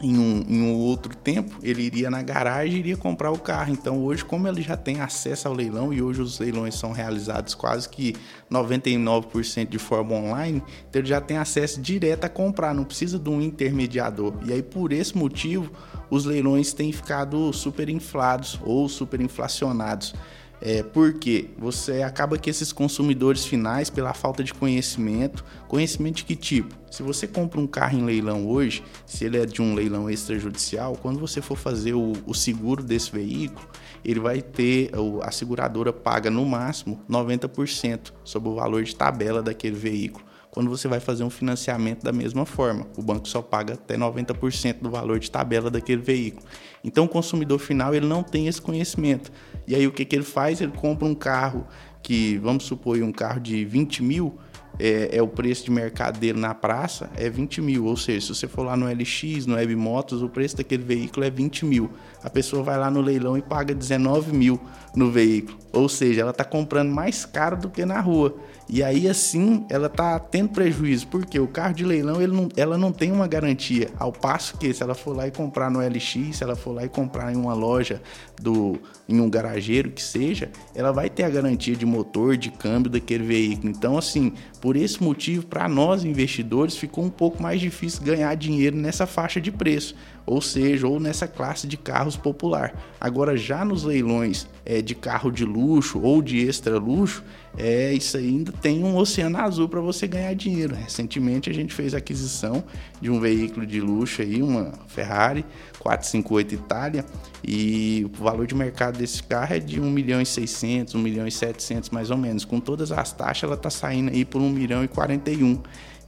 em 0.00 0.18
um, 0.18 0.44
em 0.48 0.62
um 0.62 0.74
outro 0.74 1.14
tempo, 1.14 1.56
ele 1.62 1.82
iria 1.82 2.10
na 2.10 2.22
garagem 2.22 2.76
e 2.76 2.78
iria 2.78 2.96
comprar 2.96 3.30
o 3.30 3.38
carro. 3.38 3.72
Então, 3.72 4.02
hoje, 4.02 4.24
como 4.24 4.48
ele 4.48 4.62
já 4.62 4.76
tem 4.76 5.00
acesso 5.00 5.46
ao 5.46 5.54
leilão 5.54 5.92
e 5.92 6.00
hoje 6.00 6.22
os 6.22 6.38
leilões 6.38 6.74
são 6.74 6.92
realizados 6.92 7.54
quase 7.54 7.88
que 7.88 8.16
99% 8.50 9.68
de 9.68 9.78
forma 9.78 10.14
online, 10.14 10.62
então 10.88 11.00
ele 11.00 11.08
já 11.08 11.20
tem 11.20 11.36
acesso 11.36 11.80
direto 11.80 12.24
a 12.24 12.28
comprar, 12.28 12.74
não 12.74 12.84
precisa 12.84 13.18
de 13.18 13.28
um 13.28 13.42
intermediador. 13.42 14.34
E 14.44 14.52
aí, 14.52 14.62
por 14.62 14.92
esse 14.92 15.16
motivo, 15.16 15.70
os 16.08 16.24
leilões 16.24 16.72
têm 16.72 16.92
ficado 16.92 17.52
super 17.52 17.88
inflados 17.88 18.58
ou 18.64 18.88
super 18.88 19.20
inflacionados. 19.20 20.14
É, 20.62 20.82
porque 20.82 21.48
você 21.56 22.02
acaba 22.02 22.36
que 22.36 22.50
esses 22.50 22.70
consumidores 22.72 23.46
finais, 23.46 23.88
pela 23.88 24.12
falta 24.12 24.44
de 24.44 24.52
conhecimento, 24.52 25.42
conhecimento 25.66 26.16
de 26.16 26.24
que 26.24 26.36
tipo? 26.36 26.74
Se 26.90 27.02
você 27.02 27.26
compra 27.26 27.58
um 27.58 27.66
carro 27.66 27.98
em 27.98 28.04
leilão 28.04 28.46
hoje, 28.46 28.84
se 29.06 29.24
ele 29.24 29.38
é 29.38 29.46
de 29.46 29.62
um 29.62 29.74
leilão 29.74 30.10
extrajudicial, 30.10 30.96
quando 30.96 31.18
você 31.18 31.40
for 31.40 31.56
fazer 31.56 31.94
o, 31.94 32.12
o 32.26 32.34
seguro 32.34 32.82
desse 32.82 33.10
veículo, 33.10 33.66
ele 34.04 34.20
vai 34.20 34.42
ter, 34.42 34.90
a 35.22 35.30
seguradora 35.30 35.92
paga 35.92 36.30
no 36.30 36.44
máximo 36.44 37.00
90% 37.08 38.12
sobre 38.22 38.48
o 38.48 38.54
valor 38.54 38.82
de 38.84 38.94
tabela 38.94 39.42
daquele 39.42 39.76
veículo 39.76 40.29
quando 40.50 40.68
você 40.68 40.88
vai 40.88 41.00
fazer 41.00 41.22
um 41.24 41.30
financiamento 41.30 42.02
da 42.02 42.12
mesma 42.12 42.44
forma. 42.44 42.86
O 42.96 43.02
banco 43.02 43.28
só 43.28 43.40
paga 43.40 43.74
até 43.74 43.96
90% 43.96 44.80
do 44.80 44.90
valor 44.90 45.18
de 45.18 45.30
tabela 45.30 45.70
daquele 45.70 46.02
veículo. 46.02 46.44
Então 46.82 47.04
o 47.04 47.08
consumidor 47.08 47.58
final 47.58 47.94
ele 47.94 48.06
não 48.06 48.22
tem 48.22 48.48
esse 48.48 48.60
conhecimento. 48.60 49.30
E 49.66 49.74
aí 49.74 49.86
o 49.86 49.92
que, 49.92 50.04
que 50.04 50.16
ele 50.16 50.24
faz? 50.24 50.60
Ele 50.60 50.72
compra 50.72 51.06
um 51.06 51.14
carro 51.14 51.66
que, 52.02 52.38
vamos 52.38 52.64
supor, 52.64 53.00
um 53.02 53.12
carro 53.12 53.40
de 53.40 53.64
20 53.64 54.02
mil, 54.02 54.38
é, 54.78 55.16
é, 55.16 55.22
o 55.22 55.28
preço 55.28 55.64
de 55.64 55.70
mercado 55.70 56.18
dele 56.18 56.40
na 56.40 56.54
praça 56.54 57.10
é 57.16 57.28
20 57.28 57.60
mil. 57.60 57.84
Ou 57.84 57.96
seja, 57.96 58.26
se 58.26 58.34
você 58.34 58.48
for 58.48 58.62
lá 58.62 58.76
no 58.76 58.86
LX, 58.86 59.46
no 59.46 59.54
Web 59.54 59.76
Motos, 59.76 60.22
o 60.22 60.28
preço 60.28 60.56
daquele 60.56 60.82
veículo 60.82 61.24
é 61.24 61.30
20 61.30 61.66
mil. 61.66 61.90
A 62.22 62.30
pessoa 62.30 62.62
vai 62.62 62.78
lá 62.78 62.90
no 62.90 63.00
leilão 63.00 63.36
e 63.36 63.42
paga 63.42 63.74
19 63.74 64.32
mil 64.32 64.58
no 64.96 65.10
veículo. 65.10 65.58
Ou 65.72 65.88
seja, 65.88 66.22
ela 66.22 66.30
está 66.30 66.44
comprando 66.44 66.90
mais 66.90 67.26
caro 67.26 67.56
do 67.56 67.68
que 67.68 67.84
na 67.84 68.00
rua. 68.00 68.34
E 68.72 68.84
aí, 68.84 69.08
assim, 69.08 69.66
ela 69.68 69.88
está 69.88 70.16
tendo 70.20 70.50
prejuízo, 70.50 71.08
porque 71.08 71.40
o 71.40 71.48
carro 71.48 71.74
de 71.74 71.84
leilão 71.84 72.22
ele 72.22 72.32
não, 72.32 72.48
ela 72.56 72.78
não 72.78 72.92
tem 72.92 73.10
uma 73.10 73.26
garantia. 73.26 73.90
Ao 73.98 74.12
passo 74.12 74.56
que, 74.56 74.72
se 74.72 74.80
ela 74.80 74.94
for 74.94 75.16
lá 75.16 75.26
e 75.26 75.32
comprar 75.32 75.68
no 75.68 75.80
LX, 75.80 76.36
se 76.36 76.44
ela 76.44 76.54
for 76.54 76.70
lá 76.70 76.84
e 76.84 76.88
comprar 76.88 77.32
em 77.32 77.36
uma 77.36 77.52
loja, 77.52 78.00
do, 78.40 78.78
em 79.08 79.20
um 79.20 79.28
garageiro 79.28 79.90
que 79.90 80.02
seja, 80.02 80.50
ela 80.74 80.92
vai 80.92 81.10
ter 81.10 81.24
a 81.24 81.30
garantia 81.30 81.76
de 81.76 81.84
motor, 81.84 82.36
de 82.36 82.50
câmbio 82.50 82.90
daquele 82.90 83.24
veículo. 83.24 83.68
Então, 83.68 83.98
assim, 83.98 84.32
por 84.60 84.76
esse 84.76 85.02
motivo, 85.02 85.46
para 85.46 85.68
nós 85.68 86.04
investidores, 86.04 86.76
ficou 86.76 87.04
um 87.04 87.10
pouco 87.10 87.42
mais 87.42 87.60
difícil 87.60 88.02
ganhar 88.02 88.34
dinheiro 88.34 88.76
nessa 88.76 89.06
faixa 89.06 89.40
de 89.40 89.50
preço 89.50 89.94
ou 90.30 90.40
seja, 90.40 90.86
ou 90.86 91.00
nessa 91.00 91.26
classe 91.26 91.66
de 91.66 91.76
carros 91.76 92.16
popular. 92.16 92.72
Agora, 93.00 93.36
já 93.36 93.64
nos 93.64 93.82
leilões 93.82 94.46
é, 94.64 94.80
de 94.80 94.94
carro 94.94 95.28
de 95.28 95.44
luxo 95.44 96.00
ou 96.00 96.22
de 96.22 96.38
extra 96.46 96.78
luxo, 96.78 97.24
é, 97.58 97.92
isso 97.92 98.16
ainda 98.16 98.52
tem 98.52 98.84
um 98.84 98.96
oceano 98.96 99.38
azul 99.38 99.68
para 99.68 99.80
você 99.80 100.06
ganhar 100.06 100.32
dinheiro. 100.34 100.74
Recentemente 100.74 101.50
a 101.50 101.52
gente 101.52 101.74
fez 101.74 101.94
a 101.94 101.98
aquisição 101.98 102.62
de 103.00 103.10
um 103.10 103.18
veículo 103.18 103.66
de 103.66 103.80
luxo 103.80 104.22
aí, 104.22 104.40
uma 104.40 104.72
Ferrari 104.86 105.44
458 105.80 106.54
Itália, 106.54 107.04
e 107.42 108.06
o 108.06 108.22
valor 108.22 108.46
de 108.46 108.54
mercado 108.54 108.98
desse 108.98 109.22
carro 109.22 109.54
é 109.54 109.58
de 109.58 109.80
1 109.80 109.90
milhão 109.90 110.20
e 110.20 110.26
600, 110.26 110.94
1 110.94 110.98
milhão 110.98 111.26
e 111.26 111.32
700 111.32 111.90
mais 111.90 112.08
ou 112.08 112.16
menos. 112.16 112.44
Com 112.44 112.60
todas 112.60 112.92
as 112.92 113.10
taxas, 113.12 113.44
ela 113.44 113.54
está 113.54 113.70
saindo 113.70 114.10
aí 114.10 114.24
por 114.24 114.40
1 114.40 114.48
milhão 114.52 114.84
e 114.84 114.88
41. 114.88 115.58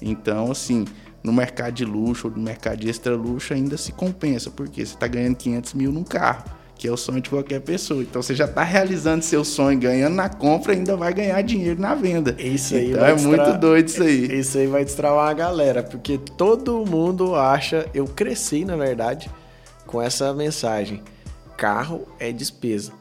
Então, 0.00 0.50
assim, 0.50 0.84
no 1.22 1.32
mercado 1.32 1.72
de 1.74 1.84
luxo 1.84 2.28
ou 2.28 2.34
no 2.34 2.42
mercado 2.42 2.78
de 2.78 2.88
extra 2.88 3.14
luxo 3.14 3.54
ainda 3.54 3.76
se 3.76 3.92
compensa, 3.92 4.50
porque 4.50 4.84
você 4.84 4.94
está 4.94 5.06
ganhando 5.06 5.36
500 5.36 5.74
mil 5.74 5.92
num 5.92 6.02
carro, 6.02 6.44
que 6.76 6.88
é 6.88 6.90
o 6.90 6.96
sonho 6.96 7.20
de 7.20 7.30
qualquer 7.30 7.60
pessoa. 7.60 8.02
Então 8.02 8.20
você 8.20 8.34
já 8.34 8.46
está 8.46 8.64
realizando 8.64 9.22
seu 9.22 9.44
sonho, 9.44 9.78
ganhando 9.78 10.16
na 10.16 10.28
compra, 10.28 10.72
ainda 10.72 10.96
vai 10.96 11.14
ganhar 11.14 11.40
dinheiro 11.42 11.80
na 11.80 11.94
venda. 11.94 12.34
Isso 12.38 12.74
aí 12.74 12.90
então 12.90 13.06
é 13.06 13.14
muito 13.14 13.58
doido 13.58 13.88
isso 13.88 14.02
aí. 14.02 14.38
Isso 14.40 14.58
aí 14.58 14.66
vai 14.66 14.84
destravar 14.84 15.30
a 15.30 15.34
galera, 15.34 15.82
porque 15.82 16.18
todo 16.18 16.84
mundo 16.84 17.36
acha, 17.36 17.86
eu 17.94 18.06
cresci 18.06 18.64
na 18.64 18.76
verdade 18.76 19.30
com 19.86 20.02
essa 20.02 20.34
mensagem: 20.34 21.02
carro 21.56 22.08
é 22.18 22.32
despesa. 22.32 22.92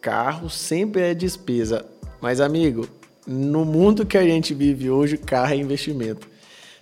Carro 0.00 0.50
sempre 0.50 1.02
é 1.02 1.14
despesa. 1.14 1.86
Mas 2.20 2.40
amigo, 2.40 2.88
no 3.26 3.64
mundo 3.64 4.06
que 4.06 4.18
a 4.18 4.24
gente 4.24 4.54
vive 4.54 4.90
hoje, 4.90 5.16
carro 5.16 5.52
é 5.52 5.56
investimento. 5.56 6.28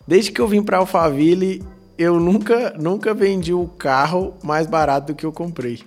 Desde 0.07 0.33
que 0.33 0.41
eu 0.41 0.49
vim 0.49 0.63
para 0.63 0.79
Alphaville, 0.79 1.63
eu 1.99 2.19
nunca, 2.19 2.75
nunca 2.79 3.13
vendi 3.13 3.53
o 3.53 3.67
carro 3.67 4.35
mais 4.43 4.67
barato 4.67 5.13
do 5.13 5.17
que 5.17 5.27
eu 5.27 5.33
comprei. 5.33 5.81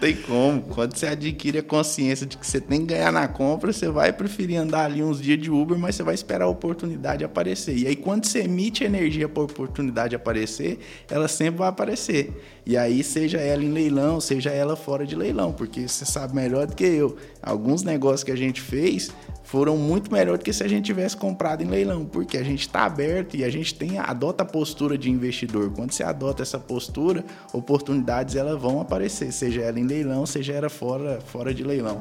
Tem 0.00 0.14
como. 0.14 0.62
Quando 0.62 0.96
você 0.96 1.06
adquire 1.06 1.58
a 1.58 1.62
consciência 1.62 2.24
de 2.24 2.36
que 2.36 2.46
você 2.46 2.60
tem 2.60 2.80
que 2.80 2.86
ganhar 2.86 3.10
na 3.10 3.26
compra, 3.26 3.72
você 3.72 3.88
vai 3.88 4.12
preferir 4.12 4.56
andar 4.56 4.84
ali 4.84 5.02
uns 5.02 5.20
dias 5.20 5.40
de 5.40 5.50
Uber, 5.50 5.76
mas 5.76 5.96
você 5.96 6.04
vai 6.04 6.14
esperar 6.14 6.44
a 6.44 6.48
oportunidade 6.48 7.24
aparecer. 7.24 7.76
E 7.76 7.84
aí, 7.84 7.96
quando 7.96 8.24
você 8.24 8.42
emite 8.42 8.84
energia 8.84 9.28
para 9.28 9.42
a 9.42 9.46
oportunidade 9.46 10.14
aparecer, 10.14 10.78
ela 11.10 11.26
sempre 11.26 11.58
vai 11.58 11.68
aparecer. 11.68 12.32
E 12.64 12.76
aí, 12.76 13.02
seja 13.02 13.38
ela 13.38 13.64
em 13.64 13.72
leilão, 13.72 14.20
seja 14.20 14.50
ela 14.50 14.76
fora 14.76 15.04
de 15.04 15.16
leilão, 15.16 15.52
porque 15.52 15.88
você 15.88 16.04
sabe 16.04 16.32
melhor 16.32 16.66
do 16.68 16.76
que 16.76 16.84
eu. 16.84 17.16
Alguns 17.42 17.82
negócios 17.82 18.22
que 18.22 18.30
a 18.30 18.36
gente 18.36 18.60
fez 18.60 19.10
foram 19.48 19.78
muito 19.78 20.12
melhor 20.12 20.36
do 20.36 20.44
que 20.44 20.52
se 20.52 20.62
a 20.62 20.68
gente 20.68 20.84
tivesse 20.84 21.16
comprado 21.16 21.62
em 21.62 21.66
leilão, 21.66 22.04
porque 22.04 22.36
a 22.36 22.42
gente 22.42 22.60
está 22.60 22.84
aberto 22.84 23.34
e 23.34 23.44
a 23.44 23.48
gente 23.48 23.74
tem 23.74 23.98
adota 23.98 24.42
a 24.42 24.46
postura 24.46 24.98
de 24.98 25.10
investidor. 25.10 25.72
Quando 25.74 25.90
você 25.90 26.04
adota 26.04 26.42
essa 26.42 26.58
postura, 26.58 27.24
oportunidades 27.50 28.36
elas 28.36 28.60
vão 28.60 28.78
aparecer, 28.78 29.32
seja 29.32 29.62
ela 29.62 29.80
em 29.80 29.86
leilão, 29.86 30.26
seja 30.26 30.52
ela 30.52 30.68
fora, 30.68 31.18
fora 31.22 31.54
de 31.54 31.64
leilão. 31.64 31.98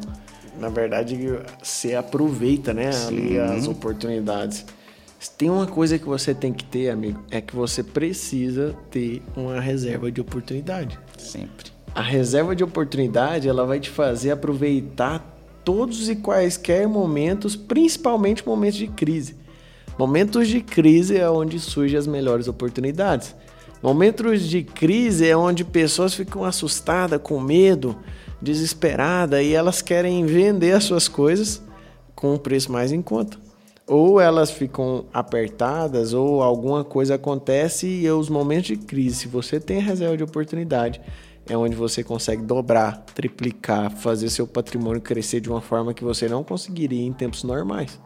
Na 0.59 0.67
verdade, 0.67 1.17
você 1.63 1.95
aproveita, 1.95 2.73
né, 2.73 2.89
ali 3.07 3.39
as 3.39 3.65
oportunidades. 3.65 4.65
Tem 5.37 5.49
uma 5.49 5.67
coisa 5.67 5.97
que 5.97 6.05
você 6.05 6.33
tem 6.33 6.51
que 6.51 6.65
ter, 6.65 6.89
amigo, 6.89 7.23
é 7.31 7.39
que 7.39 7.55
você 7.55 7.81
precisa 7.81 8.75
ter 8.91 9.23
uma 9.37 9.61
reserva 9.61 10.11
de 10.11 10.19
oportunidade. 10.19 10.99
Sempre. 11.17 11.71
A 11.95 12.01
reserva 12.01 12.53
de 12.53 12.63
oportunidade, 12.65 13.47
ela 13.47 13.65
vai 13.65 13.79
te 13.79 13.89
fazer 13.89 14.31
aproveitar 14.31 15.36
todos 15.67 16.07
e 16.07 16.15
quaisquer 16.15 16.87
momentos, 16.87 17.57
principalmente 17.57 18.47
momentos 18.47 18.77
de 18.77 18.87
crise. 18.87 19.35
Momentos 19.99 20.47
de 20.47 20.61
crise 20.61 21.17
é 21.17 21.29
onde 21.29 21.59
surgem 21.59 21.99
as 21.99 22.07
melhores 22.07 22.47
oportunidades. 22.47 23.35
Momentos 23.83 24.43
de 24.43 24.63
crise 24.63 25.27
é 25.27 25.35
onde 25.35 25.65
pessoas 25.65 26.13
ficam 26.13 26.45
assustadas, 26.45 27.19
com 27.21 27.37
medo, 27.41 27.97
desesperadas 28.41 29.43
e 29.43 29.53
elas 29.53 29.81
querem 29.81 30.25
vender 30.25 30.71
as 30.71 30.85
suas 30.85 31.09
coisas 31.09 31.61
com 32.15 32.35
um 32.35 32.37
preço 32.37 32.71
mais 32.71 32.93
em 32.93 33.01
conta. 33.01 33.37
Ou 33.85 34.21
elas 34.21 34.49
ficam 34.49 35.03
apertadas, 35.13 36.13
ou 36.13 36.41
alguma 36.41 36.85
coisa 36.85 37.15
acontece 37.15 37.87
e 37.87 38.09
os 38.09 38.29
momentos 38.29 38.67
de 38.67 38.77
crise, 38.77 39.15
se 39.17 39.27
você 39.27 39.59
tem 39.59 39.81
reserva 39.81 40.15
de 40.15 40.23
oportunidade, 40.23 41.01
é 41.49 41.57
onde 41.57 41.75
você 41.75 42.03
consegue 42.03 42.43
dobrar, 42.43 42.97
triplicar, 43.13 43.91
fazer 43.91 44.29
seu 44.29 44.45
patrimônio 44.47 45.01
crescer 45.01 45.39
de 45.39 45.49
uma 45.49 45.61
forma 45.61 45.93
que 45.93 46.03
você 46.03 46.27
não 46.27 46.43
conseguiria 46.43 47.05
em 47.05 47.13
tempos 47.13 47.43
normais. 47.43 47.99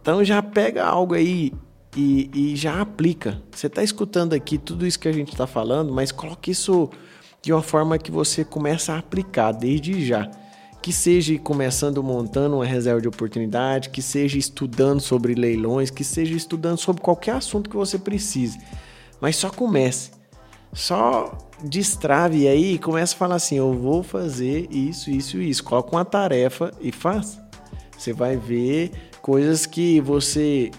Então 0.00 0.24
já 0.24 0.42
pega 0.42 0.84
algo 0.84 1.14
aí 1.14 1.52
e, 1.96 2.30
e 2.34 2.56
já 2.56 2.80
aplica. 2.80 3.42
Você 3.50 3.66
está 3.66 3.82
escutando 3.82 4.32
aqui 4.32 4.58
tudo 4.58 4.86
isso 4.86 4.98
que 4.98 5.08
a 5.08 5.12
gente 5.12 5.32
está 5.32 5.46
falando, 5.46 5.92
mas 5.92 6.10
coloque 6.10 6.50
isso 6.50 6.90
de 7.42 7.52
uma 7.52 7.62
forma 7.62 7.98
que 7.98 8.10
você 8.10 8.44
começa 8.44 8.94
a 8.94 8.98
aplicar 8.98 9.52
desde 9.52 10.04
já. 10.04 10.30
Que 10.80 10.92
seja 10.92 11.38
começando 11.38 12.02
montando 12.02 12.56
uma 12.56 12.64
reserva 12.64 13.00
de 13.00 13.06
oportunidade, 13.06 13.90
que 13.90 14.02
seja 14.02 14.36
estudando 14.36 15.00
sobre 15.00 15.34
leilões, 15.34 15.90
que 15.90 16.02
seja 16.02 16.34
estudando 16.34 16.78
sobre 16.78 17.00
qualquer 17.00 17.36
assunto 17.36 17.70
que 17.70 17.76
você 17.76 17.98
precise. 17.98 18.58
Mas 19.20 19.36
só 19.36 19.48
comece. 19.50 20.21
Só 20.72 21.36
destrave 21.62 22.48
aí 22.48 22.74
e 22.74 22.78
começa 22.78 23.14
a 23.14 23.18
falar 23.18 23.34
assim: 23.36 23.56
eu 23.56 23.72
vou 23.72 24.02
fazer 24.02 24.68
isso, 24.70 25.10
isso 25.10 25.38
e 25.38 25.50
isso. 25.50 25.62
Coloca 25.64 25.94
uma 25.94 26.04
tarefa 26.04 26.72
e 26.80 26.90
faz. 26.90 27.40
Você 27.96 28.12
vai 28.12 28.36
ver 28.36 28.90
coisas 29.20 29.66
que 29.66 30.00
você 30.00 30.70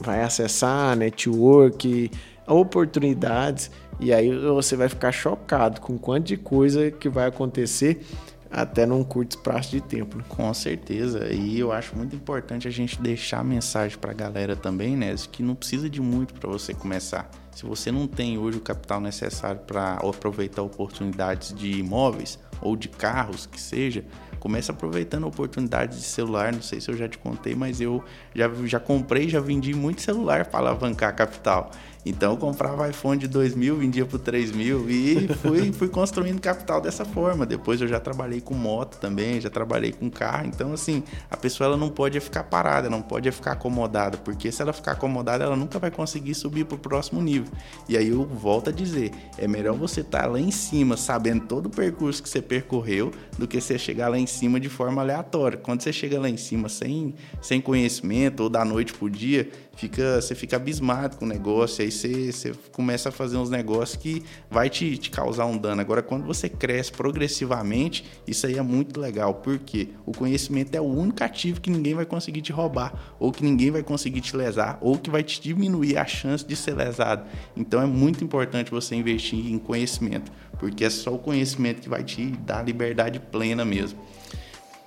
vai 0.00 0.22
acessar, 0.22 0.96
network, 0.96 2.10
oportunidades, 2.46 3.70
e 3.98 4.12
aí 4.12 4.36
você 4.36 4.76
vai 4.76 4.88
ficar 4.88 5.12
chocado 5.12 5.80
com 5.80 5.96
quanto 5.98 6.26
de 6.26 6.36
coisa 6.36 6.90
que 6.90 7.08
vai 7.08 7.26
acontecer 7.26 8.04
até 8.50 8.84
num 8.84 9.02
curto 9.02 9.36
espaço 9.36 9.70
de 9.70 9.80
tempo. 9.80 10.18
Né? 10.18 10.24
Com 10.28 10.52
certeza. 10.52 11.32
E 11.32 11.58
eu 11.58 11.72
acho 11.72 11.96
muito 11.96 12.14
importante 12.14 12.68
a 12.68 12.70
gente 12.70 13.00
deixar 13.00 13.42
mensagem 13.42 13.96
para 13.98 14.10
a 14.10 14.14
galera 14.14 14.54
também, 14.54 14.96
né? 14.96 15.14
Que 15.30 15.42
não 15.42 15.54
precisa 15.54 15.88
de 15.88 16.00
muito 16.00 16.34
para 16.34 16.50
você 16.50 16.74
começar. 16.74 17.30
Se 17.54 17.66
você 17.66 17.92
não 17.92 18.06
tem 18.06 18.38
hoje 18.38 18.58
o 18.58 18.60
capital 18.60 19.00
necessário 19.00 19.60
para 19.66 19.94
aproveitar 19.94 20.62
oportunidades 20.62 21.54
de 21.54 21.78
imóveis 21.78 22.38
ou 22.60 22.76
de 22.76 22.88
carros, 22.88 23.44
que 23.46 23.60
seja, 23.60 24.04
comece 24.42 24.70
aproveitando 24.70 25.24
oportunidades 25.24 25.98
de 25.98 26.04
celular. 26.04 26.52
Não 26.52 26.62
sei 26.62 26.80
se 26.80 26.90
eu 26.90 26.96
já 26.96 27.08
te 27.08 27.18
contei, 27.18 27.54
mas 27.54 27.80
eu 27.80 28.02
já, 28.34 28.50
já 28.64 28.80
comprei, 28.80 29.28
já 29.28 29.40
vendi 29.40 29.74
muito 29.74 30.02
celular 30.02 30.46
para 30.46 30.60
alavancar 30.60 31.14
capital. 31.14 31.70
Então 32.04 32.32
eu 32.32 32.36
comprava 32.36 32.88
iPhone 32.88 33.18
de 33.18 33.28
2 33.28 33.54
mil, 33.54 33.76
vendia 33.76 34.04
por 34.04 34.18
3 34.18 34.50
mil 34.50 34.88
e 34.90 35.28
fui, 35.28 35.70
fui 35.72 35.88
construindo 35.88 36.40
capital 36.40 36.80
dessa 36.80 37.04
forma. 37.04 37.46
Depois 37.46 37.80
eu 37.80 37.86
já 37.86 38.00
trabalhei 38.00 38.40
com 38.40 38.54
moto 38.54 38.98
também, 38.98 39.40
já 39.40 39.48
trabalhei 39.48 39.92
com 39.92 40.10
carro. 40.10 40.46
Então, 40.46 40.72
assim, 40.72 41.02
a 41.30 41.36
pessoa 41.36 41.68
ela 41.68 41.76
não 41.76 41.88
pode 41.88 42.18
ficar 42.20 42.44
parada, 42.44 42.90
não 42.90 43.00
pode 43.00 43.30
ficar 43.30 43.52
acomodada, 43.52 44.18
porque 44.18 44.50
se 44.50 44.60
ela 44.60 44.72
ficar 44.72 44.92
acomodada, 44.92 45.44
ela 45.44 45.56
nunca 45.56 45.78
vai 45.78 45.90
conseguir 45.90 46.34
subir 46.34 46.64
para 46.64 46.76
o 46.76 46.78
próximo 46.78 47.22
nível. 47.22 47.52
E 47.88 47.96
aí 47.96 48.08
eu 48.08 48.24
volto 48.26 48.70
a 48.70 48.72
dizer: 48.72 49.12
é 49.38 49.46
melhor 49.46 49.76
você 49.76 50.00
estar 50.00 50.22
tá 50.22 50.26
lá 50.26 50.40
em 50.40 50.50
cima, 50.50 50.96
sabendo 50.96 51.46
todo 51.46 51.66
o 51.66 51.70
percurso 51.70 52.22
que 52.22 52.28
você 52.28 52.42
percorreu, 52.42 53.12
do 53.38 53.46
que 53.46 53.60
você 53.60 53.78
chegar 53.78 54.08
lá 54.08 54.18
em 54.18 54.26
cima 54.26 54.58
de 54.58 54.68
forma 54.68 55.02
aleatória. 55.02 55.56
Quando 55.56 55.82
você 55.82 55.92
chega 55.92 56.20
lá 56.20 56.28
em 56.28 56.36
cima 56.36 56.68
sem, 56.68 57.14
sem 57.40 57.60
conhecimento 57.60 58.44
ou 58.44 58.48
da 58.48 58.64
noite 58.64 58.92
pro 58.92 59.08
dia, 59.08 59.48
fica, 59.74 60.20
você 60.20 60.34
fica 60.34 60.56
abismado 60.56 61.16
com 61.16 61.24
o 61.24 61.28
negócio, 61.28 61.84
aí 61.84 61.90
você, 61.90 62.32
você 62.32 62.52
começa 62.72 63.08
a 63.08 63.12
fazer 63.12 63.36
uns 63.36 63.50
negócios 63.50 63.96
que 63.96 64.22
vai 64.50 64.68
te, 64.68 64.96
te 64.96 65.10
causar 65.10 65.46
um 65.46 65.56
dano. 65.56 65.80
Agora, 65.80 66.02
quando 66.02 66.24
você 66.24 66.48
cresce 66.48 66.92
progressivamente, 66.92 68.04
isso 68.26 68.46
aí 68.46 68.58
é 68.58 68.62
muito 68.62 69.00
legal, 69.00 69.34
porque 69.34 69.88
o 70.06 70.12
conhecimento 70.12 70.74
é 70.74 70.80
o 70.80 70.84
único 70.84 71.22
ativo 71.24 71.60
que 71.60 71.70
ninguém 71.70 71.94
vai 71.94 72.06
conseguir 72.06 72.42
te 72.42 72.52
roubar, 72.52 73.14
ou 73.18 73.32
que 73.32 73.42
ninguém 73.42 73.70
vai 73.70 73.82
conseguir 73.82 74.20
te 74.20 74.36
lesar, 74.36 74.78
ou 74.80 74.98
que 74.98 75.10
vai 75.10 75.22
te 75.22 75.40
diminuir 75.40 75.96
a 75.96 76.04
chance 76.04 76.44
de 76.44 76.54
ser 76.54 76.74
lesado. 76.74 77.26
Então 77.56 77.80
é 77.80 77.86
muito 77.86 78.22
importante 78.22 78.70
você 78.70 78.94
investir 78.94 79.50
em 79.50 79.58
conhecimento, 79.58 80.30
porque 80.58 80.84
é 80.84 80.90
só 80.90 81.14
o 81.14 81.18
conhecimento 81.18 81.80
que 81.80 81.88
vai 81.88 82.04
te 82.04 82.26
dar 82.26 82.62
liberdade 82.62 83.18
plena 83.18 83.64
mesmo. 83.64 83.98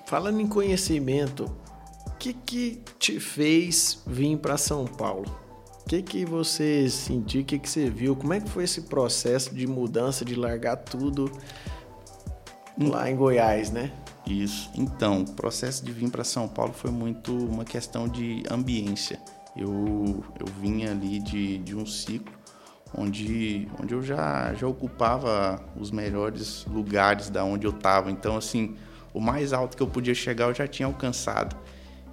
Falando 0.06 0.40
em 0.40 0.48
conhecimento, 0.48 1.52
que, 2.18 2.34
que 2.34 2.82
te 3.00 3.20
fez 3.20 4.02
vir 4.06 4.38
para 4.38 4.58
São 4.58 4.86
Paulo? 4.86 5.26
O 5.82 5.88
que, 5.88 6.02
que 6.02 6.26
você 6.26 6.90
sentiu? 6.90 7.42
O 7.42 7.46
que, 7.46 7.60
que 7.60 7.70
você 7.70 7.90
viu? 7.90 8.16
Como 8.16 8.34
é 8.34 8.40
que 8.40 8.50
foi 8.50 8.64
esse 8.64 8.82
processo 8.82 9.54
de 9.54 9.68
mudança, 9.68 10.26
de 10.26 10.36
largar 10.36 10.78
tudo 10.78 11.32
lá 12.78 13.10
em 13.10 13.16
Goiás, 13.16 13.70
né? 13.70 13.92
Isso. 14.26 14.72
Então, 14.76 15.22
o 15.22 15.32
processo 15.34 15.86
de 15.86 15.92
vir 15.92 16.10
para 16.10 16.24
São 16.24 16.48
Paulo 16.48 16.74
foi 16.74 16.90
muito 16.90 17.32
uma 17.32 17.64
questão 17.64 18.08
de 18.08 18.44
ambiência. 18.50 19.20
Eu, 19.56 20.24
eu 20.40 20.48
vinha 20.60 20.92
ali 20.92 21.20
de, 21.20 21.60
de 21.60 21.76
um 21.76 21.86
ciclo 21.86 22.34
onde, 22.98 23.68
onde 23.82 23.94
eu 23.94 24.02
já, 24.02 24.54
já 24.54 24.68
ocupava 24.68 25.64
os 25.80 25.92
melhores 25.92 26.66
lugares 26.66 27.30
da 27.30 27.44
onde 27.44 27.68
eu 27.68 27.72
estava. 27.72 28.10
Então, 28.10 28.36
assim, 28.38 28.76
o 29.14 29.22
mais 29.22 29.54
alto 29.54 29.78
que 29.78 29.84
eu 29.84 29.88
podia 29.88 30.16
chegar 30.16 30.48
eu 30.48 30.54
já 30.54 30.68
tinha 30.68 30.88
alcançado. 30.88 31.56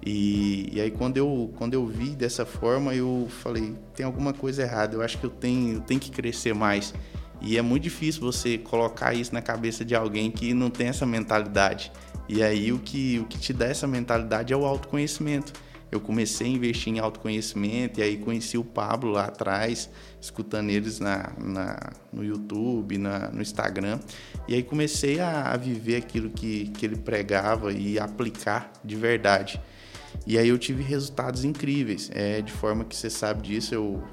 E, 0.05 0.69
e, 0.73 0.81
aí 0.81 0.91
quando 0.91 1.15
eu, 1.15 1.53
quando 1.57 1.73
eu 1.73 1.87
vi 1.87 2.09
dessa 2.09 2.45
forma, 2.45 2.93
eu 2.93 3.27
falei, 3.41 3.73
tem 3.95 4.05
alguma 4.05 4.33
coisa 4.33 4.63
errada, 4.63 4.95
eu 4.95 5.01
acho 5.01 5.17
que 5.17 5.25
eu 5.25 5.29
tenho, 5.29 5.75
eu 5.75 5.81
tenho 5.81 5.99
que 5.99 6.11
crescer 6.11 6.53
mais. 6.53 6.93
E 7.41 7.57
é 7.57 7.61
muito 7.61 7.83
difícil 7.83 8.21
você 8.21 8.57
colocar 8.57 9.13
isso 9.13 9.33
na 9.33 9.41
cabeça 9.41 9.83
de 9.85 9.95
alguém 9.95 10.29
que 10.29 10.53
não 10.53 10.69
tem 10.69 10.87
essa 10.87 11.05
mentalidade. 11.05 11.91
E 12.27 12.41
aí 12.43 12.71
o 12.71 12.79
que, 12.79 13.19
o 13.19 13.25
que 13.25 13.37
te 13.37 13.53
dá 13.53 13.65
essa 13.65 13.87
mentalidade 13.87 14.53
é 14.53 14.57
o 14.57 14.65
autoconhecimento. 14.65 15.53
Eu 15.91 16.01
comecei 16.01 16.47
a 16.47 16.49
investir 16.49 16.91
em 16.91 16.99
autoconhecimento 16.99 17.99
e 17.99 18.03
aí 18.03 18.17
conheci 18.17 18.57
o 18.57 18.63
Pablo 18.63 19.11
lá 19.11 19.25
atrás, 19.25 19.89
escutando 20.19 20.69
eles 20.71 20.99
na, 20.99 21.31
na 21.37 21.91
no 22.11 22.23
YouTube, 22.23 22.97
na, 22.97 23.29
no 23.29 23.41
Instagram. 23.41 23.99
E 24.47 24.55
aí 24.55 24.63
comecei 24.63 25.19
a, 25.19 25.51
a 25.51 25.57
viver 25.57 25.97
aquilo 25.97 26.29
que, 26.29 26.69
que 26.69 26.85
ele 26.85 26.95
pregava 26.95 27.71
e 27.71 27.99
aplicar 27.99 28.71
de 28.83 28.95
verdade. 28.95 29.61
E 30.25 30.37
aí 30.37 30.47
eu 30.47 30.57
tive 30.57 30.81
resultados 30.83 31.43
incríveis. 31.43 32.09
É, 32.13 32.41
de 32.41 32.51
forma 32.51 32.83
que 32.83 32.95
você 32.95 33.09
sabe 33.09 33.41
disso, 33.41 33.75
eu 33.75 34.03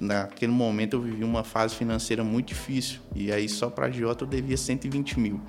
naquele 0.00 0.52
momento 0.52 0.94
eu 0.94 1.02
vivi 1.02 1.24
uma 1.24 1.44
fase 1.44 1.74
financeira 1.74 2.24
muito 2.24 2.48
difícil. 2.48 3.00
E 3.14 3.30
aí 3.32 3.48
só 3.48 3.68
para 3.68 3.86
a 3.86 3.90
Jota 3.90 4.24
eu 4.24 4.28
devia 4.28 4.56
120 4.56 5.20
mil. 5.20 5.40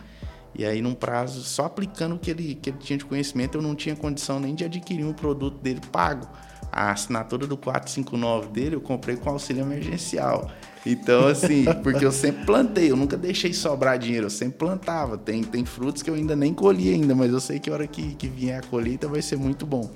E 0.54 0.66
aí, 0.66 0.82
num 0.82 0.94
prazo, 0.94 1.44
só 1.44 1.66
aplicando 1.66 2.16
o 2.16 2.20
que 2.20 2.30
ele, 2.30 2.56
que 2.56 2.70
ele 2.70 2.78
tinha 2.78 2.98
de 2.98 3.06
conhecimento, 3.06 3.58
eu 3.58 3.62
não 3.62 3.74
tinha 3.74 3.96
condição 3.96 4.40
nem 4.40 4.54
de 4.54 4.66
adquirir 4.66 5.06
um 5.06 5.14
produto 5.14 5.58
dele 5.60 5.80
pago. 5.92 6.28
A 6.72 6.92
assinatura 6.92 7.48
do 7.48 7.58
459 7.58 8.50
dele 8.50 8.76
eu 8.76 8.82
comprei 8.82 9.16
com 9.16 9.30
auxílio 9.30 9.62
emergencial. 9.62 10.52
Então, 10.86 11.28
assim, 11.28 11.66
porque 11.84 12.04
eu 12.04 12.12
sempre 12.12 12.46
plantei, 12.46 12.92
eu 12.92 12.96
nunca 12.96 13.16
deixei 13.16 13.54
sobrar 13.54 14.00
dinheiro, 14.00 14.26
eu 14.26 14.30
sempre 14.32 14.58
plantava. 14.58 15.18
Tem, 15.18 15.44
tem 15.44 15.66
frutos 15.66 16.02
que 16.02 16.10
eu 16.10 16.16
ainda 16.16 16.36
nem 16.36 16.54
colhi 16.54 16.94
ainda, 16.94 17.14
mas 17.14 17.32
eu 17.32 17.40
sei 17.40 17.60
que 17.60 17.70
a 17.70 17.74
hora 17.74 17.88
que, 17.88 18.16
que 18.16 18.28
vier 18.28 18.60
a 18.60 18.68
colheita 18.68 19.08
vai 19.08 19.22
ser 19.22 19.38
muito 19.38 19.66
bom. 19.66 19.92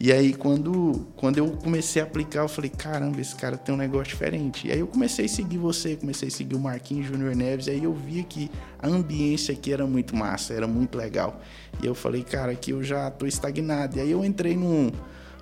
E 0.00 0.10
aí, 0.10 0.32
quando, 0.32 1.06
quando 1.14 1.38
eu 1.38 1.48
comecei 1.52 2.02
a 2.02 2.04
aplicar, 2.04 2.40
eu 2.40 2.48
falei, 2.48 2.70
caramba, 2.70 3.20
esse 3.20 3.36
cara 3.36 3.56
tem 3.56 3.72
um 3.72 3.78
negócio 3.78 4.08
diferente. 4.08 4.66
E 4.66 4.72
aí 4.72 4.80
eu 4.80 4.86
comecei 4.88 5.26
a 5.26 5.28
seguir 5.28 5.58
você, 5.58 5.94
comecei 5.94 6.26
a 6.26 6.30
seguir 6.30 6.56
o 6.56 6.58
Marquinhos 6.58 7.06
Júnior 7.06 7.36
Neves, 7.36 7.68
e 7.68 7.70
aí 7.70 7.84
eu 7.84 7.94
via 7.94 8.24
que 8.24 8.50
a 8.80 8.88
ambiência 8.88 9.54
aqui 9.54 9.72
era 9.72 9.86
muito 9.86 10.16
massa, 10.16 10.54
era 10.54 10.66
muito 10.66 10.98
legal. 10.98 11.40
E 11.80 11.86
eu 11.86 11.94
falei, 11.94 12.24
cara, 12.24 12.50
aqui 12.50 12.72
eu 12.72 12.82
já 12.82 13.10
tô 13.12 13.26
estagnado. 13.26 13.96
E 13.96 14.00
aí 14.00 14.10
eu 14.10 14.24
entrei 14.24 14.56
num, 14.56 14.90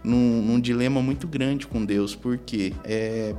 num, 0.04 0.42
num 0.42 0.60
dilema 0.60 1.00
muito 1.00 1.26
grande 1.26 1.66
com 1.66 1.82
Deus, 1.82 2.14
porque 2.14 2.74
é, 2.84 3.34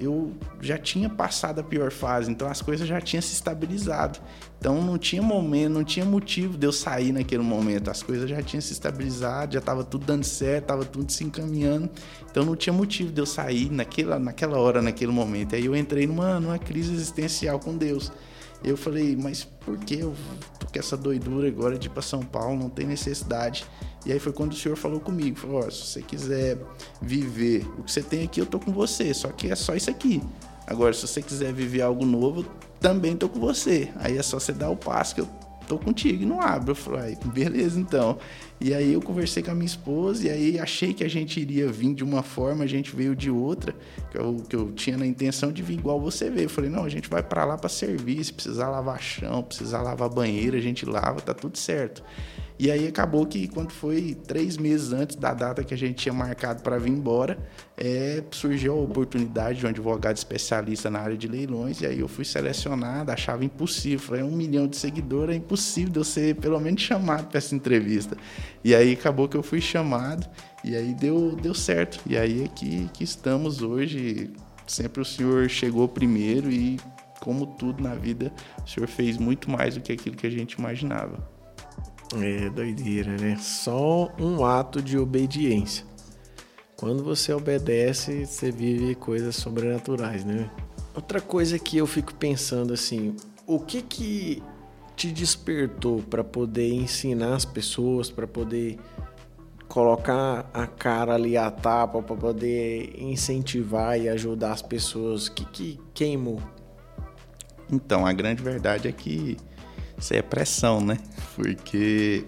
eu 0.00 0.32
já 0.60 0.78
tinha 0.78 1.10
passado 1.10 1.60
a 1.60 1.62
pior 1.62 1.92
fase, 1.92 2.30
então 2.30 2.48
as 2.48 2.62
coisas 2.62 2.88
já 2.88 3.00
tinham 3.00 3.20
se 3.20 3.34
estabilizado. 3.34 4.18
Então 4.58 4.82
não 4.82 4.96
tinha 4.96 5.20
momento, 5.20 5.72
não 5.72 5.84
tinha 5.84 6.04
motivo 6.04 6.56
de 6.56 6.66
eu 6.66 6.72
sair 6.72 7.12
naquele 7.12 7.42
momento. 7.42 7.90
As 7.90 8.02
coisas 8.02 8.28
já 8.28 8.42
tinham 8.42 8.60
se 8.62 8.72
estabilizado, 8.72 9.52
já 9.52 9.58
estava 9.58 9.84
tudo 9.84 10.06
dando 10.06 10.24
certo, 10.24 10.64
estava 10.64 10.84
tudo 10.84 11.12
se 11.12 11.22
encaminhando. 11.22 11.90
Então 12.30 12.44
não 12.44 12.56
tinha 12.56 12.72
motivo 12.72 13.12
de 13.12 13.20
eu 13.20 13.26
sair 13.26 13.70
naquela, 13.70 14.18
naquela 14.18 14.58
hora, 14.58 14.80
naquele 14.80 15.12
momento. 15.12 15.54
Aí 15.54 15.66
eu 15.66 15.76
entrei 15.76 16.06
numa, 16.06 16.40
numa 16.40 16.58
crise 16.58 16.92
existencial 16.92 17.58
com 17.60 17.76
Deus. 17.76 18.10
Eu 18.62 18.76
falei, 18.76 19.16
mas 19.16 19.44
por 19.44 19.78
que 19.78 20.00
eu 20.00 20.14
tô 20.58 20.66
com 20.66 20.78
essa 20.78 20.96
doidura 20.96 21.48
agora 21.48 21.78
de 21.78 21.88
ir 21.88 21.90
para 21.90 22.02
São 22.02 22.20
Paulo? 22.20 22.58
Não 22.58 22.68
tem 22.70 22.86
necessidade. 22.86 23.66
E 24.06 24.12
aí 24.12 24.18
foi 24.18 24.32
quando 24.32 24.52
o 24.52 24.56
senhor 24.56 24.76
falou 24.76 25.00
comigo, 25.00 25.38
falou, 25.38 25.64
oh, 25.66 25.70
se 25.70 25.86
você 25.86 26.02
quiser 26.02 26.58
viver 27.02 27.66
o 27.78 27.82
que 27.82 27.92
você 27.92 28.02
tem 28.02 28.24
aqui, 28.24 28.40
eu 28.40 28.46
tô 28.46 28.58
com 28.58 28.72
você, 28.72 29.12
só 29.12 29.28
que 29.28 29.50
é 29.50 29.54
só 29.54 29.74
isso 29.74 29.90
aqui. 29.90 30.22
Agora, 30.66 30.92
se 30.92 31.06
você 31.06 31.20
quiser 31.20 31.52
viver 31.52 31.82
algo 31.82 32.06
novo, 32.06 32.44
também 32.80 33.16
tô 33.16 33.28
com 33.28 33.40
você. 33.40 33.90
Aí 33.96 34.16
é 34.16 34.22
só 34.22 34.38
você 34.38 34.52
dar 34.52 34.70
o 34.70 34.76
passo 34.76 35.14
que 35.14 35.20
eu 35.20 35.28
tô 35.66 35.78
contigo 35.78 36.22
e 36.22 36.26
não 36.26 36.40
abro. 36.40 36.70
Eu 36.70 36.76
falei, 36.76 37.16
beleza 37.26 37.78
então. 37.78 38.18
E 38.60 38.74
aí 38.74 38.92
eu 38.92 39.00
conversei 39.00 39.42
com 39.42 39.50
a 39.50 39.54
minha 39.54 39.66
esposa 39.66 40.26
e 40.26 40.30
aí 40.30 40.58
achei 40.58 40.92
que 40.92 41.02
a 41.02 41.08
gente 41.08 41.40
iria 41.40 41.72
vir 41.72 41.94
de 41.94 42.04
uma 42.04 42.22
forma, 42.22 42.62
a 42.62 42.66
gente 42.66 42.94
veio 42.94 43.16
de 43.16 43.30
outra, 43.30 43.74
que 44.10 44.18
eu, 44.18 44.36
que 44.46 44.54
eu 44.54 44.70
tinha 44.72 44.98
na 44.98 45.06
intenção 45.06 45.50
de 45.50 45.62
vir 45.62 45.78
igual 45.78 45.98
você 45.98 46.28
veio. 46.28 46.44
Eu 46.44 46.50
falei, 46.50 46.68
não, 46.68 46.84
a 46.84 46.88
gente 46.90 47.08
vai 47.08 47.22
para 47.22 47.42
lá 47.46 47.56
para 47.56 47.70
servir, 47.70 48.22
se 48.22 48.32
precisar 48.32 48.68
lavar 48.68 49.00
chão, 49.00 49.42
precisar 49.42 49.80
lavar 49.80 50.10
banheiro, 50.10 50.58
a 50.58 50.60
gente 50.60 50.84
lava, 50.84 51.22
tá 51.22 51.32
tudo 51.32 51.56
certo. 51.56 52.02
E 52.62 52.70
aí 52.70 52.86
acabou 52.86 53.24
que 53.24 53.48
quando 53.48 53.72
foi 53.72 54.14
três 54.26 54.58
meses 54.58 54.92
antes 54.92 55.16
da 55.16 55.32
data 55.32 55.64
que 55.64 55.72
a 55.72 55.78
gente 55.78 55.94
tinha 55.94 56.12
marcado 56.12 56.62
para 56.62 56.76
vir 56.76 56.90
embora, 56.90 57.38
é, 57.74 58.22
surgiu 58.30 58.74
a 58.74 58.76
oportunidade 58.76 59.60
de 59.60 59.64
um 59.64 59.70
advogado 59.70 60.18
especialista 60.18 60.90
na 60.90 60.98
área 60.98 61.16
de 61.16 61.26
leilões, 61.26 61.80
e 61.80 61.86
aí 61.86 62.00
eu 62.00 62.06
fui 62.06 62.22
selecionado, 62.22 63.10
achava 63.10 63.42
impossível. 63.46 63.98
Falei, 63.98 64.22
um 64.22 64.36
milhão 64.36 64.68
de 64.68 64.76
seguidores, 64.76 65.34
é 65.34 65.38
impossível 65.38 65.90
de 65.90 65.98
eu 66.00 66.04
ser 66.04 66.34
pelo 66.36 66.60
menos 66.60 66.82
chamado 66.82 67.28
para 67.28 67.38
essa 67.38 67.54
entrevista. 67.54 68.14
E 68.64 68.74
aí 68.74 68.92
acabou 68.92 69.28
que 69.28 69.36
eu 69.36 69.42
fui 69.42 69.60
chamado, 69.60 70.28
e 70.62 70.76
aí 70.76 70.94
deu, 70.94 71.36
deu 71.36 71.54
certo. 71.54 72.00
E 72.06 72.16
aí 72.16 72.44
é 72.44 72.48
que, 72.48 72.88
que 72.92 73.04
estamos 73.04 73.62
hoje. 73.62 74.30
Sempre 74.66 75.02
o 75.02 75.04
senhor 75.04 75.48
chegou 75.48 75.88
primeiro 75.88 76.50
e, 76.50 76.78
como 77.20 77.44
tudo 77.44 77.82
na 77.82 77.94
vida, 77.94 78.32
o 78.64 78.68
senhor 78.68 78.86
fez 78.86 79.18
muito 79.18 79.50
mais 79.50 79.74
do 79.74 79.80
que 79.80 79.92
aquilo 79.92 80.14
que 80.14 80.26
a 80.26 80.30
gente 80.30 80.52
imaginava. 80.52 81.28
É 82.14 82.48
doideira, 82.50 83.16
né? 83.16 83.36
Só 83.40 84.12
um 84.18 84.44
ato 84.44 84.80
de 84.80 84.96
obediência. 84.96 85.84
Quando 86.76 87.04
você 87.04 87.32
obedece, 87.32 88.24
você 88.24 88.50
vive 88.50 88.94
coisas 88.94 89.36
sobrenaturais, 89.36 90.24
né? 90.24 90.50
Outra 90.94 91.20
coisa 91.20 91.58
que 91.58 91.76
eu 91.76 91.86
fico 91.86 92.14
pensando 92.14 92.72
assim, 92.72 93.14
o 93.46 93.60
que 93.60 93.82
que 93.82 94.42
te 95.00 95.10
despertou 95.10 96.02
para 96.02 96.22
poder 96.22 96.70
ensinar 96.74 97.32
as 97.32 97.46
pessoas, 97.46 98.10
para 98.10 98.26
poder 98.26 98.78
colocar 99.66 100.50
a 100.52 100.66
cara 100.66 101.14
ali 101.14 101.38
a 101.38 101.50
tapa, 101.50 102.02
para 102.02 102.16
poder 102.16 103.00
incentivar 103.00 103.98
e 103.98 104.10
ajudar 104.10 104.52
as 104.52 104.60
pessoas? 104.60 105.28
O 105.28 105.32
que 105.32 105.46
que 105.46 105.80
queimou? 105.94 106.38
Então, 107.72 108.04
a 108.04 108.12
grande 108.12 108.42
verdade 108.42 108.88
é 108.88 108.92
que 108.92 109.38
isso 109.96 110.12
é 110.12 110.20
pressão, 110.20 110.82
né? 110.82 110.98
Porque 111.34 112.26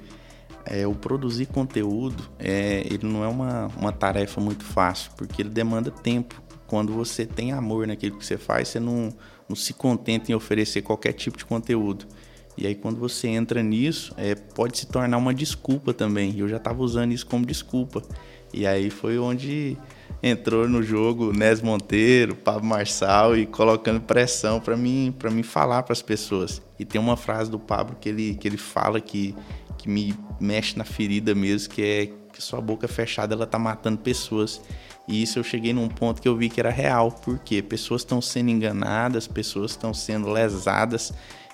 é, 0.64 0.86
o 0.86 0.94
produzir 0.94 1.46
conteúdo, 1.48 2.26
é, 2.38 2.86
ele 2.86 3.06
não 3.06 3.22
é 3.22 3.28
uma, 3.28 3.66
uma 3.76 3.92
tarefa 3.92 4.40
muito 4.40 4.64
fácil, 4.64 5.12
porque 5.14 5.42
ele 5.42 5.50
demanda 5.50 5.90
tempo. 5.90 6.40
Quando 6.66 6.94
você 6.94 7.26
tem 7.26 7.52
amor 7.52 7.86
naquilo 7.86 8.16
que 8.16 8.24
você 8.24 8.38
faz, 8.38 8.68
você 8.68 8.80
não, 8.80 9.12
não 9.46 9.54
se 9.54 9.74
contenta 9.74 10.32
em 10.32 10.34
oferecer 10.34 10.80
qualquer 10.80 11.12
tipo 11.12 11.36
de 11.36 11.44
conteúdo. 11.44 12.06
E 12.56 12.66
aí 12.66 12.74
quando 12.74 12.98
você 12.98 13.28
entra 13.28 13.62
nisso, 13.62 14.14
é, 14.16 14.34
pode 14.34 14.78
se 14.78 14.86
tornar 14.86 15.16
uma 15.16 15.32
desculpa 15.32 15.94
também. 15.94 16.38
Eu 16.38 16.48
já 16.48 16.56
estava 16.56 16.82
usando 16.82 17.12
isso 17.12 17.26
como 17.26 17.46
desculpa. 17.46 18.02
E 18.52 18.66
aí 18.66 18.90
foi 18.90 19.18
onde 19.18 19.76
entrou 20.22 20.68
no 20.68 20.82
jogo 20.82 21.32
Nes 21.32 21.60
Monteiro, 21.60 22.36
Pablo 22.36 22.64
Marçal 22.64 23.36
e 23.36 23.46
colocando 23.46 24.00
pressão 24.00 24.60
para 24.60 24.76
mim, 24.76 25.14
para 25.18 25.30
mim 25.30 25.42
falar 25.42 25.82
para 25.82 25.92
as 25.92 26.02
pessoas. 26.02 26.62
E 26.78 26.84
tem 26.84 27.00
uma 27.00 27.16
frase 27.16 27.50
do 27.50 27.58
Pablo 27.58 27.96
que 28.00 28.08
ele, 28.08 28.34
que 28.34 28.46
ele 28.46 28.56
fala 28.56 29.00
que, 29.00 29.34
que 29.78 29.88
me 29.88 30.14
mexe 30.38 30.76
na 30.76 30.84
ferida 30.84 31.34
mesmo, 31.34 31.72
que 31.72 31.82
é 31.82 32.06
que 32.32 32.42
sua 32.42 32.60
boca 32.60 32.86
fechada 32.86 33.34
ela 33.34 33.46
tá 33.46 33.58
matando 33.58 33.98
pessoas. 33.98 34.60
E 35.08 35.22
isso 35.22 35.38
eu 35.38 35.44
cheguei 35.44 35.72
num 35.72 35.88
ponto 35.88 36.22
que 36.22 36.28
eu 36.28 36.36
vi 36.36 36.48
que 36.48 36.60
era 36.60 36.70
real, 36.70 37.10
porque 37.10 37.60
pessoas 37.60 38.02
estão 38.02 38.22
sendo 38.22 38.50
enganadas, 38.50 39.26
pessoas 39.26 39.72
estão 39.72 39.92
sendo 39.92 40.30
lesadas, 40.30 41.12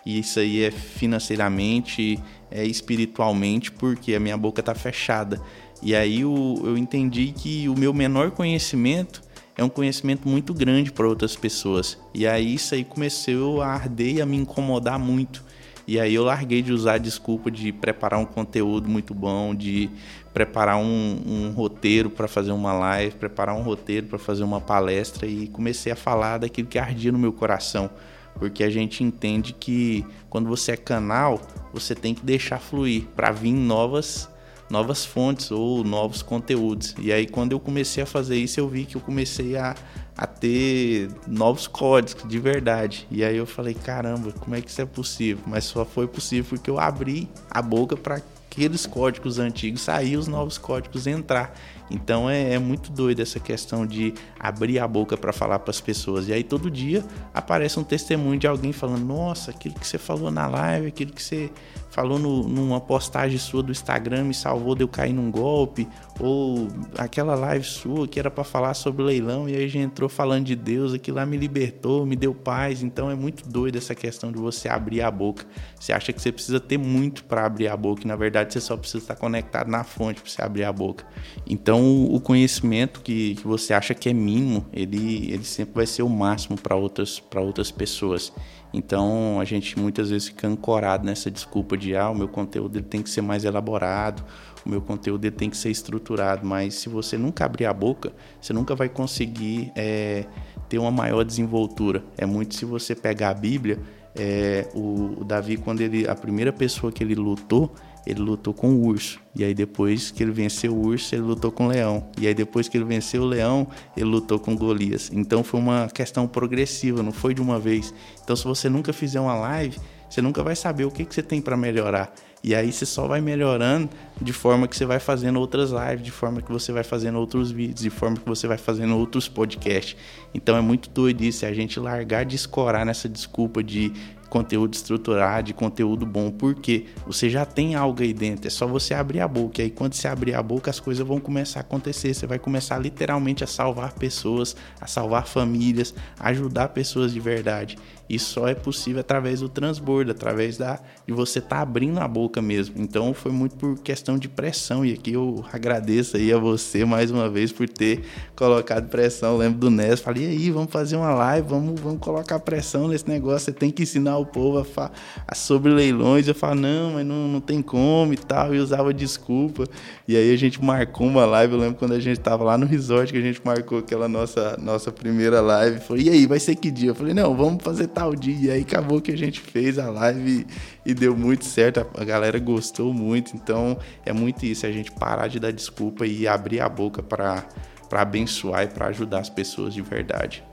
e 0.08 0.20
isso 0.20 0.40
aí 0.40 0.64
é 0.64 0.70
financeiramente, 0.70 2.18
é 2.50 2.64
espiritualmente, 2.64 3.70
porque 3.70 4.14
a 4.14 4.18
minha 4.18 4.38
boca 4.38 4.62
tá 4.62 4.74
fechada. 4.74 5.38
E 5.82 5.94
aí 5.94 6.22
eu, 6.22 6.62
eu 6.64 6.78
entendi 6.78 7.30
que 7.30 7.68
o 7.68 7.78
meu 7.78 7.92
menor 7.92 8.30
conhecimento 8.30 9.20
é 9.54 9.62
um 9.62 9.68
conhecimento 9.68 10.26
muito 10.26 10.54
grande 10.54 10.90
para 10.90 11.06
outras 11.06 11.36
pessoas. 11.36 11.98
E 12.14 12.26
aí 12.26 12.54
isso 12.54 12.74
aí 12.74 12.84
começou 12.84 13.60
a 13.60 13.66
arder 13.66 14.14
e 14.14 14.22
a 14.22 14.24
me 14.24 14.38
incomodar 14.38 14.98
muito. 14.98 15.44
E 15.86 16.00
aí 16.00 16.14
eu 16.14 16.24
larguei 16.24 16.62
de 16.62 16.72
usar 16.72 16.94
a 16.94 16.98
desculpa 16.98 17.50
de 17.50 17.70
preparar 17.70 18.18
um 18.18 18.24
conteúdo 18.24 18.88
muito 18.88 19.12
bom, 19.12 19.54
de 19.54 19.90
preparar 20.32 20.78
um, 20.78 21.20
um 21.26 21.50
roteiro 21.50 22.08
para 22.08 22.26
fazer 22.26 22.52
uma 22.52 22.72
live, 22.72 23.14
preparar 23.16 23.54
um 23.54 23.62
roteiro 23.62 24.06
para 24.06 24.18
fazer 24.18 24.42
uma 24.42 24.60
palestra 24.60 25.26
e 25.26 25.48
comecei 25.48 25.92
a 25.92 25.96
falar 25.96 26.38
daquilo 26.38 26.66
que 26.66 26.78
ardia 26.78 27.12
no 27.12 27.18
meu 27.18 27.32
coração. 27.32 27.90
Porque 28.38 28.62
a 28.62 28.70
gente 28.70 29.02
entende 29.02 29.52
que 29.52 30.04
quando 30.30 30.48
você 30.48 30.72
é 30.72 30.76
canal, 30.76 31.40
você 31.72 31.94
tem 31.94 32.14
que 32.14 32.24
deixar 32.24 32.58
fluir 32.58 33.04
para 33.14 33.30
vir 33.30 33.52
novas 33.52 34.28
novas 34.70 35.04
fontes 35.04 35.50
ou 35.50 35.82
novos 35.82 36.22
conteúdos. 36.22 36.94
E 36.98 37.12
aí 37.12 37.26
quando 37.26 37.52
eu 37.52 37.60
comecei 37.60 38.02
a 38.02 38.06
fazer 38.06 38.36
isso, 38.36 38.60
eu 38.60 38.68
vi 38.68 38.84
que 38.84 38.96
eu 38.96 39.00
comecei 39.00 39.56
a, 39.56 39.74
a 40.16 40.26
ter 40.26 41.08
novos 41.26 41.66
códigos 41.66 42.28
de 42.28 42.38
verdade. 42.38 43.06
E 43.10 43.24
aí 43.24 43.36
eu 43.36 43.46
falei, 43.46 43.74
caramba, 43.74 44.32
como 44.32 44.54
é 44.54 44.60
que 44.60 44.70
isso 44.70 44.82
é 44.82 44.86
possível? 44.86 45.42
Mas 45.46 45.64
só 45.64 45.84
foi 45.84 46.06
possível 46.06 46.44
porque 46.50 46.70
eu 46.70 46.78
abri 46.78 47.28
a 47.50 47.62
boca 47.62 47.96
para 47.96 48.20
aqueles 48.50 48.86
códigos 48.86 49.38
antigos 49.38 49.82
sair, 49.82 50.16
os 50.16 50.28
novos 50.28 50.58
códigos 50.58 51.06
entrar. 51.06 51.54
Então 51.90 52.28
é, 52.28 52.54
é 52.54 52.58
muito 52.58 52.90
doido 52.92 53.20
essa 53.20 53.40
questão 53.40 53.86
de 53.86 54.14
abrir 54.38 54.78
a 54.78 54.86
boca 54.86 55.16
para 55.16 55.32
falar 55.32 55.58
para 55.58 55.70
as 55.70 55.80
pessoas. 55.80 56.28
E 56.28 56.32
aí 56.32 56.44
todo 56.44 56.70
dia 56.70 57.04
aparece 57.32 57.78
um 57.78 57.84
testemunho 57.84 58.38
de 58.38 58.46
alguém 58.46 58.72
falando: 58.72 59.04
Nossa, 59.04 59.50
aquilo 59.50 59.74
que 59.74 59.86
você 59.86 59.98
falou 59.98 60.30
na 60.30 60.46
live, 60.46 60.88
aquilo 60.88 61.12
que 61.12 61.22
você 61.22 61.50
falou 61.98 62.16
no, 62.16 62.44
numa 62.44 62.80
postagem 62.80 63.38
sua 63.38 63.60
do 63.60 63.72
Instagram 63.72 64.22
me 64.22 64.34
salvou 64.34 64.76
de 64.76 64.84
eu 64.84 64.88
cair 64.88 65.12
num 65.12 65.32
golpe, 65.32 65.88
ou 66.20 66.68
aquela 66.96 67.34
live 67.34 67.64
sua 67.64 68.06
que 68.06 68.20
era 68.20 68.30
para 68.30 68.44
falar 68.44 68.74
sobre 68.74 69.02
leilão 69.02 69.48
e 69.48 69.56
aí 69.56 69.64
a 69.64 69.68
gente 69.68 69.84
entrou 69.84 70.08
falando 70.08 70.44
de 70.44 70.54
Deus, 70.54 70.94
aquilo 70.94 71.16
lá 71.16 71.26
me 71.26 71.36
libertou, 71.36 72.06
me 72.06 72.14
deu 72.14 72.32
paz. 72.32 72.84
Então 72.84 73.10
é 73.10 73.16
muito 73.16 73.48
doido 73.48 73.78
essa 73.78 73.96
questão 73.96 74.30
de 74.30 74.38
você 74.38 74.68
abrir 74.68 75.02
a 75.02 75.10
boca. 75.10 75.44
Você 75.78 75.92
acha 75.92 76.12
que 76.12 76.22
você 76.22 76.30
precisa 76.30 76.60
ter 76.60 76.78
muito 76.78 77.24
para 77.24 77.44
abrir 77.44 77.66
a 77.66 77.76
boca, 77.76 78.02
e 78.04 78.06
na 78.06 78.14
verdade 78.14 78.52
você 78.52 78.60
só 78.60 78.76
precisa 78.76 78.98
estar 78.98 79.16
conectado 79.16 79.68
na 79.68 79.82
fonte 79.82 80.20
para 80.20 80.30
você 80.30 80.40
abrir 80.40 80.62
a 80.62 80.72
boca. 80.72 81.04
Então 81.48 82.04
o 82.04 82.20
conhecimento 82.20 83.00
que, 83.00 83.34
que 83.34 83.44
você 83.44 83.74
acha 83.74 83.92
que 83.92 84.08
é 84.08 84.12
mínimo, 84.12 84.64
ele, 84.72 85.32
ele 85.32 85.44
sempre 85.44 85.74
vai 85.74 85.86
ser 85.86 86.04
o 86.04 86.08
máximo 86.08 86.56
para 86.56 86.76
outras, 86.76 87.20
outras 87.34 87.72
pessoas. 87.72 88.32
Então 88.72 89.40
a 89.40 89.44
gente 89.44 89.78
muitas 89.78 90.10
vezes 90.10 90.28
fica 90.28 90.46
ancorado 90.46 91.04
nessa 91.04 91.30
desculpa 91.30 91.76
de 91.76 91.96
ah, 91.96 92.10
o 92.10 92.14
meu 92.14 92.28
conteúdo 92.28 92.80
tem 92.82 93.02
que 93.02 93.08
ser 93.08 93.22
mais 93.22 93.44
elaborado, 93.44 94.24
o 94.64 94.68
meu 94.68 94.80
conteúdo 94.80 95.30
tem 95.30 95.48
que 95.48 95.56
ser 95.56 95.70
estruturado, 95.70 96.46
mas 96.46 96.74
se 96.74 96.88
você 96.88 97.16
nunca 97.16 97.44
abrir 97.44 97.64
a 97.66 97.72
boca, 97.72 98.12
você 98.40 98.52
nunca 98.52 98.74
vai 98.74 98.88
conseguir 98.88 99.72
é, 99.74 100.26
ter 100.68 100.78
uma 100.78 100.90
maior 100.90 101.24
desenvoltura. 101.24 102.04
É 102.16 102.26
muito 102.26 102.54
se 102.54 102.64
você 102.64 102.94
pegar 102.94 103.30
a 103.30 103.34
Bíblia, 103.34 103.78
é, 104.14 104.68
o, 104.74 105.20
o 105.20 105.24
Davi 105.24 105.56
quando 105.56 105.80
ele 105.80 106.06
a 106.08 106.14
primeira 106.14 106.52
pessoa 106.52 106.92
que 106.92 107.02
ele 107.02 107.14
lutou 107.14 107.72
ele 108.06 108.20
lutou 108.20 108.54
com 108.54 108.70
o 108.70 108.86
urso. 108.86 109.20
E 109.34 109.44
aí 109.44 109.54
depois 109.54 110.10
que 110.10 110.22
ele 110.22 110.32
venceu 110.32 110.74
o 110.74 110.86
urso, 110.86 111.14
ele 111.14 111.22
lutou 111.22 111.52
com 111.52 111.66
o 111.66 111.68
leão. 111.68 112.08
E 112.20 112.26
aí 112.26 112.34
depois 112.34 112.68
que 112.68 112.76
ele 112.76 112.84
venceu 112.84 113.22
o 113.22 113.26
leão, 113.26 113.66
ele 113.96 114.06
lutou 114.06 114.38
com 114.38 114.56
Golias. 114.56 115.10
Então 115.12 115.44
foi 115.44 115.60
uma 115.60 115.88
questão 115.88 116.26
progressiva, 116.26 117.02
não 117.02 117.12
foi 117.12 117.34
de 117.34 117.42
uma 117.42 117.58
vez. 117.58 117.92
Então 118.22 118.34
se 118.34 118.44
você 118.44 118.68
nunca 118.68 118.92
fizer 118.92 119.20
uma 119.20 119.34
live, 119.34 119.78
você 120.08 120.22
nunca 120.22 120.42
vai 120.42 120.56
saber 120.56 120.84
o 120.84 120.90
que, 120.90 121.04
que 121.04 121.14
você 121.14 121.22
tem 121.22 121.40
para 121.40 121.56
melhorar. 121.56 122.12
E 122.42 122.54
aí 122.54 122.72
você 122.72 122.86
só 122.86 123.06
vai 123.06 123.20
melhorando 123.20 123.90
de 124.20 124.32
forma 124.32 124.68
que 124.68 124.76
você 124.76 124.86
vai 124.86 125.00
fazendo 125.00 125.40
outras 125.40 125.70
lives, 125.70 126.04
de 126.04 126.10
forma 126.10 126.40
que 126.40 126.50
você 126.50 126.72
vai 126.72 126.84
fazendo 126.84 127.18
outros 127.18 127.50
vídeos, 127.50 127.80
de 127.80 127.90
forma 127.90 128.16
que 128.16 128.26
você 128.26 128.46
vai 128.46 128.56
fazendo 128.56 128.96
outros 128.96 129.28
podcasts. 129.28 129.96
Então 130.32 130.56
é 130.56 130.60
muito 130.60 130.88
doido 130.88 131.22
isso, 131.22 131.44
é 131.44 131.48
a 131.48 131.54
gente 131.54 131.80
largar 131.80 132.24
de 132.24 132.36
escorar 132.36 132.86
nessa 132.86 133.08
desculpa 133.08 133.62
de 133.62 133.92
conteúdo 134.28 134.74
estruturado, 134.74 135.46
de 135.46 135.54
conteúdo 135.54 136.04
bom, 136.06 136.30
porque 136.30 136.86
você 137.06 137.28
já 137.30 137.44
tem 137.44 137.74
algo 137.74 138.02
aí 138.02 138.12
dentro, 138.12 138.46
é 138.46 138.50
só 138.50 138.66
você 138.66 138.94
abrir 138.94 139.20
a 139.20 139.28
boca. 139.28 139.60
E 139.60 139.64
aí, 139.66 139.70
quando 139.70 139.94
você 139.94 140.08
abrir 140.08 140.34
a 140.34 140.42
boca, 140.42 140.70
as 140.70 140.80
coisas 140.80 141.06
vão 141.06 141.18
começar 141.18 141.60
a 141.60 141.62
acontecer. 141.62 142.14
Você 142.14 142.26
vai 142.26 142.38
começar 142.38 142.78
literalmente 142.78 143.42
a 143.42 143.46
salvar 143.46 143.92
pessoas, 143.92 144.56
a 144.80 144.86
salvar 144.86 145.26
famílias, 145.26 145.94
a 146.18 146.28
ajudar 146.28 146.68
pessoas 146.68 147.12
de 147.12 147.20
verdade. 147.20 147.76
E 148.08 148.18
só 148.18 148.48
é 148.48 148.54
possível 148.54 149.00
através 149.00 149.40
do 149.40 149.48
transbordo, 149.48 150.10
através 150.10 150.56
da 150.56 150.80
de 151.06 151.12
você 151.12 151.38
estar 151.38 151.56
tá 151.56 151.62
abrindo 151.62 151.98
a 151.98 152.08
boca 152.08 152.40
mesmo. 152.40 152.76
Então 152.78 153.12
foi 153.14 153.32
muito 153.32 153.56
por 153.56 153.78
questão 153.78 154.18
de 154.18 154.28
pressão 154.28 154.84
e 154.84 154.92
aqui 154.92 155.12
eu 155.12 155.44
agradeço 155.52 156.16
aí 156.16 156.32
a 156.32 156.38
você 156.38 156.84
mais 156.84 157.10
uma 157.10 157.28
vez 157.28 157.52
por 157.52 157.68
ter 157.68 158.02
colocado 158.34 158.88
pressão. 158.88 159.32
Eu 159.32 159.38
lembro 159.38 159.58
do 159.58 159.70
Nes, 159.70 160.00
falei: 160.00 160.24
"E 160.24 160.26
aí, 160.26 160.50
vamos 160.50 160.70
fazer 160.70 160.96
uma 160.96 161.12
live, 161.14 161.48
vamos 161.48 161.80
vamos 161.80 162.00
colocar 162.00 162.38
pressão 162.40 162.88
nesse 162.88 163.08
negócio, 163.08 163.46
você 163.46 163.52
tem 163.52 163.70
que 163.70 163.82
ensinar 163.82 164.18
o 164.18 164.26
povo 164.26 164.66
a, 164.76 164.90
a 165.26 165.34
sobre 165.34 165.70
leilões". 165.72 166.28
Eu 166.28 166.34
falo: 166.34 166.60
"Não, 166.60 166.92
mas 166.92 167.06
não, 167.06 167.28
não 167.28 167.40
tem 167.40 167.60
como 167.60 168.12
e 168.12 168.16
tal", 168.16 168.54
e 168.54 168.58
usava 168.58 168.92
desculpa. 168.92 169.64
E 170.06 170.16
aí 170.16 170.32
a 170.32 170.36
gente 170.36 170.62
marcou 170.62 171.06
uma 171.06 171.26
live, 171.26 171.54
eu 171.54 171.60
lembro 171.60 171.78
quando 171.78 171.92
a 171.92 172.00
gente 172.00 172.20
tava 172.20 172.44
lá 172.44 172.56
no 172.56 172.66
resort 172.66 173.12
que 173.12 173.18
a 173.18 173.22
gente 173.22 173.40
marcou 173.44 173.78
aquela 173.78 174.08
nossa 174.08 174.56
nossa 174.58 174.90
primeira 174.90 175.40
live. 175.40 175.80
Falei: 175.80 176.04
"E 176.04 176.10
aí, 176.10 176.26
vai 176.26 176.40
ser 176.40 176.54
que 176.54 176.70
dia?" 176.70 176.90
Eu 176.90 176.94
falei: 176.94 177.14
"Não, 177.14 177.34
vamos 177.36 177.62
fazer 177.62 177.86
tal 177.98 178.14
dia. 178.14 178.36
E 178.36 178.50
aí 178.50 178.62
acabou 178.62 179.00
que 179.00 179.10
a 179.10 179.16
gente 179.16 179.40
fez 179.40 179.78
a 179.78 179.90
live 179.90 180.46
e, 180.84 180.90
e 180.90 180.94
deu 180.94 181.16
muito 181.16 181.44
certo. 181.44 181.84
A, 181.94 182.04
galera 182.04 182.38
gostou 182.38 182.94
muito. 182.94 183.34
Então 183.34 183.76
é 184.06 184.12
muito 184.12 184.46
isso, 184.46 184.64
é 184.64 184.68
a 184.68 184.72
gente 184.72 184.92
parar 184.92 185.26
de 185.26 185.40
dar 185.40 185.50
desculpa 185.50 186.06
e 186.06 186.28
abrir 186.28 186.60
a 186.60 186.68
boca 186.68 187.02
para 187.02 187.44
abençoar 187.90 188.64
e 188.64 188.68
para 188.68 188.86
ajudar 188.86 189.18
as 189.18 189.28
pessoas 189.28 189.74
de 189.74 189.82
verdade. 189.82 190.44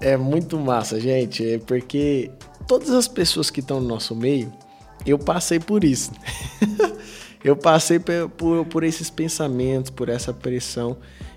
É 0.00 0.16
muito 0.16 0.58
massa, 0.58 1.00
gente, 1.00 1.48
é 1.48 1.58
porque 1.58 2.30
todas 2.66 2.90
as 2.90 3.06
pessoas 3.06 3.50
que 3.50 3.60
estão 3.60 3.80
no 3.80 3.86
nosso 3.86 4.14
meio, 4.16 4.52
eu 5.06 5.18
passei 5.18 5.60
por 5.60 5.84
isso. 5.84 6.10
eu 7.42 7.56
passei 7.56 8.00
por, 8.00 8.64
por 8.66 8.84
esses 8.84 9.10
pensamentos, 9.10 9.90
por 9.90 10.08
essa 10.08 10.32
pressão 10.32 10.96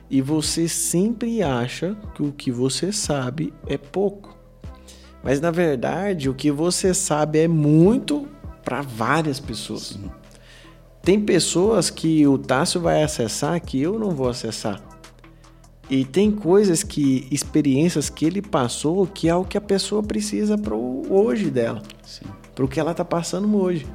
e 0.09 0.21
você 0.21 0.67
sempre 0.67 1.41
acha 1.41 1.95
que 2.13 2.21
o 2.21 2.31
que 2.31 2.51
você 2.51 2.91
sabe 2.91 3.53
é 3.67 3.77
pouco. 3.77 4.34
Mas 5.25 5.41
na 5.41 5.49
verdade, 5.49 6.29
o 6.29 6.35
que 6.35 6.51
você 6.51 6.93
sabe 6.93 7.39
é 7.39 7.47
muito 7.47 8.27
para 8.63 8.83
várias 8.83 9.39
pessoas. 9.39 9.87
Sim. 9.87 10.11
Tem 11.01 11.19
pessoas 11.19 11.89
que 11.89 12.27
o 12.27 12.37
Tássio 12.37 12.79
vai 12.79 13.01
acessar 13.01 13.59
que 13.59 13.81
eu 13.81 13.97
não 13.97 14.11
vou 14.11 14.29
acessar. 14.29 14.79
E 15.89 16.05
tem 16.05 16.31
coisas 16.31 16.83
que, 16.83 17.27
experiências 17.31 18.07
que 18.07 18.23
ele 18.23 18.39
passou 18.39 19.07
que 19.07 19.27
é 19.27 19.35
o 19.35 19.43
que 19.43 19.57
a 19.57 19.61
pessoa 19.61 20.03
precisa 20.03 20.59
para 20.59 20.75
o 20.75 21.11
hoje 21.11 21.49
dela. 21.49 21.81
Para 22.53 22.65
o 22.65 22.67
que 22.67 22.79
ela 22.79 22.91
está 22.91 23.03
passando 23.03 23.57
hoje. 23.57 23.85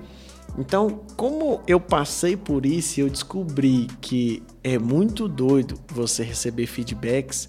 Então, 0.59 1.01
como 1.17 1.61
eu 1.65 1.79
passei 1.79 2.37
por 2.37 2.67
isso 2.67 2.99
e 2.99 3.03
eu 3.05 3.09
descobri 3.09 3.87
que 4.01 4.43
é 4.65 4.81
muito 4.81 5.29
doido 5.29 5.77
você 5.93 6.25
receber 6.25 6.67
feedbacks 6.67 7.49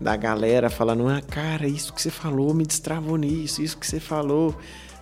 da 0.00 0.16
galera 0.16 0.70
falando: 0.70 1.08
ah, 1.08 1.20
cara, 1.20 1.66
isso 1.66 1.92
que 1.92 2.00
você 2.00 2.10
falou 2.10 2.54
me 2.54 2.64
destravou 2.64 3.16
nisso, 3.16 3.62
isso 3.62 3.76
que 3.76 3.86
você 3.86 4.00
falou 4.00 4.56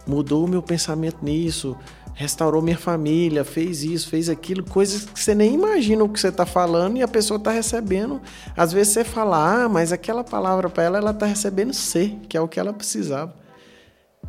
mudou 0.09 0.45
o 0.45 0.49
meu 0.49 0.63
pensamento 0.63 1.19
nisso, 1.23 1.77
restaurou 2.15 2.63
minha 2.63 2.79
família, 2.79 3.45
fez 3.45 3.85
isso, 3.85 4.09
fez 4.09 4.29
aquilo, 4.29 4.65
coisas 4.65 5.05
que 5.05 5.21
você 5.21 5.35
nem 5.35 5.55
imagina 5.55 6.03
o 6.03 6.09
que 6.09 6.19
você 6.19 6.29
está 6.29 6.47
falando 6.47 6.97
e 6.97 7.03
a 7.03 7.07
pessoa 7.07 7.37
está 7.37 7.51
recebendo. 7.51 8.21
Às 8.57 8.73
vezes 8.73 8.95
você 8.95 9.05
fala, 9.05 9.65
ah, 9.65 9.69
mas 9.69 9.93
aquela 9.93 10.25
palavra 10.25 10.71
para 10.71 10.83
ela, 10.83 10.99
ela 10.99 11.11
está 11.11 11.27
recebendo 11.27 11.75
C, 11.75 12.17
que 12.29 12.37
é 12.37 12.41
o 12.41 12.49
que 12.49 12.59
ela 12.59 12.73
precisava. 12.73 13.35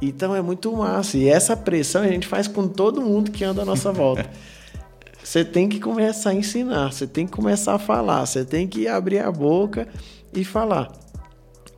Então 0.02 0.36
é 0.36 0.42
muito 0.42 0.72
massa. 0.74 1.18
E 1.18 1.28
essa 1.28 1.56
pressão 1.56 2.04
a 2.04 2.08
gente 2.08 2.28
faz 2.28 2.48
com 2.48 2.68
todo 2.68 3.02
mundo 3.02 3.32
que 3.32 3.44
anda 3.44 3.62
à 3.62 3.66
nossa 3.66 3.92
volta. 3.92 4.30
Você 5.24 5.44
tem 5.44 5.68
que 5.68 5.80
começar 5.80 6.32
a 6.32 6.34
ensinar, 6.34 6.92
você 6.92 7.06
tem 7.06 7.26
que 7.26 7.32
começar 7.32 7.76
a 7.76 7.80
falar, 7.80 8.26
você 8.26 8.44
tem 8.44 8.68
que 8.68 8.88
abrir 8.88 9.20
a 9.20 9.32
boca 9.32 9.88
e 10.34 10.44
falar. 10.44 10.92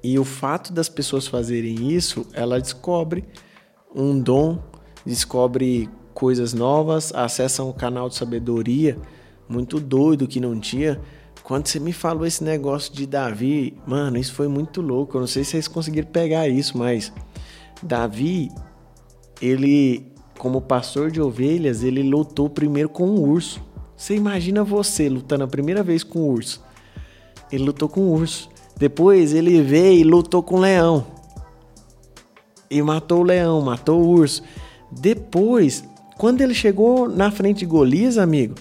E 0.03 0.17
o 0.17 0.25
fato 0.25 0.73
das 0.73 0.89
pessoas 0.89 1.27
fazerem 1.27 1.91
isso, 1.91 2.25
ela 2.33 2.59
descobre 2.59 3.23
um 3.93 4.19
dom, 4.19 4.59
descobre 5.05 5.89
coisas 6.13 6.53
novas, 6.53 7.13
acessa 7.13 7.63
um 7.63 7.71
canal 7.71 8.09
de 8.09 8.15
sabedoria 8.15 8.97
muito 9.51 9.79
doido 9.79 10.27
que 10.27 10.39
não 10.39 10.59
tinha. 10.59 10.99
Quando 11.43 11.67
você 11.67 11.79
me 11.79 11.91
falou 11.91 12.25
esse 12.25 12.43
negócio 12.43 12.93
de 12.93 13.05
Davi, 13.05 13.77
mano, 13.85 14.17
isso 14.17 14.33
foi 14.33 14.47
muito 14.47 14.81
louco. 14.81 15.17
Eu 15.17 15.21
não 15.21 15.27
sei 15.27 15.43
se 15.43 15.51
vocês 15.51 15.67
conseguiram 15.67 16.07
pegar 16.07 16.47
isso, 16.47 16.77
mas 16.77 17.11
Davi, 17.83 18.49
ele, 19.41 20.11
como 20.37 20.61
pastor 20.61 21.11
de 21.11 21.19
ovelhas, 21.19 21.83
ele 21.83 22.03
lutou 22.03 22.49
primeiro 22.49 22.89
com 22.89 23.05
um 23.05 23.19
urso. 23.19 23.61
Você 23.97 24.15
imagina 24.15 24.63
você 24.63 25.09
lutando 25.09 25.43
a 25.43 25.47
primeira 25.47 25.83
vez 25.83 26.03
com 26.03 26.19
um 26.19 26.27
urso. 26.31 26.63
Ele 27.51 27.65
lutou 27.65 27.89
com 27.89 28.01
um 28.01 28.13
urso. 28.13 28.49
Depois 28.81 29.31
ele 29.31 29.61
veio 29.61 29.99
e 29.99 30.03
lutou 30.03 30.41
com 30.41 30.55
um 30.55 30.59
leão. 30.61 31.05
E 32.67 32.81
matou 32.81 33.19
o 33.19 33.23
leão, 33.23 33.61
matou 33.61 34.01
o 34.01 34.07
urso. 34.07 34.41
Depois, 34.91 35.83
quando 36.17 36.41
ele 36.41 36.55
chegou 36.55 37.07
na 37.07 37.29
frente 37.29 37.59
de 37.59 37.67
Golias, 37.67 38.17
amigo, 38.17 38.55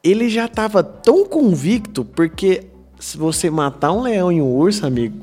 ele 0.00 0.28
já 0.28 0.44
estava 0.44 0.80
tão 0.84 1.26
convicto, 1.26 2.04
porque 2.04 2.68
se 3.00 3.18
você 3.18 3.50
matar 3.50 3.90
um 3.90 4.00
leão 4.00 4.30
e 4.30 4.40
um 4.40 4.46
urso, 4.46 4.86
amigo, 4.86 5.18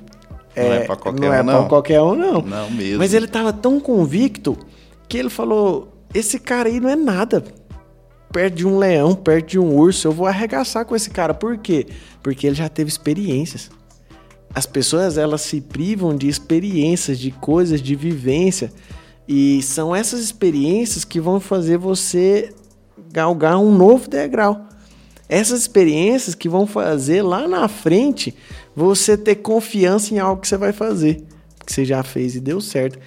não 0.54 0.64
é, 0.64 0.78
é 0.80 0.80
para 0.82 0.98
qualquer 0.98 1.22
não 1.22 1.30
um, 1.30 1.34
é 1.34 1.44
não. 1.44 1.60
Pra 1.60 1.70
qualquer 1.70 2.02
um, 2.02 2.16
não. 2.16 2.42
Não 2.42 2.70
mesmo. 2.72 2.98
Mas 2.98 3.14
ele 3.14 3.28
estava 3.28 3.54
tão 3.54 3.80
convicto 3.80 4.58
que 5.08 5.18
ele 5.18 5.30
falou: 5.30 5.94
esse 6.14 6.40
cara 6.40 6.68
aí 6.68 6.82
não 6.82 6.90
é 6.90 6.98
nada. 6.98 7.42
Perto 8.34 8.54
de 8.54 8.68
um 8.68 8.78
leão, 8.78 9.16
perto 9.16 9.52
de 9.52 9.60
um 9.60 9.74
urso, 9.74 10.10
eu 10.10 10.12
vou 10.12 10.28
arregaçar 10.28 10.86
com 10.86 10.94
esse 10.94 11.10
cara. 11.10 11.34
Por 11.34 11.58
quê? 11.58 11.88
Porque 12.22 12.46
ele 12.46 12.56
já 12.56 12.68
teve 12.68 12.90
experiências. 12.90 13.72
As 14.54 14.66
pessoas 14.66 15.18
elas 15.18 15.42
se 15.42 15.60
privam 15.60 16.16
de 16.16 16.28
experiências, 16.28 17.20
de 17.20 17.32
coisas, 17.32 17.82
de 17.82 17.96
vivência. 17.96 18.72
E 19.28 19.62
são 19.62 19.96
essas 19.96 20.22
experiências 20.22 21.04
que 21.04 21.20
vão 21.20 21.40
fazer 21.40 21.78
você 21.78 22.54
galgar 23.12 23.58
um 23.58 23.76
novo 23.76 24.10
degrau. 24.10 24.68
Essas 25.28 25.62
experiências 25.62 26.36
que 26.36 26.48
vão 26.48 26.68
fazer 26.68 27.22
lá 27.22 27.48
na 27.48 27.68
frente 27.68 28.36
você 28.76 29.18
ter 29.18 29.36
confiança 29.36 30.14
em 30.14 30.20
algo 30.20 30.42
que 30.42 30.48
você 30.48 30.58
vai 30.58 30.72
fazer, 30.72 31.24
que 31.66 31.74
você 31.74 31.84
já 31.84 32.04
fez 32.04 32.36
e 32.36 32.40
deu 32.40 32.62
certo. 32.62 33.00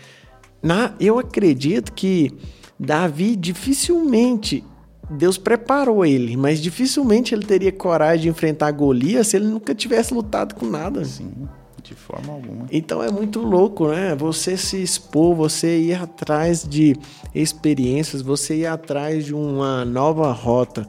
Na, 0.62 0.94
eu 0.98 1.18
acredito 1.18 1.92
que 1.92 2.32
Davi 2.78 3.36
dificilmente 3.36 4.64
Deus 5.10 5.38
preparou 5.38 6.04
ele, 6.04 6.36
mas 6.36 6.60
dificilmente 6.60 7.34
ele 7.34 7.44
teria 7.44 7.72
coragem 7.72 8.22
de 8.24 8.28
enfrentar 8.28 8.70
Golias 8.72 9.28
se 9.28 9.36
ele 9.36 9.46
nunca 9.46 9.74
tivesse 9.74 10.12
lutado 10.12 10.54
com 10.54 10.66
nada. 10.66 11.04
Sim, 11.04 11.48
de 11.82 11.94
forma 11.94 12.32
alguma. 12.32 12.66
Então 12.70 13.02
é 13.02 13.10
muito 13.10 13.40
louco, 13.40 13.88
né? 13.88 14.14
Você 14.16 14.56
se 14.56 14.82
expor, 14.82 15.34
você 15.34 15.80
ir 15.80 15.94
atrás 15.94 16.62
de 16.62 16.94
experiências, 17.34 18.20
você 18.20 18.58
ir 18.58 18.66
atrás 18.66 19.24
de 19.24 19.34
uma 19.34 19.84
nova 19.84 20.30
rota, 20.30 20.86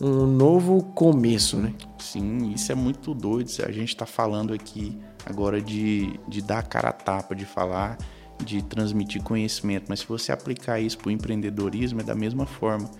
um 0.00 0.26
novo 0.26 0.82
começo, 0.94 1.56
né? 1.56 1.72
Sim, 1.98 2.52
isso 2.52 2.70
é 2.70 2.74
muito 2.74 3.14
doido. 3.14 3.50
A 3.66 3.72
gente 3.72 3.88
está 3.88 4.04
falando 4.04 4.52
aqui 4.52 4.98
agora 5.24 5.60
de, 5.60 6.20
de 6.28 6.42
dar 6.42 6.58
a 6.58 6.62
cara 6.62 6.90
a 6.90 6.92
tapa, 6.92 7.34
de 7.34 7.46
falar, 7.46 7.96
de 8.44 8.60
transmitir 8.62 9.22
conhecimento, 9.22 9.86
mas 9.88 10.00
se 10.00 10.06
você 10.06 10.32
aplicar 10.32 10.78
isso 10.80 10.98
para 10.98 11.08
o 11.08 11.12
empreendedorismo, 11.12 12.00
é 12.00 12.04
da 12.04 12.14
mesma 12.14 12.44
forma. 12.44 12.90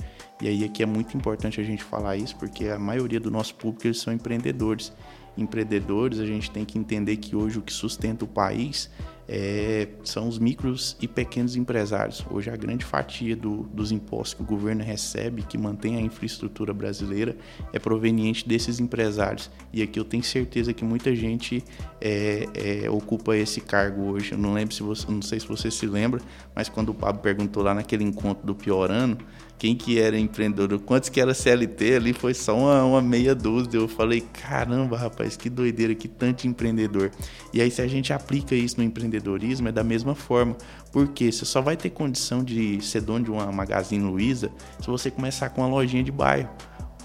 E 0.40 0.48
aí 0.48 0.64
aqui 0.64 0.82
é 0.82 0.86
muito 0.86 1.16
importante 1.16 1.60
a 1.60 1.64
gente 1.64 1.82
falar 1.82 2.16
isso, 2.16 2.36
porque 2.36 2.68
a 2.68 2.78
maioria 2.78 3.20
do 3.20 3.30
nosso 3.30 3.54
público 3.54 3.86
eles 3.86 4.00
são 4.00 4.12
empreendedores. 4.12 4.92
Empreendedores, 5.36 6.18
a 6.18 6.26
gente 6.26 6.50
tem 6.50 6.64
que 6.64 6.78
entender 6.78 7.16
que 7.16 7.34
hoje 7.34 7.58
o 7.58 7.62
que 7.62 7.72
sustenta 7.72 8.24
o 8.24 8.28
país 8.28 8.90
é, 9.28 9.88
são 10.02 10.28
os 10.28 10.38
micros 10.38 10.96
e 11.00 11.08
pequenos 11.08 11.56
empresários. 11.56 12.24
Hoje 12.30 12.50
a 12.50 12.56
grande 12.56 12.84
fatia 12.84 13.34
do, 13.34 13.62
dos 13.72 13.90
impostos 13.90 14.34
que 14.34 14.42
o 14.42 14.44
governo 14.44 14.84
recebe, 14.84 15.42
que 15.42 15.56
mantém 15.56 15.96
a 15.96 16.00
infraestrutura 16.00 16.74
brasileira, 16.74 17.36
é 17.72 17.78
proveniente 17.78 18.46
desses 18.46 18.80
empresários. 18.80 19.50
E 19.72 19.82
aqui 19.82 19.98
eu 19.98 20.04
tenho 20.04 20.22
certeza 20.22 20.72
que 20.72 20.84
muita 20.84 21.14
gente 21.14 21.64
é, 22.00 22.48
é, 22.54 22.90
ocupa 22.90 23.36
esse 23.36 23.60
cargo 23.60 24.02
hoje. 24.12 24.32
Eu 24.32 24.38
não 24.38 24.52
lembro 24.52 24.74
se 24.74 24.82
você, 24.82 25.10
não 25.10 25.22
sei 25.22 25.40
se 25.40 25.46
você 25.46 25.70
se 25.70 25.86
lembra, 25.86 26.20
mas 26.54 26.68
quando 26.68 26.90
o 26.90 26.94
Pablo 26.94 27.22
perguntou 27.22 27.62
lá 27.62 27.74
naquele 27.74 28.04
encontro 28.04 28.46
do 28.46 28.54
pior 28.54 28.90
ano, 28.90 29.18
quem 29.58 29.74
que 29.74 29.98
era 29.98 30.18
empreendedor, 30.18 30.78
quantos 30.80 31.08
que 31.08 31.20
era 31.20 31.32
CLT 31.32 31.94
ali, 31.94 32.12
foi 32.12 32.34
só 32.34 32.56
uma, 32.56 32.84
uma 32.84 33.02
meia 33.02 33.34
dúzia. 33.34 33.78
Eu 33.78 33.88
falei, 33.88 34.20
caramba, 34.20 34.96
rapaz, 34.98 35.36
que 35.36 35.48
doideira, 35.48 35.94
que 35.94 36.08
tanto 36.08 36.46
empreendedor. 36.46 37.10
E 37.52 37.60
aí, 37.60 37.70
se 37.70 37.80
a 37.80 37.86
gente 37.86 38.12
aplica 38.12 38.54
isso 38.54 38.76
no 38.76 38.82
empreendedorismo, 39.14 39.68
é 39.68 39.72
da 39.72 39.84
mesma 39.84 40.14
forma. 40.14 40.56
Porque 40.92 41.30
você 41.30 41.44
só 41.44 41.60
vai 41.60 41.76
ter 41.76 41.90
condição 41.90 42.42
de 42.42 42.80
ser 42.82 43.00
dono 43.00 43.24
de 43.24 43.30
uma 43.30 43.50
Magazine 43.50 44.04
Luiza 44.04 44.50
se 44.80 44.86
você 44.86 45.10
começar 45.10 45.50
com 45.50 45.60
uma 45.62 45.68
lojinha 45.68 46.02
de 46.02 46.12
bairro. 46.12 46.48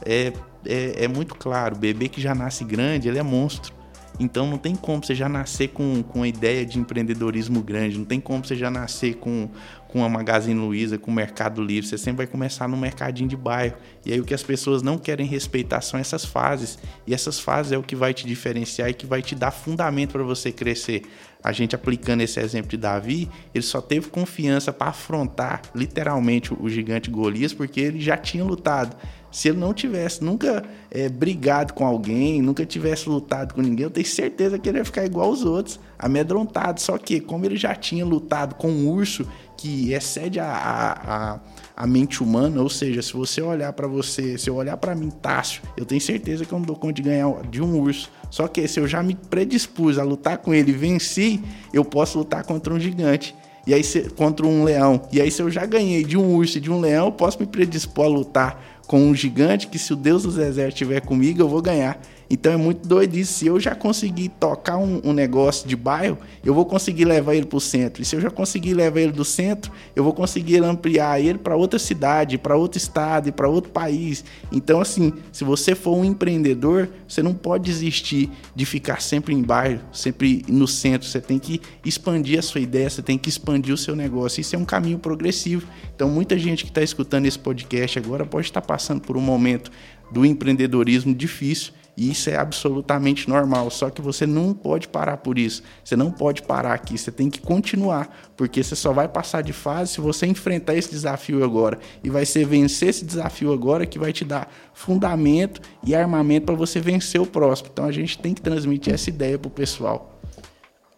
É, 0.05 0.34
é, 0.66 1.03
é 1.05 1.07
muito 1.07 1.36
claro, 1.36 1.76
bebê 1.76 2.07
que 2.07 2.22
já 2.22 2.34
nasce 2.34 2.64
grande, 2.64 3.07
ele 3.07 3.20
é 3.20 3.24
monstro. 3.24 3.80
Então 4.20 4.45
não 4.45 4.57
tem 4.57 4.76
como 4.76 5.03
você 5.03 5.16
já 5.16 5.30
nascer 5.30 5.70
com, 5.70 6.03
com 6.03 6.24
a 6.24 6.28
ideia 6.28 6.66
de 6.66 6.78
empreendedorismo 6.78 7.62
grande, 7.64 7.97
não 7.97 8.03
tem 8.03 8.20
como 8.20 8.45
você 8.45 8.53
já 8.53 8.70
nascer 8.70 9.16
com, 9.16 9.49
com 9.88 10.03
a 10.03 10.10
Magazine 10.10 10.60
Luiza, 10.60 10.97
com 10.97 11.10
o 11.10 11.14
Mercado 11.14 11.62
Livre. 11.62 11.88
Você 11.88 11.97
sempre 11.97 12.18
vai 12.18 12.28
começar 12.28 12.68
no 12.68 12.76
mercadinho 12.76 13.30
de 13.30 13.38
bairro. 13.38 13.78
E 14.05 14.12
aí 14.12 14.20
o 14.20 14.26
que 14.26 14.34
as 14.34 14.43
pessoas 14.43 14.82
não 14.82 14.97
querem 14.97 15.26
respeitar 15.26 15.80
são 15.80 15.97
essas 15.97 16.26
fases. 16.26 16.78
E 17.07 17.14
essas 17.14 17.39
fases 17.39 17.72
é 17.72 17.78
o 17.78 17.84
que 17.84 17.95
vai 17.95 18.14
te 18.14 18.28
diferenciar 18.28 18.89
e 18.89 18.93
que 18.93 19.05
vai 19.05 19.22
te 19.22 19.36
dar 19.36 19.51
fundamento 19.51 20.12
para 20.12 20.24
você 20.24 20.51
crescer. 20.51 21.03
A 21.41 21.53
gente 21.53 21.73
aplicando 21.73 22.21
esse 22.21 22.37
exemplo 22.39 22.69
de 22.69 22.77
Davi, 22.77 23.29
ele 23.55 23.63
só 23.63 23.79
teve 23.79 24.09
confiança 24.09 24.73
para 24.73 24.89
afrontar 24.89 25.61
literalmente 25.73 26.53
o 26.53 26.67
gigante 26.67 27.09
Golias 27.09 27.53
porque 27.53 27.79
ele 27.79 28.01
já 28.01 28.17
tinha 28.17 28.43
lutado. 28.43 28.95
Se 29.31 29.47
ele 29.47 29.57
não 29.57 29.73
tivesse 29.73 30.23
nunca 30.23 30.63
é, 30.91 31.07
brigado 31.07 31.73
com 31.73 31.85
alguém, 31.85 32.41
nunca 32.41 32.65
tivesse 32.65 33.07
lutado 33.07 33.53
com 33.53 33.61
ninguém, 33.61 33.83
eu 33.83 33.89
tenho 33.89 34.05
certeza 34.05 34.57
que 34.57 34.67
ele 34.67 34.79
ia 34.79 34.85
ficar 34.85 35.05
igual 35.05 35.27
aos 35.27 35.45
outros, 35.45 35.79
amedrontado. 35.97 36.81
Só 36.81 36.97
que, 36.97 37.21
como 37.21 37.45
ele 37.45 37.55
já 37.55 37.73
tinha 37.75 38.03
lutado 38.03 38.55
com 38.55 38.69
um 38.69 38.89
urso 38.89 39.25
que 39.55 39.93
excede 39.93 40.39
a, 40.39 40.45
a, 40.45 40.91
a, 41.33 41.39
a 41.80 41.88
mente 41.88 42.21
humana, 42.21 42.61
ou 42.61 42.69
seja, 42.69 43.01
se 43.01 43.13
você 43.13 43.41
olhar 43.41 43.71
para 43.71 43.88
você, 43.88 44.38
se 44.38 44.49
eu 44.49 44.55
olhar 44.55 44.75
para 44.75 44.93
mim, 44.93 45.09
Tássio, 45.09 45.61
eu 45.77 45.86
tenho 45.86 46.01
certeza 46.01 46.43
que 46.43 46.51
eu 46.51 46.59
não 46.59 46.65
dou 46.65 46.75
conta 46.75 46.95
de 46.95 47.03
ganhar 47.03 47.41
de 47.49 47.61
um 47.61 47.80
urso. 47.80 48.11
Só 48.30 48.49
que 48.49 48.67
se 48.67 48.82
eu 48.82 48.86
já 48.86 49.01
me 49.01 49.15
predispus 49.15 49.97
a 49.97 50.03
lutar 50.03 50.39
com 50.39 50.53
ele 50.53 50.71
e 50.71 50.75
venci, 50.75 51.41
eu 51.73 51.86
posso 51.86 52.17
lutar 52.17 52.43
contra 52.43 52.73
um 52.73 52.80
gigante. 52.80 53.34
E 53.65 53.73
aí, 53.73 53.82
se, 53.82 54.09
contra 54.09 54.45
um 54.45 54.65
leão. 54.65 55.03
E 55.09 55.21
aí, 55.21 55.32
se 55.32 55.41
eu 55.41 55.49
já 55.49 55.65
ganhei 55.65 56.03
de 56.03 56.17
um 56.17 56.36
urso 56.36 56.57
e 56.57 56.61
de 56.61 56.69
um 56.69 56.82
leão, 56.82 57.05
eu 57.05 57.11
posso 57.13 57.39
me 57.39 57.47
predispor 57.47 58.05
a 58.05 58.09
lutar 58.09 58.61
com 58.86 58.99
um 59.01 59.15
gigante 59.15 59.67
que 59.67 59.80
se 59.80 59.93
o 59.93 59.95
Deus 59.95 60.23
dos 60.23 60.38
exércitos 60.38 60.73
estiver 60.73 60.99
comigo, 60.99 61.41
eu 61.41 61.47
vou 61.47 61.61
ganhar. 61.61 61.97
Então 62.30 62.53
é 62.53 62.57
muito 62.57 62.88
doido 62.88 63.15
isso. 63.15 63.34
Se 63.34 63.47
eu 63.47 63.59
já 63.59 63.73
conseguir 63.73 64.30
tocar 64.39 64.77
um, 64.77 65.01
um 65.03 65.13
negócio 65.13 65.67
de 65.67 65.75
bairro, 65.75 66.17
eu 66.45 66.53
vou 66.53 66.65
conseguir 66.65 67.05
levar 67.05 67.34
ele 67.34 67.45
para 67.45 67.57
o 67.57 67.61
centro. 67.61 68.03
E 68.03 68.05
se 68.05 68.15
eu 68.15 68.21
já 68.21 68.30
conseguir 68.30 68.73
levar 68.75 68.99
ele 68.99 69.11
do 69.11 69.25
centro, 69.25 69.71
eu 69.95 70.03
vou 70.03 70.13
conseguir 70.13 70.63
ampliar 70.63 71.19
ele 71.19 71.39
para 71.39 71.55
outra 71.55 71.80
cidade, 71.80 72.38
para 72.38 72.55
outro 72.55 72.77
estado 72.77 73.30
e 73.30 73.32
para 73.32 73.49
outro 73.49 73.71
país. 73.71 74.23
Então, 74.51 74.80
assim, 74.80 75.11
se 75.32 75.43
você 75.43 75.73
for 75.73 75.97
um 75.97 76.05
empreendedor, 76.05 76.89
você 77.07 77.23
não 77.23 77.34
pode 77.34 77.63
desistir 77.63 78.30
de 78.55 78.65
ficar 78.65 79.01
sempre 79.01 79.34
em 79.34 79.41
bairro, 79.41 79.82
sempre 79.91 80.45
no 80.47 80.67
centro. 80.67 81.07
Você 81.07 81.19
tem 81.19 81.39
que 81.39 81.59
expandir 81.84 82.38
a 82.38 82.43
sua 82.43 82.61
ideia, 82.61 82.89
você 82.89 83.01
tem 83.01 83.17
que 83.17 83.30
expandir 83.30 83.73
o 83.73 83.77
seu 83.77 83.95
negócio. 83.95 84.39
Isso 84.39 84.55
é 84.55 84.59
um 84.59 84.65
caminho 84.65 84.99
progressivo. 84.99 85.65
Então, 85.95 86.07
muita 86.09 86.38
gente 86.38 86.63
que 86.63 86.69
está 86.69 86.84
escutando 86.84 87.25
esse 87.25 87.39
podcast 87.39 87.97
agora 87.97 88.23
pode 88.23 88.45
estar 88.45 88.61
passando 88.61 89.01
por 89.01 89.17
um 89.17 89.21
momento 89.21 89.71
do 90.11 90.25
empreendedorismo 90.25 91.13
difícil 91.13 91.73
e 91.99 92.11
isso 92.11 92.29
é 92.29 92.37
absolutamente 92.37 93.27
normal. 93.27 93.69
Só 93.69 93.89
que 93.89 94.01
você 94.01 94.25
não 94.25 94.53
pode 94.53 94.87
parar 94.87 95.17
por 95.17 95.37
isso. 95.37 95.61
Você 95.83 95.97
não 95.97 96.09
pode 96.09 96.41
parar 96.43 96.73
aqui. 96.73 96.97
Você 96.97 97.11
tem 97.11 97.29
que 97.29 97.41
continuar. 97.41 98.31
Porque 98.37 98.63
você 98.63 98.73
só 98.73 98.93
vai 98.93 99.09
passar 99.09 99.41
de 99.41 99.51
fase 99.51 99.95
se 99.95 99.99
você 99.99 100.25
enfrentar 100.25 100.75
esse 100.75 100.89
desafio 100.89 101.43
agora. 101.43 101.77
E 102.01 102.09
vai 102.09 102.25
ser 102.25 102.45
vencer 102.45 102.87
esse 102.87 103.03
desafio 103.03 103.51
agora 103.51 103.85
que 103.85 103.99
vai 103.99 104.13
te 104.13 104.23
dar 104.23 104.49
fundamento 104.73 105.59
e 105.83 105.93
armamento 105.93 106.45
para 106.45 106.55
você 106.55 106.79
vencer 106.79 107.19
o 107.19 107.25
próximo. 107.25 107.67
Então 107.73 107.83
a 107.83 107.91
gente 107.91 108.17
tem 108.17 108.33
que 108.33 108.41
transmitir 108.41 108.93
essa 108.93 109.09
ideia 109.09 109.37
para 109.37 109.49
o 109.49 109.51
pessoal. 109.51 110.21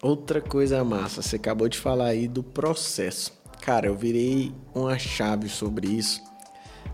Outra 0.04 0.40
coisa 0.40 0.84
massa, 0.84 1.24
você 1.24 1.36
acabou 1.36 1.68
de 1.68 1.80
falar 1.80 2.10
aí 2.10 2.28
do 2.28 2.44
processo. 2.44 3.34
Cara, 3.60 3.88
eu 3.88 3.96
virei 3.96 4.52
uma 4.76 5.00
chave 5.00 5.50
sobre 5.50 5.88
isso 5.88 6.22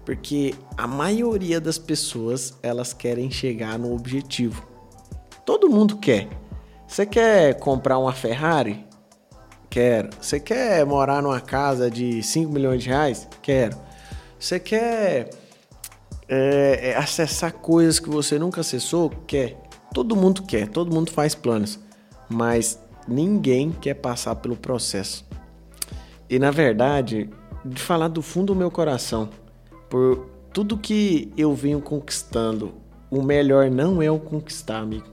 porque 0.08 0.56
a 0.78 0.88
maioria 0.88 1.60
das 1.60 1.78
pessoas, 1.78 2.54
elas 2.64 2.94
querem 2.94 3.30
chegar 3.30 3.78
no 3.78 3.94
objetivo. 3.94 4.66
Todo 5.46 5.70
mundo 5.70 5.98
quer. 5.98 6.30
Você 6.88 7.06
quer 7.06 7.60
comprar 7.60 7.98
uma 7.98 8.14
Ferrari? 8.14 8.86
Quero. 9.70 10.10
Você 10.22 10.40
quer 10.40 10.86
morar 10.86 11.22
numa 11.22 11.42
casa 11.42 11.92
de 11.92 12.24
5 12.24 12.50
milhões 12.50 12.82
de 12.84 12.88
reais? 12.88 13.28
Quero. 13.42 13.78
Você 14.40 14.62
quer 14.62 15.30
é, 16.30 16.96
acessar 16.96 17.52
coisas 17.52 18.00
que 18.00 18.10
você 18.10 18.40
nunca 18.40 18.62
acessou? 18.62 19.10
Quer. 19.28 19.58
Todo 19.94 20.16
mundo 20.16 20.44
quer, 20.44 20.70
todo 20.70 20.90
mundo 20.90 21.12
faz 21.12 21.36
planos, 21.36 21.78
mas 22.30 22.80
ninguém 23.06 23.72
quer 23.72 23.96
passar 23.96 24.36
pelo 24.38 24.56
processo. 24.56 25.26
E 26.30 26.40
na 26.40 26.50
verdade, 26.50 27.30
de 27.66 27.82
falar 27.82 28.08
do 28.08 28.22
fundo 28.22 28.54
do 28.54 28.56
meu 28.56 28.72
coração, 28.72 29.30
por 29.90 30.28
tudo 30.54 30.78
que 30.78 31.32
eu 31.38 31.54
venho 31.54 31.80
conquistando, 31.80 32.74
o 33.10 33.22
melhor 33.22 33.70
não 33.70 34.02
é 34.02 34.10
o 34.10 34.20
conquistar, 34.20 34.80
amigo. 34.80 35.06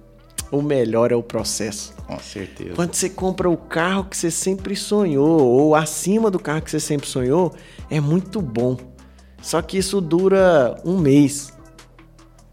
O 0.50 0.62
melhor 0.62 1.10
é 1.10 1.16
o 1.16 1.22
processo. 1.22 1.94
Com 2.06 2.18
certeza. 2.18 2.74
Quando 2.74 2.94
você 2.94 3.08
compra 3.08 3.50
o 3.50 3.56
carro 3.56 4.04
que 4.04 4.16
você 4.16 4.30
sempre 4.30 4.76
sonhou, 4.76 5.40
ou 5.40 5.74
acima 5.74 6.30
do 6.30 6.38
carro 6.38 6.62
que 6.62 6.70
você 6.70 6.80
sempre 6.80 7.08
sonhou, 7.08 7.52
é 7.90 8.00
muito 8.00 8.40
bom. 8.40 8.76
Só 9.42 9.60
que 9.60 9.78
isso 9.78 10.00
dura 10.00 10.80
um 10.84 10.98
mês. 10.98 11.52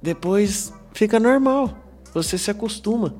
Depois 0.01 0.73
fica 0.93 1.19
normal. 1.19 1.77
Você 2.13 2.37
se 2.37 2.49
acostuma. 2.49 3.15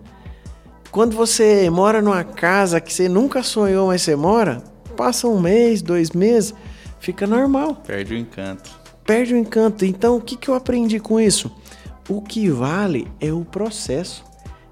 Quando 0.92 1.16
você 1.16 1.70
mora 1.70 2.02
numa 2.02 2.24
casa 2.24 2.82
que 2.82 2.92
você 2.92 3.08
nunca 3.08 3.44
sonhou, 3.44 3.88
mas 3.88 4.02
você 4.02 4.16
mora, 4.16 4.62
passa 4.98 5.28
um 5.28 5.40
mês, 5.40 5.82
dois 5.82 6.12
meses, 6.12 6.54
fica 7.00 7.26
normal. 7.26 7.76
Perde 7.76 8.14
o 8.14 8.18
encanto. 8.18 8.81
Perde 9.12 9.34
o 9.34 9.38
encanto. 9.38 9.84
Então, 9.84 10.16
o 10.16 10.22
que, 10.22 10.38
que 10.38 10.48
eu 10.48 10.54
aprendi 10.54 10.98
com 10.98 11.20
isso? 11.20 11.52
O 12.08 12.22
que 12.22 12.50
vale 12.50 13.10
é 13.20 13.30
o 13.30 13.44
processo. 13.44 14.24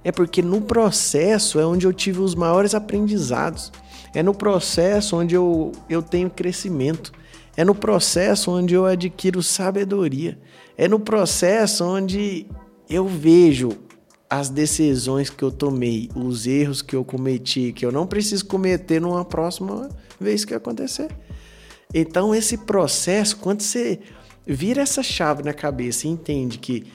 É 0.02 0.14
porque 0.14 0.42
no 0.42 0.62
processo 0.62 1.60
é 1.60 1.66
onde 1.66 1.86
eu 1.86 1.92
tive 1.92 2.22
os 2.22 2.36
maiores 2.36 2.74
aprendizados. 2.74 3.70
É 4.16 4.24
no 4.24 4.34
processo 4.34 5.18
onde 5.18 5.36
eu, 5.36 5.74
eu 5.90 6.02
tenho 6.02 6.30
crescimento. 6.30 7.12
É 7.58 7.66
no 7.66 7.76
processo 7.76 8.50
onde 8.50 8.74
eu 8.74 8.86
adquiro 8.86 9.44
sabedoria. 9.44 10.40
É 10.78 10.88
no 10.88 11.02
processo 11.02 11.84
onde 11.84 12.48
eu 12.90 13.06
vejo 13.06 13.72
as 14.30 14.48
decisões 14.48 15.30
que 15.30 15.44
eu 15.44 15.52
tomei, 15.52 16.10
os 16.16 16.48
erros 16.48 16.82
que 16.82 16.96
eu 16.96 17.04
cometi, 17.04 17.74
que 17.74 17.86
eu 17.86 17.92
não 17.92 18.08
preciso 18.08 18.46
cometer 18.46 19.02
numa 19.02 19.26
próxima 19.26 19.90
vez 20.18 20.46
que 20.46 20.54
acontecer. 20.54 21.10
Então, 21.94 22.34
esse 22.34 22.56
processo, 22.56 23.36
quando 23.36 23.62
você 23.62 24.00
vira 24.54 24.82
essa 24.82 25.04
chave 25.04 25.44
na 25.44 25.54
cabeça 25.54 26.08
e 26.08 26.10
entende 26.10 26.58
que 26.58 26.92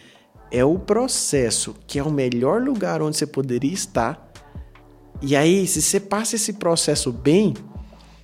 é 0.51 0.65
o 0.65 0.79
processo 0.79 1.75
que 1.87 1.99
é 1.99 2.03
o 2.03 2.11
melhor 2.11 2.61
lugar 2.63 3.03
onde 3.03 3.17
você 3.17 3.27
poderia 3.27 3.73
estar, 3.73 4.33
e 5.23 5.35
aí, 5.37 5.67
se 5.67 5.81
você 5.81 5.99
passa 5.99 6.37
esse 6.37 6.53
processo 6.53 7.11
bem, 7.11 7.55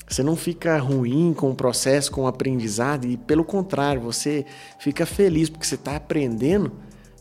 você 0.07 0.23
não 0.23 0.37
fica 0.37 0.77
ruim 0.79 1.33
com 1.33 1.51
o 1.51 1.55
processo, 1.55 2.13
com 2.13 2.23
o 2.23 2.27
aprendizado, 2.27 3.07
e 3.07 3.17
pelo 3.17 3.45
contrário, 3.45 4.03
você 4.03 4.45
fica 4.79 5.07
feliz 5.07 5.49
porque 5.49 5.67
você 5.67 5.77
está 5.77 5.97
aprendendo. 5.97 6.73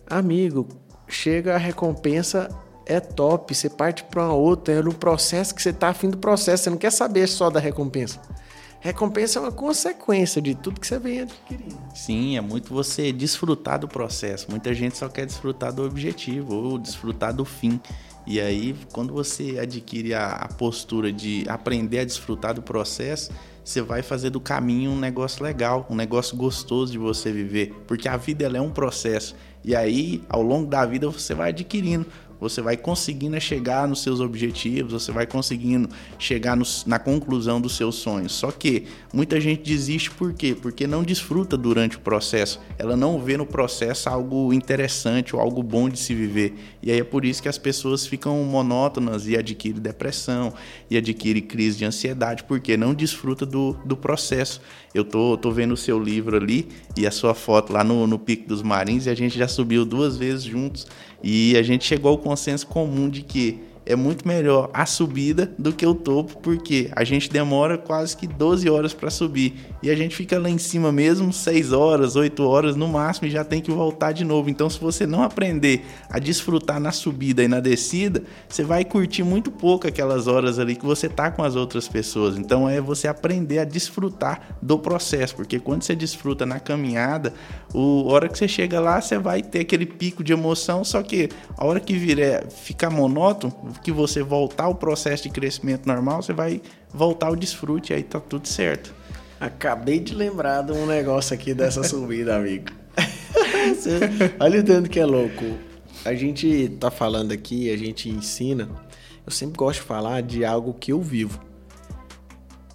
Amigo, 0.10 0.68
chega 1.07 1.55
a 1.55 1.57
recompensa 1.57 2.49
é 2.86 2.99
top, 2.99 3.53
você 3.53 3.70
parte 3.70 4.03
para 4.03 4.26
uma 4.26 4.34
outra, 4.34 4.74
é 4.74 4.82
no 4.82 4.93
processo 4.93 5.53
que 5.53 5.62
você 5.62 5.70
está 5.70 5.89
afim 5.89 6.10
do 6.10 6.18
processo, 6.18 6.64
você 6.64 6.70
não 6.72 6.78
quer 6.78 6.91
saber 6.91 7.28
só 7.28 7.49
da 7.51 7.60
recompensa. 7.60 8.20
Recompensa 8.82 9.40
é 9.40 9.42
uma 9.42 9.52
consequência 9.52 10.42
de 10.42 10.56
tudo 10.56 10.80
que 10.80 10.88
você 10.88 10.98
vem 10.98 11.22
adquirindo. 11.22 11.78
Sim, 11.94 12.38
é 12.38 12.42
muito 12.42 12.74
você 12.74 13.12
desfrutar 13.12 13.80
do 13.80 13.88
processo. 13.88 14.48
Muita 14.50 14.74
gente 14.74 14.98
só 14.98 15.10
quer 15.10 15.26
desfrutar 15.26 15.74
do 15.74 15.84
objetivo 15.84 16.56
ou 16.56 16.78
desfrutar 16.78 17.34
do 17.34 17.44
fim. 17.44 17.80
E 18.26 18.40
aí, 18.40 18.76
quando 18.94 19.14
você 19.14 19.60
adquire 19.60 20.14
a, 20.14 20.28
a 20.28 20.48
postura 20.48 21.12
de 21.12 21.44
aprender 21.50 22.00
a 22.00 22.06
desfrutar 22.06 22.54
do 22.54 22.62
processo, 22.62 23.32
você 23.64 23.82
vai 23.82 24.02
fazer 24.02 24.30
do 24.30 24.40
caminho 24.40 24.92
um 24.92 25.00
negócio 25.00 25.44
legal, 25.44 25.86
um 25.90 25.96
negócio 25.96 26.38
gostoso 26.38 26.92
de 26.92 26.98
você 26.98 27.32
viver, 27.32 27.74
porque 27.86 28.08
a 28.08 28.18
vida 28.18 28.46
ela 28.46 28.58
é 28.58 28.62
um 28.62 28.72
processo. 28.72 29.36
E 29.64 29.76
aí, 29.76 30.24
ao 30.30 30.42
longo 30.42 30.70
da 30.70 30.86
vida, 30.86 31.10
você 31.10 31.34
vai 31.34 31.50
adquirindo 31.50 32.06
você 32.40 32.62
vai 32.62 32.78
conseguindo 32.78 33.40
chegar 33.40 33.88
nos 33.88 34.02
seus 34.02 34.20
objetivos, 34.20 34.94
você 34.94 35.12
vai 35.12 35.28
conseguindo 35.28 35.90
chegar 36.18 36.58
na 36.86 37.00
conclusão 37.00 37.60
dos 37.60 37.76
seus 37.76 37.96
sonhos. 37.96 38.32
Só 38.32 38.52
que 38.52 38.86
muita 39.14 39.40
gente 39.42 39.62
desiste 39.62 40.10
por 40.12 40.34
quê? 40.34 40.56
Porque 40.60 40.88
não 40.88 41.04
desfruta 41.04 41.58
durante 41.58 41.98
o 41.98 42.00
processo. 42.00 42.60
Ela 42.78 42.96
não 42.96 43.20
vê 43.20 43.38
no 43.38 43.46
processo 43.46 44.10
algo 44.10 44.54
interessante 44.54 45.36
ou 45.36 45.42
algo 45.42 45.62
bom 45.62 45.90
de 45.90 46.00
se 46.00 46.14
viver. 46.16 46.56
E 46.82 46.92
aí 46.92 47.00
é 47.00 47.04
por 47.04 47.26
isso 47.26 47.42
que 47.42 47.50
as 47.50 47.58
pessoas 47.58 48.08
ficam 48.08 48.44
monótonas 48.44 49.28
e 49.28 49.36
adquirem 49.36 49.82
depressão 49.82 50.54
e 50.90 50.98
adquirem 50.98 51.42
crise 51.42 51.78
de 51.78 51.86
ansiedade, 51.86 52.44
porque 52.44 52.78
não 52.78 52.94
desfruta 52.94 53.46
do, 53.46 53.74
do 53.86 53.98
processo. 53.98 54.62
Eu 54.94 55.04
tô, 55.04 55.38
tô 55.38 55.52
vendo 55.52 55.74
o 55.74 55.78
seu 55.78 56.00
livro 56.00 56.38
ali 56.38 56.68
e 56.98 57.06
a 57.06 57.12
sua 57.12 57.34
foto 57.34 57.74
lá 57.74 57.84
no, 57.84 58.08
no 58.08 58.18
Pico 58.18 58.48
dos 58.48 58.62
Marins 58.62 59.06
e 59.06 59.10
a 59.10 59.16
gente 59.16 59.38
já 59.38 59.48
subiu 59.48 59.86
duas 59.86 60.18
vezes 60.18 60.44
juntos 60.44 60.88
e 61.22 61.56
a 61.58 61.64
gente 61.64 61.86
chegou 61.86 62.12
ao 62.12 62.18
consenso 62.30 62.68
comum 62.68 63.10
de 63.10 63.24
que 63.24 63.60
é 63.90 63.96
muito 63.96 64.28
melhor 64.28 64.70
a 64.72 64.86
subida 64.86 65.52
do 65.58 65.74
que 65.74 65.84
o 65.84 65.96
topo, 65.96 66.38
porque 66.38 66.92
a 66.96 67.04
gente 67.04 67.28
demora 67.28 67.76
quase 67.76 68.16
que 68.16 68.28
12 68.28 68.70
horas 68.70 68.94
para 68.94 69.10
subir 69.10 69.56
e 69.82 69.90
a 69.90 69.96
gente 69.96 70.16
fica 70.16 70.38
lá 70.38 70.48
em 70.48 70.60
cima 70.60 70.92
mesmo 70.92 71.34
6 71.34 71.74
horas, 71.74 72.16
8 72.16 72.44
horas 72.44 72.76
no 72.76 72.88
máximo 72.88 73.28
e 73.28 73.32
já 73.32 73.44
tem 73.44 73.60
que 73.60 73.72
voltar 73.72 74.12
de 74.12 74.24
novo. 74.24 74.48
Então, 74.48 74.70
se 74.70 74.80
você 74.80 75.08
não 75.08 75.24
aprender 75.24 75.84
a 76.08 76.20
desfrutar 76.20 76.80
na 76.80 76.92
subida 76.92 77.44
e 77.44 77.48
na 77.48 77.60
descida, 77.60 78.22
você 78.48 78.64
vai 78.64 78.86
curtir 78.86 79.24
muito 79.24 79.50
pouco 79.50 79.88
aquelas 79.88 80.28
horas 80.28 80.60
ali 80.60 80.76
que 80.76 80.86
você 80.86 81.10
tá 81.10 81.32
com 81.32 81.44
as 81.44 81.56
outras 81.56 81.88
pessoas. 81.88 82.38
Então, 82.38 82.70
é 82.70 82.80
você 82.80 83.08
aprender 83.08 83.58
a 83.58 83.64
desfrutar 83.64 84.56
do 84.62 84.78
processo, 84.78 85.36
porque 85.36 85.60
quando 85.60 85.82
você 85.82 85.96
desfruta 85.96 86.46
na 86.46 86.60
caminhada, 86.60 87.34
o 87.74 88.08
hora 88.08 88.30
que 88.30 88.38
você 88.38 88.48
chega 88.48 88.80
lá, 88.80 89.02
você 89.02 89.18
vai 89.18 89.42
ter 89.42 89.62
aquele 89.62 89.88
pico 89.88 90.24
de 90.24 90.32
emoção, 90.32 90.84
só 90.84 91.02
que 91.02 91.30
a 91.58 91.66
hora 91.66 91.80
que 91.80 91.96
vier 91.98 92.48
ficar 92.52 92.92
monótono, 92.92 93.54
que 93.82 93.92
você 93.92 94.22
voltar 94.22 94.66
ao 94.66 94.76
processo 94.76 95.24
de 95.24 95.30
crescimento 95.30 95.86
normal, 95.86 96.22
você 96.22 96.34
vai 96.34 96.62
voltar 96.94 97.28
ao 97.28 97.36
desfrute, 97.36 97.94
aí 97.94 98.04
tá 98.04 98.20
tudo 98.20 98.48
certo. 98.48 98.94
Acabei 99.40 100.00
de 100.00 100.14
lembrar 100.14 100.64
de 100.64 100.74
um 100.74 100.86
negócio 100.86 101.34
aqui 101.34 101.54
dessa 101.54 101.84
subida, 101.88 102.36
amigo. 102.36 102.66
Olha 104.40 104.60
o 104.60 104.64
tanto 104.64 104.90
que 104.90 105.00
é 105.00 105.06
louco. 105.06 105.46
A 106.04 106.14
gente 106.14 106.70
tá 106.80 106.92
falando 106.92 107.32
aqui, 107.32 107.72
a 107.72 107.78
gente 107.78 108.10
ensina. 108.10 108.70
Eu 109.26 109.32
sempre 109.32 109.58
gosto 109.58 109.80
de 109.80 109.86
falar 109.86 110.22
de 110.22 110.44
algo 110.44 110.74
que 110.74 110.92
eu 110.92 111.02
vivo. 111.02 111.40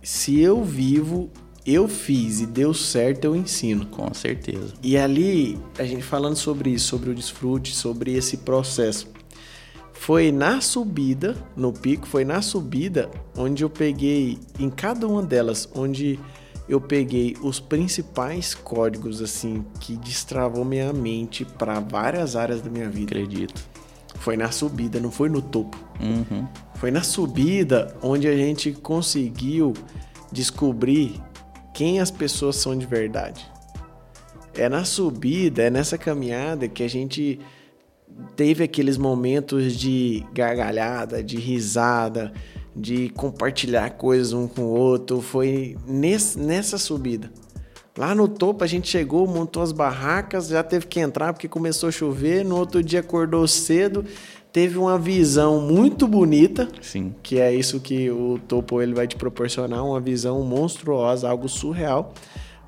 Se 0.03 0.39
eu 0.41 0.63
vivo, 0.63 1.31
eu 1.67 1.89
fiz 1.89 2.41
e 2.41 2.47
deu 2.47 2.75
certo, 2.75 3.25
eu 3.25 3.35
ensino. 3.35 3.87
Com 3.87 4.13
certeza. 4.13 4.75
E 4.83 4.97
ali, 4.97 5.59
a 5.79 5.85
gente 5.85 6.03
falando 6.03 6.37
sobre 6.37 6.71
isso, 6.71 6.89
sobre 6.89 7.11
o 7.11 7.15
desfrute, 7.15 7.75
sobre 7.75 8.15
esse 8.15 8.39
processo. 8.39 9.09
Foi 9.95 10.31
na 10.31 10.61
subida, 10.61 11.35
no 11.57 11.73
pico, 11.73 12.07
foi 12.07 12.25
na 12.25 12.43
subida 12.43 13.11
onde 13.37 13.65
eu 13.65 13.71
peguei, 13.71 14.39
em 14.59 14.69
cada 14.69 15.09
uma 15.09 15.23
delas, 15.23 15.69
onde 15.75 16.19
eu 16.69 16.81
peguei 16.81 17.37
os 17.43 17.61
principais 17.61 18.55
códigos, 18.55 19.23
assim, 19.23 19.65
que 19.81 19.97
destravou 19.97 20.65
minha 20.65 20.93
mente 20.93 21.45
para 21.45 21.81
várias 21.81 22.37
áreas 22.37 22.61
da 22.61 22.69
minha 22.69 22.89
vida. 22.91 23.15
Acredito. 23.15 23.63
Foi 24.17 24.37
na 24.37 24.51
subida, 24.51 25.01
não 25.01 25.11
foi 25.11 25.29
no 25.29 25.41
topo. 25.41 25.77
Uhum. 26.01 26.47
Foi 26.75 26.91
na 26.91 27.03
subida 27.03 27.97
onde 28.03 28.27
a 28.29 28.37
gente 28.37 28.73
conseguiu 28.73 29.73
descobrir 30.31 31.21
quem 31.73 32.01
as 32.01 32.11
pessoas 32.11 32.57
são 32.57 32.77
de 32.77 32.87
verdade. 32.87 33.47
É 34.55 34.69
na 34.69 34.85
subida, 34.85 35.63
é 35.63 35.71
nessa 35.71 35.99
caminhada 35.99 36.69
que 36.69 36.83
a 36.83 36.89
gente 36.89 37.41
teve 38.37 38.65
aqueles 38.65 38.97
momentos 38.97 39.75
de 39.75 40.25
gargalhada, 40.33 41.23
de 41.23 41.37
risada, 41.37 42.33
de 42.75 43.09
compartilhar 43.11 43.91
coisas 43.91 44.33
um 44.33 44.49
com 44.49 44.62
o 44.62 44.71
outro. 44.71 45.21
Foi 45.21 45.77
nesse, 45.87 46.39
nessa 46.39 46.79
subida. 46.79 47.31
Lá 47.97 48.12
no 48.12 48.27
topo 48.27 48.65
a 48.65 48.67
gente 48.67 48.89
chegou, 48.89 49.27
montou 49.27 49.62
as 49.62 49.71
barracas, 49.71 50.49
já 50.49 50.65
teve 50.65 50.87
que 50.87 50.99
entrar 50.99 51.33
porque 51.33 51.47
começou 51.47 51.89
a 51.89 51.93
chover. 51.93 52.45
No 52.45 52.57
outro 52.57 52.83
dia 52.83 53.01
acordou 53.01 53.47
cedo, 53.47 54.05
teve 54.53 54.79
uma 54.79 54.99
visão 54.99 55.61
muito 55.61 56.09
bonita. 56.09 56.69
Sim. 56.81 57.15
Que 57.23 57.39
é 57.39 57.55
isso 57.55 57.79
que 57.79 58.11
o 58.11 58.41
topo 58.49 58.83
ele 58.83 58.95
vai 58.95 59.07
te 59.07 59.15
proporcionar, 59.15 59.85
uma 59.85 60.01
visão 60.01 60.43
monstruosa, 60.43 61.29
algo 61.29 61.49
surreal. 61.49 62.12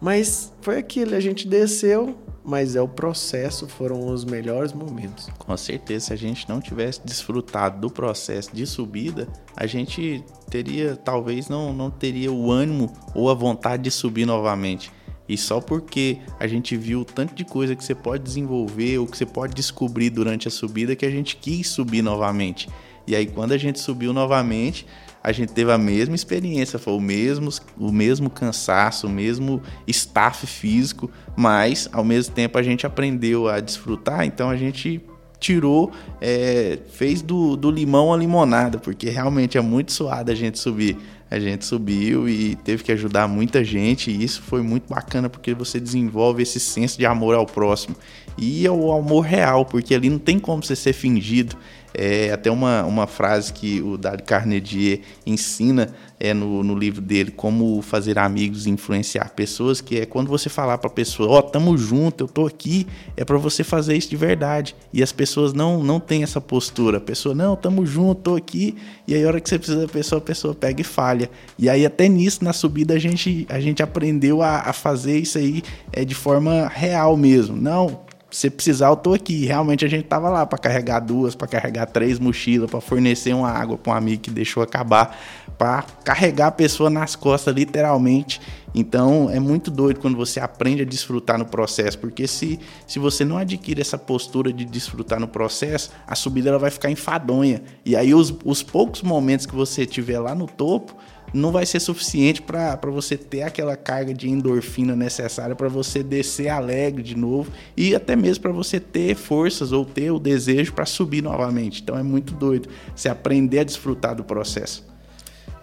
Mas 0.01 0.53
foi 0.61 0.79
aquilo, 0.79 1.15
a 1.17 1.21
gente 1.21 1.49
desceu, 1.49 2.15
mas 2.47 2.77
é 2.77 2.81
o 2.81 2.87
processo, 2.87 3.67
foram 3.67 4.07
os 4.07 4.25
melhores 4.25 4.73
momentos. 4.73 5.29
Com 5.37 5.57
certeza, 5.57 6.07
se 6.07 6.13
a 6.13 6.17
gente 6.17 6.49
não 6.49 6.61
tivesse 6.61 7.01
desfrutado 7.05 7.81
do 7.81 7.91
processo 7.91 8.55
de 8.55 8.65
subida, 8.65 9.27
a 9.57 9.67
gente 9.67 10.25
teria, 10.49 10.95
talvez 10.95 11.49
não, 11.49 11.73
não 11.73 11.91
teria 11.91 12.31
o 12.31 12.53
ânimo 12.53 12.93
ou 13.15 13.29
a 13.29 13.35
vontade 13.35 13.83
de 13.83 13.91
subir 13.91 14.25
novamente. 14.25 14.93
E 15.29 15.37
só 15.37 15.61
porque 15.61 16.19
a 16.39 16.47
gente 16.47 16.77
viu 16.77 17.05
tanto 17.05 17.35
de 17.35 17.45
coisa 17.45 17.75
que 17.75 17.85
você 17.85 17.97
pode 17.97 18.23
desenvolver 18.23 18.99
ou 18.99 19.09
que 19.09 19.19
você 19.19 19.27
pode 19.27 19.53
descobrir 19.53 20.11
durante 20.11 20.47
a 20.47 20.51
subida 20.51 20.95
que 20.95 21.05
a 21.05 21.11
gente 21.11 21.37
quis 21.37 21.67
subir 21.67 22.01
novamente. 22.01 22.69
E 23.09 23.17
aí 23.17 23.27
quando 23.27 23.53
a 23.53 23.59
gente 23.59 23.81
subiu 23.81 24.13
novamente, 24.13 24.87
a 25.27 25.33
gente 25.33 25.53
teve 25.53 25.73
a 25.73 25.77
mesma 25.77 26.15
experiência, 26.15 26.79
foi 26.79 26.93
o 26.93 27.01
mesmo, 27.01 27.51
o 27.77 27.91
mesmo 27.91 28.31
cansaço, 28.31 29.09
o 29.09 29.11
mesmo 29.11 29.61
staff 29.85 30.47
físico, 30.47 31.11
mas 31.37 31.89
ao 31.93 32.05
mesmo 32.05 32.33
tempo 32.33 32.57
a 32.57 32.63
gente 32.63 32.87
aprendeu 32.87 33.49
a 33.49 33.59
desfrutar, 33.59 34.25
então 34.25 34.49
a 34.49 34.57
gente 34.57 35.03
tirou, 35.41 35.91
é, 36.21 36.79
fez 36.93 37.23
do, 37.23 37.57
do 37.57 37.73
limão 37.73 38.15
a 38.15 38.17
limonada, 38.17 38.79
porque 38.79 39.11
realmente 39.11 39.59
é 39.59 39.61
muito 39.61 39.91
suado 39.91 40.31
a 40.31 40.35
gente 40.35 40.61
subir. 40.61 40.97
A 41.29 41.41
gente 41.41 41.65
subiu 41.65 42.29
e 42.29 42.55
teve 42.55 42.85
que 42.85 42.93
ajudar 42.93 43.27
muita 43.27 43.65
gente, 43.65 44.13
e 44.13 44.23
isso 44.23 44.41
foi 44.43 44.63
muito 44.63 44.89
bacana 44.89 45.29
porque 45.29 45.53
você 45.53 45.81
desenvolve 45.81 46.45
esse 46.45 46.61
senso 46.61 46.97
de 46.97 47.05
amor 47.05 47.35
ao 47.35 47.45
próximo. 47.45 47.97
E 48.39 48.65
é 48.65 48.71
o 48.71 48.93
amor 48.93 49.23
real, 49.23 49.65
porque 49.65 49.93
ali 49.93 50.09
não 50.09 50.21
tem 50.21 50.39
como 50.39 50.63
você 50.63 50.77
ser 50.77 50.93
fingido. 50.93 51.57
É 51.99 52.31
até 52.31 52.51
uma, 52.51 52.85
uma 52.85 53.07
frase 53.07 53.53
que 53.53 53.81
o 53.81 53.97
Dale 53.97 54.21
Carnegie 54.21 55.01
ensina 55.25 55.95
é, 56.21 56.35
no, 56.35 56.63
no 56.63 56.75
livro 56.75 57.01
dele, 57.01 57.31
Como 57.31 57.81
Fazer 57.81 58.19
Amigos 58.19 58.67
e 58.67 58.71
Influenciar 58.71 59.31
Pessoas, 59.31 59.81
que 59.81 60.01
é 60.01 60.07
quando 60.07 60.29
você 60.29 60.49
falar 60.51 60.77
para 60.79 60.89
a 60.89 60.93
pessoa, 60.93 61.29
ó, 61.31 61.39
oh, 61.39 61.43
tamo 61.43 61.77
junto, 61.77 62.25
eu 62.25 62.29
tô 62.29 62.47
aqui, 62.47 62.87
é 63.17 63.25
para 63.25 63.39
você 63.39 63.65
fazer 63.65 63.97
isso 63.97 64.11
de 64.11 64.17
verdade. 64.17 64.77
E 64.93 65.03
as 65.03 65.11
pessoas 65.13 65.53
não, 65.53 65.83
não 65.83 65.99
têm 65.99 66.23
essa 66.23 66.41
postura. 66.41 66.99
A 66.99 67.01
pessoa, 67.01 67.35
não, 67.35 67.57
tamo 67.57 67.87
junto, 67.87 68.23
tô 68.23 68.37
aqui. 68.37 68.77
E 69.07 69.15
aí, 69.15 69.25
a 69.25 69.27
hora 69.27 69.41
que 69.41 69.49
você 69.49 69.59
precisa 69.59 69.81
da 69.81 69.89
pessoa, 69.89 70.19
a 70.19 70.23
pessoa 70.23 70.55
pega 70.55 70.81
e 70.81 70.85
falha. 70.85 71.31
E 71.59 71.69
aí, 71.69 71.87
até 71.87 72.09
nisso, 72.09 72.45
na 72.45 72.53
subida, 72.53 72.95
a 72.95 72.99
gente, 72.99 73.47
a 73.49 73.61
gente 73.61 73.83
aprendeu 73.83 74.43
a, 74.43 74.61
a 74.61 74.73
fazer 74.73 75.19
isso 75.19 75.39
aí 75.39 75.63
é, 75.93 76.05
de 76.05 76.15
forma 76.15 76.69
real 76.69 77.17
mesmo. 77.17 77.57
Não, 77.57 78.06
se 78.31 78.51
precisar, 78.51 78.89
eu 78.89 78.97
tô 78.97 79.15
aqui. 79.15 79.47
Realmente 79.47 79.85
a 79.85 79.89
gente 79.89 80.05
tava 80.05 80.29
lá 80.29 80.45
para 80.45 80.59
carregar 80.59 81.01
duas, 81.01 81.35
para 81.35 81.47
carregar 81.47 81.87
três 81.87 82.19
mochilas, 82.19 82.71
para 82.71 82.81
fornecer 82.81 83.33
uma 83.33 83.51
água 83.51 83.79
para 83.79 83.93
um 83.93 83.97
amigo 83.97 84.23
que 84.23 84.31
deixou 84.31 84.63
acabar, 84.63 85.17
para 85.57 85.85
carregar 86.05 86.49
a 86.49 86.53
pessoa 86.53 86.91
nas 86.91 87.15
costas, 87.15 87.55
literalmente. 87.55 88.41
Então 88.75 89.31
é 89.31 89.41
muito 89.41 89.71
doido 89.71 90.01
quando 90.01 90.17
você 90.17 90.39
aprende 90.41 90.83
a 90.83 90.85
desfrutar 90.85 91.39
no 91.39 91.47
processo, 91.47 91.99
porque 91.99 92.27
se, 92.27 92.61
se 92.87 92.99
você 92.99 93.25
não 93.25 93.39
adquire 93.39 93.81
essa 93.81 93.97
postura 93.97 94.53
de 94.53 94.65
desfrutar 94.65 95.19
no 95.19 95.29
processo, 95.29 95.91
a 96.07 96.15
subida 96.15 96.51
ela 96.51 96.59
vai 96.59 96.71
ficar 96.71 96.91
enfadonha. 96.91 97.63
E 97.85 97.97
aí 97.97 98.13
os, 98.13 98.35
os 98.45 98.63
poucos 98.63 99.03
momentos 99.03 99.47
que 99.47 99.55
você 99.55 99.87
tiver 99.87 100.19
lá 100.19 100.35
no 100.35 100.47
topo, 100.47 100.95
não 101.37 101.53
vai 101.53 101.67
ser 101.67 101.81
suficiente 101.81 102.41
para 102.41 102.79
você 102.91 103.17
ter 103.17 103.43
aquela 103.43 103.77
carga 103.77 104.15
de 104.15 104.29
endorfina 104.29 104.97
necessária 104.97 105.55
para 105.55 105.69
você 105.69 106.03
descer 106.03 106.49
alegre 106.49 107.03
de 107.03 107.17
novo 107.17 107.53
e 107.77 107.95
até 107.95 108.17
mesmo 108.17 108.43
para 108.43 108.53
você 108.53 108.81
ter 108.81 109.15
forças 109.15 109.71
ou 109.71 109.85
ter 109.85 110.11
o 110.11 110.19
desejo 110.19 110.73
para 110.73 110.87
subir 110.87 111.23
novamente. 111.23 111.83
Então 111.83 111.97
é 111.97 112.03
muito 112.03 112.33
doido 112.35 112.69
você 112.95 113.09
aprender 113.09 113.61
a 113.61 113.65
desfrutar 113.65 114.15
do 114.15 114.25
processo. 114.25 114.85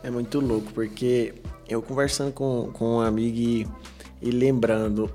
É 0.03 0.11
muito 0.11 0.39
louco, 0.39 0.71
porque 0.73 1.33
eu 1.67 1.81
conversando 1.81 2.31
com, 2.31 2.69
com 2.73 2.97
um 2.97 3.01
amigo 3.01 3.37
e, 3.37 3.67
e 4.21 4.31
lembrando 4.31 5.09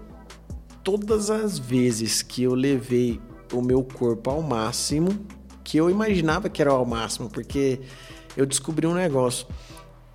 todas 0.83 1.31
as 1.31 1.59
vezes 1.59 2.23
que 2.23 2.43
eu 2.43 2.55
levei 2.55 3.21
o 3.53 3.63
meu 3.63 3.85
corpo 3.85 4.31
ao 4.31 4.43
máximo, 4.43 5.11
que 5.63 5.77
eu 5.77 5.91
imaginava 5.91 6.49
que 6.49 6.63
era 6.63 6.71
ao 6.71 6.85
máximo, 6.87 7.29
porque 7.29 7.81
eu 8.37 8.47
descobri 8.47 8.87
um 8.87 8.95
negócio 8.95 9.47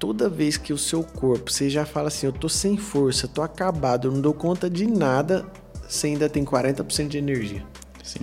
toda 0.04 0.28
vez 0.28 0.58
que 0.58 0.74
o 0.74 0.78
seu 0.78 1.01
corpo, 1.01 1.49
você 1.49 1.70
já 1.70 1.86
fala 1.86 2.10
assim, 2.10 2.26
eu 2.26 2.34
tô 2.34 2.49
sem 2.49 2.76
força, 2.76 3.26
tô 3.26 3.41
acabado, 3.41 4.10
eu 4.10 4.12
não 4.12 4.20
dou 4.20 4.34
conta 4.34 4.70
de 4.70 4.86
nada, 4.86 5.45
você 5.88 6.08
ainda 6.08 6.28
tem 6.28 6.43
40% 6.43 7.08
de 7.08 7.18
energia. 7.18 7.66
Sim. 8.04 8.20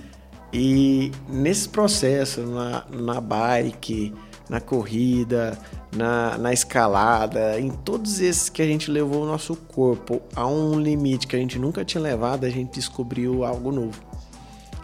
E 0.53 1.11
nesse 1.27 1.67
processo, 1.67 2.41
na, 2.41 2.85
na 2.87 3.19
bike, 3.19 4.13
na 4.47 4.61
corrida, 4.61 5.57
na, 5.91 6.37
na 6.37 6.53
escalada, 6.53 7.59
em 7.59 7.71
todos 7.71 8.19
esses 8.19 8.47
que 8.47 8.61
a 8.61 8.67
gente 8.67 8.91
levou 8.91 9.23
o 9.23 9.25
nosso 9.25 9.55
corpo 9.55 10.21
a 10.35 10.45
um 10.45 10.79
limite 10.79 11.25
que 11.25 11.35
a 11.35 11.39
gente 11.39 11.57
nunca 11.57 11.83
tinha 11.83 12.03
levado, 12.03 12.45
a 12.45 12.49
gente 12.51 12.75
descobriu 12.75 13.43
algo 13.43 13.71
novo. 13.71 13.99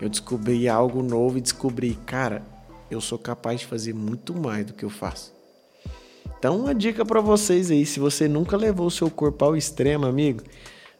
Eu 0.02 0.10
descobri 0.10 0.68
algo 0.68 1.04
novo 1.04 1.38
e 1.38 1.42
descobri, 1.42 1.94
cara, 2.08 2.42
eu 2.90 3.00
sou 3.00 3.20
capaz 3.20 3.60
de 3.60 3.68
fazer 3.68 3.94
muito 3.94 4.34
mais 4.34 4.66
do 4.66 4.74
que 4.74 4.84
eu 4.84 4.90
faço. 4.90 5.37
Então, 6.38 6.60
uma 6.60 6.74
dica 6.74 7.04
para 7.04 7.20
vocês 7.20 7.72
aí, 7.72 7.86
se 7.86 8.00
você 8.00 8.28
nunca 8.28 8.56
levou 8.56 8.88
o 8.88 8.92
seu 8.92 9.10
corpo 9.10 9.44
ao 9.44 9.56
extremo, 9.56 10.06
amigo, 10.06 10.44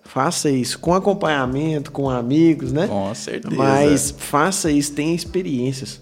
faça 0.02 0.50
isso 0.50 0.80
com 0.80 0.94
acompanhamento, 0.94 1.92
com 1.92 2.10
amigos, 2.10 2.72
né? 2.72 2.88
Com 2.88 3.14
certeza. 3.14 3.56
Mas 3.56 4.12
faça 4.12 4.72
isso, 4.72 4.94
tenha 4.94 5.14
experiências. 5.14 6.02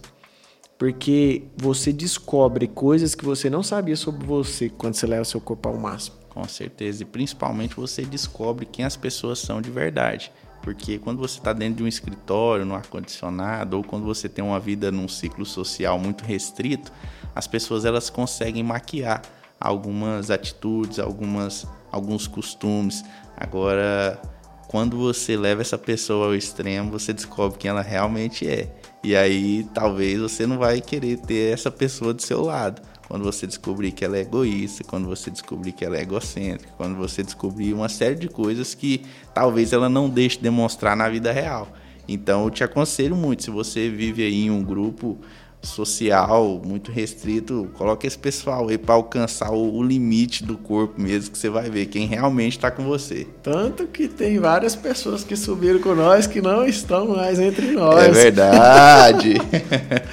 Porque 0.77 1.43
você 1.55 1.91
descobre 1.91 2.67
coisas 2.67 3.15
que 3.15 3.25
você 3.25 3.49
não 3.49 3.63
sabia 3.63 3.95
sobre 3.95 4.25
você 4.25 4.69
quando 4.69 4.93
você 4.93 5.07
leva 5.07 5.21
o 5.21 5.25
seu 5.25 5.41
corpo 5.41 5.69
ao 5.69 5.77
máximo. 5.77 6.17
Com 6.29 6.45
certeza. 6.47 7.03
E 7.03 7.05
principalmente 7.05 7.75
você 7.75 8.03
descobre 8.03 8.65
quem 8.65 8.83
as 8.83 8.97
pessoas 8.97 9.39
são 9.39 9.61
de 9.61 9.71
verdade. 9.71 10.31
Porque 10.65 10.97
quando 10.97 11.19
você 11.19 11.37
está 11.37 11.53
dentro 11.53 11.75
de 11.75 11.83
um 11.83 11.87
escritório, 11.87 12.65
no 12.65 12.73
ar-condicionado, 12.73 13.77
ou 13.77 13.83
quando 13.83 14.03
você 14.03 14.27
tem 14.27 14.43
uma 14.43 14.59
vida 14.59 14.91
num 14.91 15.07
ciclo 15.07 15.45
social 15.45 15.99
muito 15.99 16.25
restrito, 16.25 16.91
as 17.35 17.45
pessoas 17.45 17.85
elas 17.85 18.09
conseguem 18.09 18.63
maquiar 18.63 19.21
algumas 19.59 20.31
atitudes, 20.31 20.97
algumas, 20.97 21.67
alguns 21.91 22.25
costumes. 22.25 23.05
Agora, 23.37 24.19
quando 24.67 24.97
você 24.97 25.37
leva 25.37 25.61
essa 25.61 25.77
pessoa 25.77 26.25
ao 26.25 26.35
extremo, 26.35 26.89
você 26.89 27.13
descobre 27.13 27.59
quem 27.59 27.69
ela 27.69 27.83
realmente 27.83 28.49
é. 28.49 28.75
E 29.03 29.15
aí, 29.15 29.69
talvez 29.71 30.19
você 30.19 30.47
não 30.47 30.57
vai 30.57 30.81
querer 30.81 31.19
ter 31.19 31.53
essa 31.53 31.69
pessoa 31.69 32.11
do 32.11 32.23
seu 32.23 32.41
lado 32.41 32.81
quando 33.07 33.23
você 33.23 33.45
descobrir 33.45 33.91
que 33.91 34.03
ela 34.03 34.17
é 34.17 34.21
egoísta, 34.21 34.83
quando 34.83 35.07
você 35.07 35.29
descobrir 35.29 35.71
que 35.71 35.85
ela 35.85 35.97
é 35.97 36.01
egocêntrica, 36.01 36.73
quando 36.77 36.95
você 36.95 37.23
descobrir 37.23 37.73
uma 37.73 37.89
série 37.89 38.15
de 38.15 38.27
coisas 38.27 38.73
que 38.73 39.03
talvez 39.33 39.73
ela 39.73 39.89
não 39.89 40.09
deixe 40.09 40.39
demonstrar 40.39 40.95
na 40.95 41.07
vida 41.09 41.31
real. 41.31 41.67
Então 42.07 42.43
eu 42.43 42.49
te 42.49 42.63
aconselho 42.63 43.15
muito, 43.15 43.43
se 43.43 43.49
você 43.49 43.89
vive 43.89 44.23
aí 44.23 44.45
em 44.45 44.51
um 44.51 44.63
grupo 44.63 45.17
social 45.65 46.61
muito 46.63 46.91
restrito, 46.91 47.69
coloque 47.73 48.07
esse 48.07 48.17
pessoal 48.17 48.67
aí 48.69 48.77
para 48.77 48.95
alcançar 48.95 49.51
o, 49.51 49.75
o, 49.75 49.83
limite 49.83 50.43
do 50.43 50.57
corpo 50.57 50.99
mesmo, 51.01 51.31
que 51.31 51.37
você 51.37 51.49
vai 51.49 51.69
ver 51.69 51.87
quem 51.87 52.07
realmente 52.07 52.57
está 52.57 52.71
com 52.71 52.83
você. 52.83 53.27
Tanto 53.41 53.87
que 53.87 54.07
tem 54.07 54.39
várias 54.39 54.75
pessoas 54.75 55.23
que 55.23 55.35
subiram 55.35 55.79
com 55.79 55.95
nós 55.95 56.27
que 56.27 56.41
não 56.41 56.65
estão 56.65 57.07
mais 57.07 57.39
entre 57.39 57.71
nós. 57.71 58.05
É 58.05 58.11
verdade. 58.11 59.35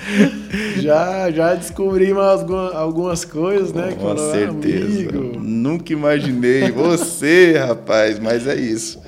já, 0.81 1.31
já 1.31 1.55
descobrimos 1.55 2.23
algumas, 2.23 2.75
algumas 2.75 3.25
coisas, 3.25 3.73
né? 3.73 3.97
Com 3.99 4.17
certeza. 4.17 4.87
Amigo. 4.87 5.39
Nunca 5.39 5.93
imaginei 5.93 6.71
você, 6.71 7.59
rapaz, 7.59 8.19
mas 8.19 8.47
é 8.47 8.57
isso. 8.57 9.01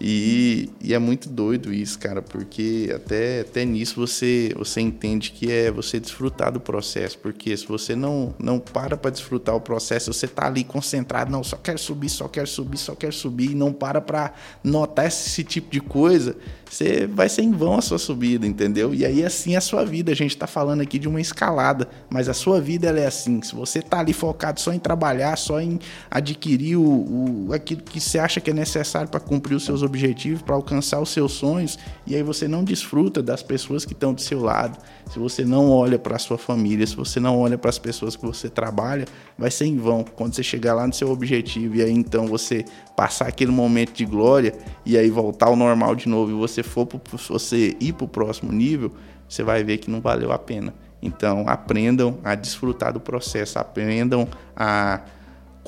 E, 0.00 0.70
e, 0.80 0.94
é 0.94 0.98
muito 0.98 1.28
doido 1.28 1.72
isso, 1.72 1.98
cara, 1.98 2.22
porque 2.22 2.90
até, 2.94 3.40
até 3.40 3.64
nisso 3.64 3.96
você, 3.96 4.52
você 4.56 4.80
entende 4.80 5.32
que 5.32 5.50
é 5.50 5.70
você 5.70 5.98
desfrutar 5.98 6.52
do 6.52 6.60
processo. 6.60 7.18
Porque 7.18 7.56
se 7.56 7.66
você 7.66 7.96
não, 7.96 8.34
não 8.38 8.60
para 8.60 8.96
para 8.96 9.10
desfrutar 9.10 9.56
o 9.56 9.60
processo, 9.60 10.12
você 10.12 10.28
tá 10.28 10.46
ali 10.46 10.62
concentrado, 10.62 11.30
não, 11.32 11.42
só 11.42 11.56
quero 11.56 11.78
subir, 11.78 12.08
só 12.10 12.28
quero 12.28 12.46
subir, 12.46 12.78
só 12.78 12.94
quero 12.94 13.12
subir, 13.12 13.50
e 13.50 13.54
não 13.54 13.72
para 13.72 14.00
para 14.00 14.32
notar 14.62 15.06
esse 15.06 15.42
tipo 15.42 15.70
de 15.70 15.80
coisa, 15.80 16.36
você 16.70 17.06
vai 17.06 17.28
ser 17.28 17.42
em 17.42 17.52
vão 17.52 17.74
a 17.74 17.82
sua 17.82 17.98
subida, 17.98 18.46
entendeu? 18.46 18.94
E 18.94 19.04
aí 19.04 19.24
assim 19.24 19.54
é 19.54 19.58
a 19.58 19.60
sua 19.60 19.84
vida. 19.84 20.12
A 20.12 20.14
gente 20.14 20.32
está 20.32 20.46
falando 20.46 20.80
aqui 20.80 20.98
de 20.98 21.08
uma 21.08 21.20
escalada, 21.20 21.88
mas 22.10 22.28
a 22.28 22.34
sua 22.34 22.60
vida 22.60 22.88
ela 22.88 23.00
é 23.00 23.06
assim. 23.06 23.40
Se 23.42 23.54
você 23.54 23.80
tá 23.80 24.00
ali 24.00 24.12
focado 24.12 24.60
só 24.60 24.72
em 24.72 24.78
trabalhar, 24.78 25.36
só 25.36 25.60
em 25.60 25.78
adquirir 26.10 26.76
o, 26.76 27.46
o 27.46 27.52
aquilo 27.52 27.82
que 27.82 28.00
você 28.00 28.18
acha 28.18 28.40
que 28.40 28.50
é 28.50 28.54
necessário 28.54 29.08
para 29.08 29.20
cumprir 29.20 29.54
os 29.54 29.64
seus 29.64 29.82
objetivos, 29.82 30.42
para 30.42 30.54
alcançar 30.54 31.00
os 31.00 31.10
seus 31.10 31.32
sonhos, 31.32 31.78
e 32.06 32.14
aí 32.14 32.22
você 32.22 32.46
não 32.46 32.62
desfruta 32.62 33.22
das 33.22 33.42
pessoas 33.42 33.84
que 33.84 33.92
estão 33.92 34.12
do 34.12 34.20
seu 34.20 34.40
lado, 34.40 34.78
se 35.10 35.18
você 35.18 35.44
não 35.44 35.70
olha 35.70 35.98
para 35.98 36.16
a 36.16 36.18
sua 36.18 36.36
família, 36.36 36.86
se 36.86 36.94
você 36.94 37.18
não 37.18 37.38
olha 37.38 37.56
para 37.56 37.70
as 37.70 37.78
pessoas 37.78 38.14
que 38.14 38.24
você 38.24 38.48
trabalha, 38.48 39.06
vai 39.36 39.50
ser 39.50 39.66
em 39.66 39.76
vão. 39.76 40.04
Quando 40.04 40.34
você 40.34 40.42
chegar 40.42 40.74
lá 40.74 40.86
no 40.86 40.92
seu 40.92 41.10
objetivo 41.10 41.76
e 41.76 41.82
aí 41.82 41.92
então 41.92 42.26
você 42.26 42.64
passar 42.96 43.28
aquele 43.28 43.50
momento 43.50 43.92
de 43.92 44.04
glória 44.04 44.52
e 44.84 44.98
aí 44.98 45.10
voltar 45.10 45.46
ao 45.46 45.56
normal 45.56 45.94
de 45.94 46.08
novo 46.08 46.30
e 46.30 46.34
você 46.34 46.62
for 46.62 46.86
pro, 46.86 47.00
você 47.28 47.76
ir 47.80 47.92
para 47.94 48.04
o 48.04 48.08
próximo 48.08 48.52
nível, 48.52 48.92
você 49.28 49.42
vai 49.42 49.64
ver 49.64 49.78
que 49.78 49.90
não 49.90 50.00
valeu 50.00 50.32
a 50.32 50.38
pena. 50.38 50.74
Então 51.00 51.44
aprendam 51.46 52.18
a 52.24 52.34
desfrutar 52.34 52.92
do 52.92 53.00
processo, 53.00 53.58
aprendam 53.58 54.28
a 54.56 55.00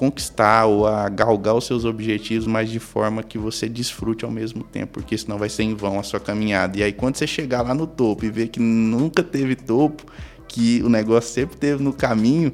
conquistar 0.00 0.64
ou 0.64 0.86
a 0.86 1.10
galgar 1.10 1.54
os 1.54 1.66
seus 1.66 1.84
objetivos, 1.84 2.46
mas 2.46 2.70
de 2.70 2.80
forma 2.80 3.22
que 3.22 3.36
você 3.36 3.68
desfrute 3.68 4.24
ao 4.24 4.30
mesmo 4.30 4.64
tempo, 4.64 4.94
porque 4.94 5.18
senão 5.18 5.36
vai 5.36 5.50
ser 5.50 5.64
em 5.64 5.74
vão 5.74 6.00
a 6.00 6.02
sua 6.02 6.18
caminhada. 6.18 6.78
E 6.78 6.82
aí 6.82 6.90
quando 6.90 7.16
você 7.16 7.26
chegar 7.26 7.60
lá 7.60 7.74
no 7.74 7.86
topo 7.86 8.24
e 8.24 8.30
ver 8.30 8.48
que 8.48 8.58
nunca 8.58 9.22
teve 9.22 9.54
topo, 9.54 10.02
que 10.48 10.82
o 10.82 10.88
negócio 10.88 11.30
sempre 11.30 11.58
teve 11.58 11.82
no 11.82 11.92
caminho, 11.92 12.50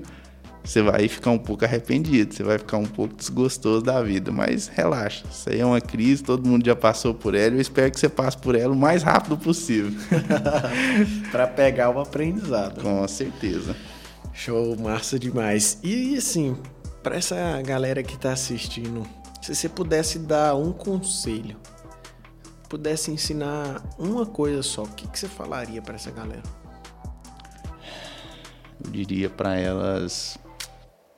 você 0.64 0.82
vai 0.82 1.06
ficar 1.06 1.30
um 1.30 1.38
pouco 1.38 1.64
arrependido, 1.64 2.34
você 2.34 2.42
vai 2.42 2.58
ficar 2.58 2.78
um 2.78 2.84
pouco 2.84 3.14
desgostoso 3.14 3.80
da 3.80 4.02
vida, 4.02 4.32
mas 4.32 4.66
relaxa, 4.66 5.24
isso 5.30 5.48
aí 5.48 5.60
é 5.60 5.64
uma 5.64 5.80
crise, 5.80 6.24
todo 6.24 6.48
mundo 6.48 6.66
já 6.66 6.74
passou 6.74 7.14
por 7.14 7.36
ela, 7.36 7.54
eu 7.54 7.60
espero 7.60 7.92
que 7.92 8.00
você 8.00 8.08
passe 8.08 8.36
por 8.36 8.56
ela 8.56 8.74
o 8.74 8.76
mais 8.76 9.04
rápido 9.04 9.38
possível. 9.38 9.92
para 11.30 11.46
pegar 11.46 11.90
o 11.90 12.00
aprendizado. 12.00 12.82
Com 12.82 13.06
certeza. 13.06 13.76
Show, 14.36 14.76
massa 14.76 15.18
demais. 15.18 15.78
E 15.82 16.16
assim, 16.16 16.56
para 17.06 17.14
essa 17.14 17.62
galera 17.62 18.02
que 18.02 18.14
está 18.14 18.32
assistindo, 18.32 19.06
se 19.40 19.54
você 19.54 19.68
pudesse 19.68 20.18
dar 20.18 20.56
um 20.56 20.72
conselho 20.72 21.56
pudesse 22.68 23.12
ensinar 23.12 23.80
uma 23.96 24.26
coisa 24.26 24.60
só, 24.60 24.82
o 24.82 24.88
que, 24.88 25.06
que 25.06 25.16
você 25.16 25.28
falaria 25.28 25.80
para 25.80 25.94
essa 25.94 26.10
galera? 26.10 26.42
Eu 28.84 28.90
diria 28.90 29.30
para 29.30 29.54
elas 29.54 30.36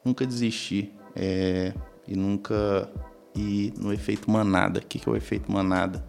nunca 0.04 0.26
desistir 0.26 0.94
é, 1.16 1.72
e 2.06 2.14
nunca 2.14 2.86
ir 3.34 3.72
no 3.78 3.90
efeito 3.90 4.30
manada. 4.30 4.80
O 4.80 4.82
que, 4.84 4.98
que 4.98 5.08
é 5.08 5.12
o 5.12 5.16
efeito 5.16 5.50
manada? 5.50 6.04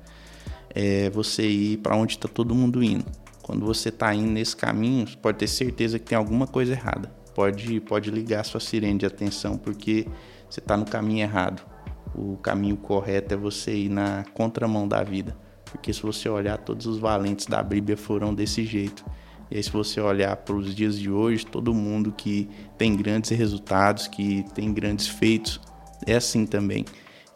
É 0.71 1.09
você 1.09 1.47
ir 1.47 1.77
para 1.77 1.95
onde 1.95 2.17
está 2.17 2.27
todo 2.27 2.53
mundo 2.53 2.83
indo. 2.83 3.05
Quando 3.41 3.65
você 3.65 3.87
está 3.87 4.13
indo 4.13 4.29
nesse 4.29 4.57
caminho, 4.57 5.07
pode 5.19 5.37
ter 5.37 5.47
certeza 5.47 5.97
que 5.97 6.05
tem 6.05 6.17
alguma 6.17 6.45
coisa 6.45 6.73
errada. 6.73 7.17
Pode, 7.33 7.79
pode 7.81 8.11
ligar 8.11 8.43
sua 8.43 8.59
sirene 8.59 8.99
de 8.99 9.05
atenção 9.05 9.57
porque 9.57 10.07
você 10.49 10.59
está 10.59 10.75
no 10.75 10.85
caminho 10.85 11.21
errado. 11.21 11.63
O 12.15 12.37
caminho 12.37 12.75
correto 12.75 13.33
é 13.33 13.37
você 13.37 13.73
ir 13.75 13.89
na 13.89 14.25
contramão 14.33 14.87
da 14.87 15.03
vida. 15.03 15.37
Porque 15.65 15.93
se 15.93 16.01
você 16.01 16.27
olhar, 16.27 16.57
todos 16.57 16.85
os 16.85 16.97
valentes 16.97 17.45
da 17.45 17.61
Bíblia 17.61 17.95
foram 17.95 18.33
desse 18.33 18.65
jeito. 18.65 19.05
E 19.51 19.57
aí, 19.57 19.63
se 19.63 19.71
você 19.71 19.99
olhar 19.99 20.35
para 20.35 20.55
os 20.55 20.75
dias 20.75 20.97
de 20.97 21.09
hoje, 21.09 21.45
todo 21.45 21.73
mundo 21.73 22.11
que 22.15 22.49
tem 22.77 22.95
grandes 22.95 23.31
resultados, 23.31 24.07
que 24.07 24.45
tem 24.53 24.71
grandes 24.73 25.07
feitos, 25.07 25.59
é 26.05 26.15
assim 26.15 26.45
também. 26.45 26.85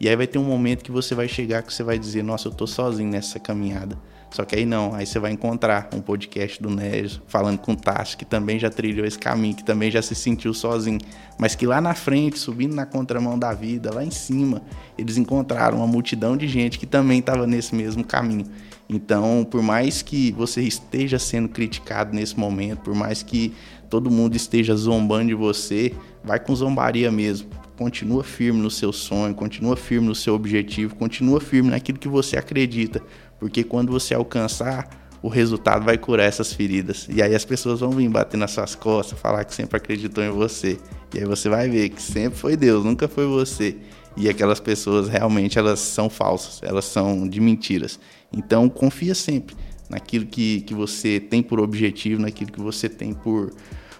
E 0.00 0.08
aí 0.08 0.14
vai 0.16 0.26
ter 0.26 0.38
um 0.38 0.44
momento 0.44 0.84
que 0.84 0.92
você 0.92 1.14
vai 1.14 1.28
chegar 1.28 1.62
que 1.62 1.72
você 1.72 1.82
vai 1.82 1.98
dizer, 1.98 2.22
nossa, 2.22 2.48
eu 2.48 2.52
estou 2.52 2.66
sozinho 2.66 3.10
nessa 3.10 3.38
caminhada. 3.40 3.98
Só 4.34 4.44
que 4.44 4.56
aí 4.56 4.66
não, 4.66 4.92
aí 4.92 5.06
você 5.06 5.20
vai 5.20 5.30
encontrar 5.30 5.88
um 5.94 6.00
podcast 6.00 6.60
do 6.60 6.68
Nérgio 6.68 7.22
falando 7.28 7.56
com 7.56 7.70
o 7.70 7.76
Tassi, 7.76 8.16
que 8.16 8.24
também 8.24 8.58
já 8.58 8.68
trilhou 8.68 9.06
esse 9.06 9.16
caminho, 9.16 9.54
que 9.54 9.62
também 9.62 9.92
já 9.92 10.02
se 10.02 10.12
sentiu 10.12 10.52
sozinho, 10.52 10.98
mas 11.38 11.54
que 11.54 11.64
lá 11.64 11.80
na 11.80 11.94
frente, 11.94 12.36
subindo 12.36 12.74
na 12.74 12.84
contramão 12.84 13.38
da 13.38 13.54
vida, 13.54 13.94
lá 13.94 14.04
em 14.04 14.10
cima, 14.10 14.60
eles 14.98 15.16
encontraram 15.16 15.78
uma 15.78 15.86
multidão 15.86 16.36
de 16.36 16.48
gente 16.48 16.80
que 16.80 16.84
também 16.84 17.20
estava 17.20 17.46
nesse 17.46 17.76
mesmo 17.76 18.02
caminho. 18.02 18.46
Então, 18.88 19.46
por 19.48 19.62
mais 19.62 20.02
que 20.02 20.32
você 20.32 20.62
esteja 20.62 21.16
sendo 21.16 21.48
criticado 21.48 22.12
nesse 22.12 22.36
momento, 22.36 22.80
por 22.80 22.94
mais 22.94 23.22
que 23.22 23.54
todo 23.88 24.10
mundo 24.10 24.34
esteja 24.34 24.74
zombando 24.74 25.28
de 25.28 25.34
você, 25.34 25.94
vai 26.24 26.40
com 26.40 26.52
zombaria 26.56 27.08
mesmo. 27.08 27.48
Continua 27.76 28.22
firme 28.22 28.60
no 28.60 28.70
seu 28.70 28.92
sonho, 28.92 29.34
continua 29.34 29.76
firme 29.76 30.06
no 30.06 30.14
seu 30.14 30.34
objetivo, 30.34 30.94
continua 30.94 31.40
firme 31.40 31.70
naquilo 31.70 31.98
que 31.98 32.06
você 32.06 32.36
acredita, 32.36 33.02
porque 33.44 33.62
quando 33.62 33.92
você 33.92 34.14
alcançar, 34.14 34.88
o 35.20 35.28
resultado 35.28 35.84
vai 35.84 35.98
curar 35.98 36.24
essas 36.24 36.50
feridas. 36.50 37.06
E 37.10 37.20
aí 37.20 37.34
as 37.34 37.44
pessoas 37.44 37.80
vão 37.80 37.90
vir 37.90 38.08
bater 38.08 38.38
nas 38.38 38.52
suas 38.52 38.74
costas, 38.74 39.18
falar 39.18 39.44
que 39.44 39.54
sempre 39.54 39.76
acreditou 39.76 40.24
em 40.24 40.30
você. 40.30 40.78
E 41.12 41.18
aí 41.18 41.26
você 41.26 41.50
vai 41.50 41.68
ver 41.68 41.90
que 41.90 42.00
sempre 42.00 42.38
foi 42.38 42.56
Deus, 42.56 42.82
nunca 42.82 43.06
foi 43.06 43.26
você. 43.26 43.76
E 44.16 44.30
aquelas 44.30 44.60
pessoas 44.60 45.10
realmente 45.10 45.58
elas 45.58 45.78
são 45.78 46.08
falsas, 46.08 46.62
elas 46.62 46.86
são 46.86 47.28
de 47.28 47.38
mentiras. 47.38 48.00
Então 48.32 48.66
confia 48.66 49.14
sempre 49.14 49.54
naquilo 49.90 50.24
que, 50.24 50.62
que 50.62 50.72
você 50.72 51.20
tem 51.20 51.42
por 51.42 51.60
objetivo, 51.60 52.22
naquilo 52.22 52.50
que 52.50 52.62
você 52.62 52.88
tem 52.88 53.12
por, 53.12 53.52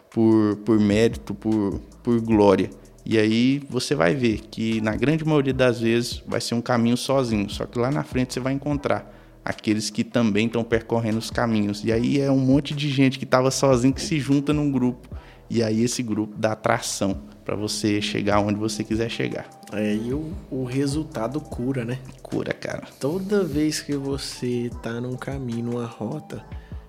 por, 0.09 0.57
por 0.65 0.81
mérito, 0.81 1.35
por, 1.35 1.83
por 2.03 2.19
glória. 2.23 2.71
E 3.05 3.19
aí 3.19 3.61
você 3.69 3.95
vai 3.95 4.15
ver 4.15 4.41
que 4.51 4.81
na 4.81 4.97
grande 4.97 5.23
maioria 5.23 5.53
das 5.53 5.81
vezes 5.81 6.23
vai 6.27 6.41
ser 6.41 6.55
um 6.55 6.63
caminho 6.63 6.97
sozinho, 6.97 7.51
só 7.51 7.67
que 7.67 7.79
lá 7.79 7.91
na 7.91 8.03
frente 8.05 8.33
você 8.33 8.41
vai 8.41 8.55
encontrar 8.55 9.14
aqueles 9.45 9.91
que 9.91 10.03
também 10.03 10.47
estão 10.47 10.65
percorrendo 10.65 11.19
os 11.19 11.31
caminhos. 11.31 11.85
E 11.85 11.93
aí 11.93 12.21
é 12.21 12.31
um 12.31 12.39
monte 12.39 12.75
de 12.75 12.89
gente 12.89 13.19
que 13.19 13.25
estava 13.25 13.51
sozinho 13.51 13.93
que 13.93 14.01
se 14.01 14.19
junta 14.19 14.53
num 14.53 14.71
grupo. 14.71 15.09
E 15.51 15.63
aí 15.63 15.85
esse 15.85 16.03
grupo 16.03 16.35
dá 16.39 16.53
atração 16.53 17.23
para 17.45 17.55
você 17.55 18.01
chegar 18.01 18.41
onde 18.41 18.59
você 18.59 18.83
quiser 18.83 19.11
chegar. 19.11 19.49
É, 19.73 19.95
e 19.95 20.15
o, 20.15 20.33
o 20.51 20.65
resultado 20.65 21.41
cura, 21.41 21.85
né? 21.85 21.99
Cura, 22.23 22.55
cara. 22.55 22.87
Toda 22.99 23.45
vez 23.45 23.81
que 23.81 23.95
você 23.95 24.71
tá 24.83 25.01
num 25.01 25.17
caminho, 25.17 25.73
numa 25.73 25.85
rota, 25.85 26.43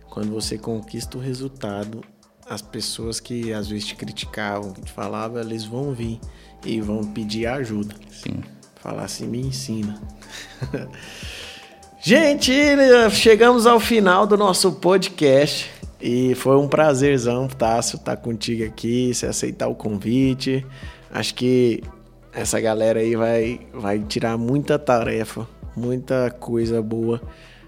quando 0.10 0.32
você 0.32 0.58
conquista 0.58 1.18
o 1.18 1.22
resultado, 1.22 2.01
as 2.49 2.62
pessoas 2.62 3.20
que 3.20 3.51
às 3.51 3.68
vezes 3.68 3.86
te 3.86 3.95
criticavam, 3.95 4.72
que 4.72 4.82
te 4.82 4.91
falavam, 4.91 5.41
eles 5.41 5.66
vão 5.66 5.93
vir 5.93 6.20
e 6.66 6.80
vão 6.80 7.03
pedir 7.03 7.47
ajuda. 7.47 7.95
Sim. 8.10 8.41
Falar 8.76 9.03
assim, 9.03 9.28
me 9.28 9.41
ensina. 9.41 10.01
Gente, 12.08 12.53
chegamos 13.10 13.66
ao 13.66 13.80
final 13.80 14.28
do 14.28 14.38
nosso 14.38 14.74
podcast 14.74 15.72
e 15.99 16.36
foi 16.36 16.56
um 16.56 16.68
prazerzão, 16.68 17.47
Tássio, 17.47 17.95
estar 17.95 18.16
tá 18.16 18.22
contigo 18.22 18.64
aqui, 18.64 19.12
se 19.12 19.26
aceitar 19.26 19.68
o 19.68 19.74
convite. 19.74 20.64
Acho 21.12 21.34
que 21.34 21.82
essa 22.32 22.62
galera 22.62 22.99
aí 22.99 23.16
vai, 23.16 23.60
vai 23.74 23.97
tirar 23.97 24.38
muita 24.38 24.78
tarefa, 24.78 25.47
muita 25.76 26.30
coisa 26.30 26.80
boa, 26.80 27.20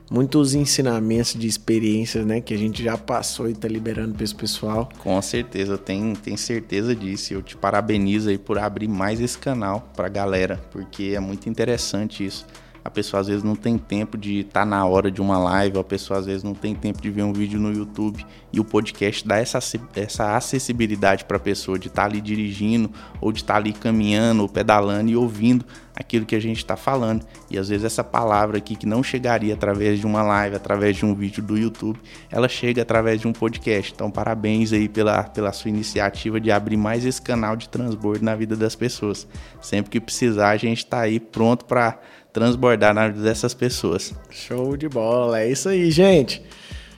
muitos 0.08 0.54
ensinamentos 0.54 1.34
de 1.34 1.48
experiências, 1.48 2.24
né, 2.24 2.40
que 2.40 2.54
a 2.54 2.58
gente 2.58 2.84
já 2.84 2.96
passou 2.96 3.50
e 3.50 3.56
tá 3.56 3.68
liberando 3.68 4.14
para 4.14 4.24
esse 4.24 4.36
pessoal. 4.36 4.88
Com 5.00 5.20
certeza, 5.20 5.80
tem, 5.80 6.14
tem 6.14 6.38
certeza 6.38 6.96
disso. 6.96 7.34
Eu 7.34 7.42
te 7.42 7.58
parabenizo 7.58 8.30
aí 8.30 8.38
por 8.38 8.60
abrir 8.60 8.88
mais 8.88 9.20
esse 9.20 9.40
canal 9.40 9.92
para 9.96 10.06
a 10.06 10.12
galera, 10.12 10.62
porque 10.70 11.14
é 11.16 11.20
muito 11.20 11.50
interessante 11.50 12.24
isso 12.24 12.46
a 12.88 12.90
pessoa 12.90 13.20
às 13.20 13.28
vezes 13.28 13.44
não 13.44 13.54
tem 13.54 13.78
tempo 13.78 14.18
de 14.18 14.40
estar 14.40 14.62
tá 14.62 14.66
na 14.66 14.86
hora 14.86 15.12
de 15.12 15.22
uma 15.22 15.38
live, 15.38 15.78
a 15.78 15.84
pessoa 15.84 16.20
às 16.20 16.26
vezes 16.26 16.42
não 16.42 16.54
tem 16.54 16.74
tempo 16.74 17.02
de 17.02 17.12
ver 17.12 17.24
um 17.24 17.34
vídeo 17.34 17.60
no 17.60 17.74
YouTube 17.74 18.26
e 18.54 18.62
o 18.62 18.64
podcast 18.64 19.28
dá 19.28 19.36
essa, 19.36 19.60
essa 19.94 20.38
acessibilidade 20.38 21.26
para 21.26 21.36
a 21.36 21.40
pessoa 21.40 21.78
de 21.78 21.90
estar 21.90 22.04
tá 22.04 22.08
ali 22.08 22.22
dirigindo 22.22 22.90
ou 23.20 23.34
de 23.34 23.42
estar 23.42 23.56
tá 23.56 23.60
ali 23.60 23.74
caminhando 23.74 24.42
ou 24.42 24.48
pedalando 24.48 25.12
e 25.12 25.18
ouvindo 25.18 25.66
aquilo 25.94 26.26
que 26.26 26.34
a 26.34 26.40
gente 26.40 26.60
está 26.60 26.78
falando. 26.78 27.26
E 27.52 27.58
às 27.58 27.68
vezes 27.68 27.84
essa 27.84 28.06
palavra 28.06 28.58
aqui 28.58 28.74
que 28.74 28.86
não 28.86 29.04
chegaria 29.04 29.54
através 29.54 30.00
de 30.00 30.06
uma 30.06 30.24
live, 30.24 30.56
através 30.56 30.96
de 30.96 31.06
um 31.06 31.14
vídeo 31.14 31.44
do 31.44 31.58
YouTube, 31.58 32.00
ela 32.32 32.48
chega 32.48 32.84
através 32.84 33.20
de 33.20 33.28
um 33.28 33.34
podcast. 33.34 33.92
Então 33.94 34.10
parabéns 34.10 34.72
aí 34.72 34.88
pela, 34.88 35.24
pela 35.24 35.52
sua 35.52 35.68
iniciativa 35.68 36.40
de 36.40 36.52
abrir 36.52 36.78
mais 36.78 37.06
esse 37.06 37.22
canal 37.22 37.58
de 37.58 37.68
transbordo 37.68 38.24
na 38.24 38.34
vida 38.34 38.56
das 38.56 38.76
pessoas. 38.76 39.28
Sempre 39.60 39.92
que 39.92 40.00
precisar, 40.00 40.52
a 40.52 40.58
gente 40.58 40.86
está 40.86 41.02
aí 41.02 41.20
pronto 41.20 41.66
para 41.66 42.00
transbordar 42.38 42.94
na 42.94 43.08
vida 43.08 43.24
dessas 43.24 43.56
pessoas. 43.56 44.14
Show 44.30 44.78
de 44.78 44.88
bola, 44.88 45.42
é 45.42 45.50
isso 45.50 45.70
aí, 45.70 45.90
gente. 45.90 46.44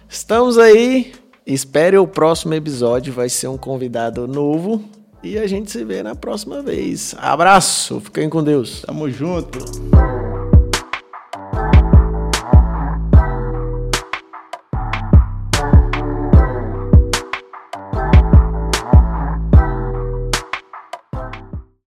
Estamos 0.10 0.58
aí. 0.58 1.14
Espere 1.46 1.98
o 1.98 2.06
próximo 2.06 2.54
episódio, 2.54 3.14
vai 3.14 3.30
ser 3.30 3.48
um 3.48 3.58
convidado 3.58 4.28
novo 4.28 4.84
e 5.24 5.38
a 5.40 5.48
gente 5.48 5.72
se 5.72 5.84
vê 5.84 6.04
na 6.04 6.14
próxima 6.14 6.62
vez. 6.62 7.16
Abraço, 7.18 8.02
fiquem 8.02 8.30
com 8.30 8.44
Deus. 8.44 8.82
Tamo 8.82 9.10
junto. 9.10 9.60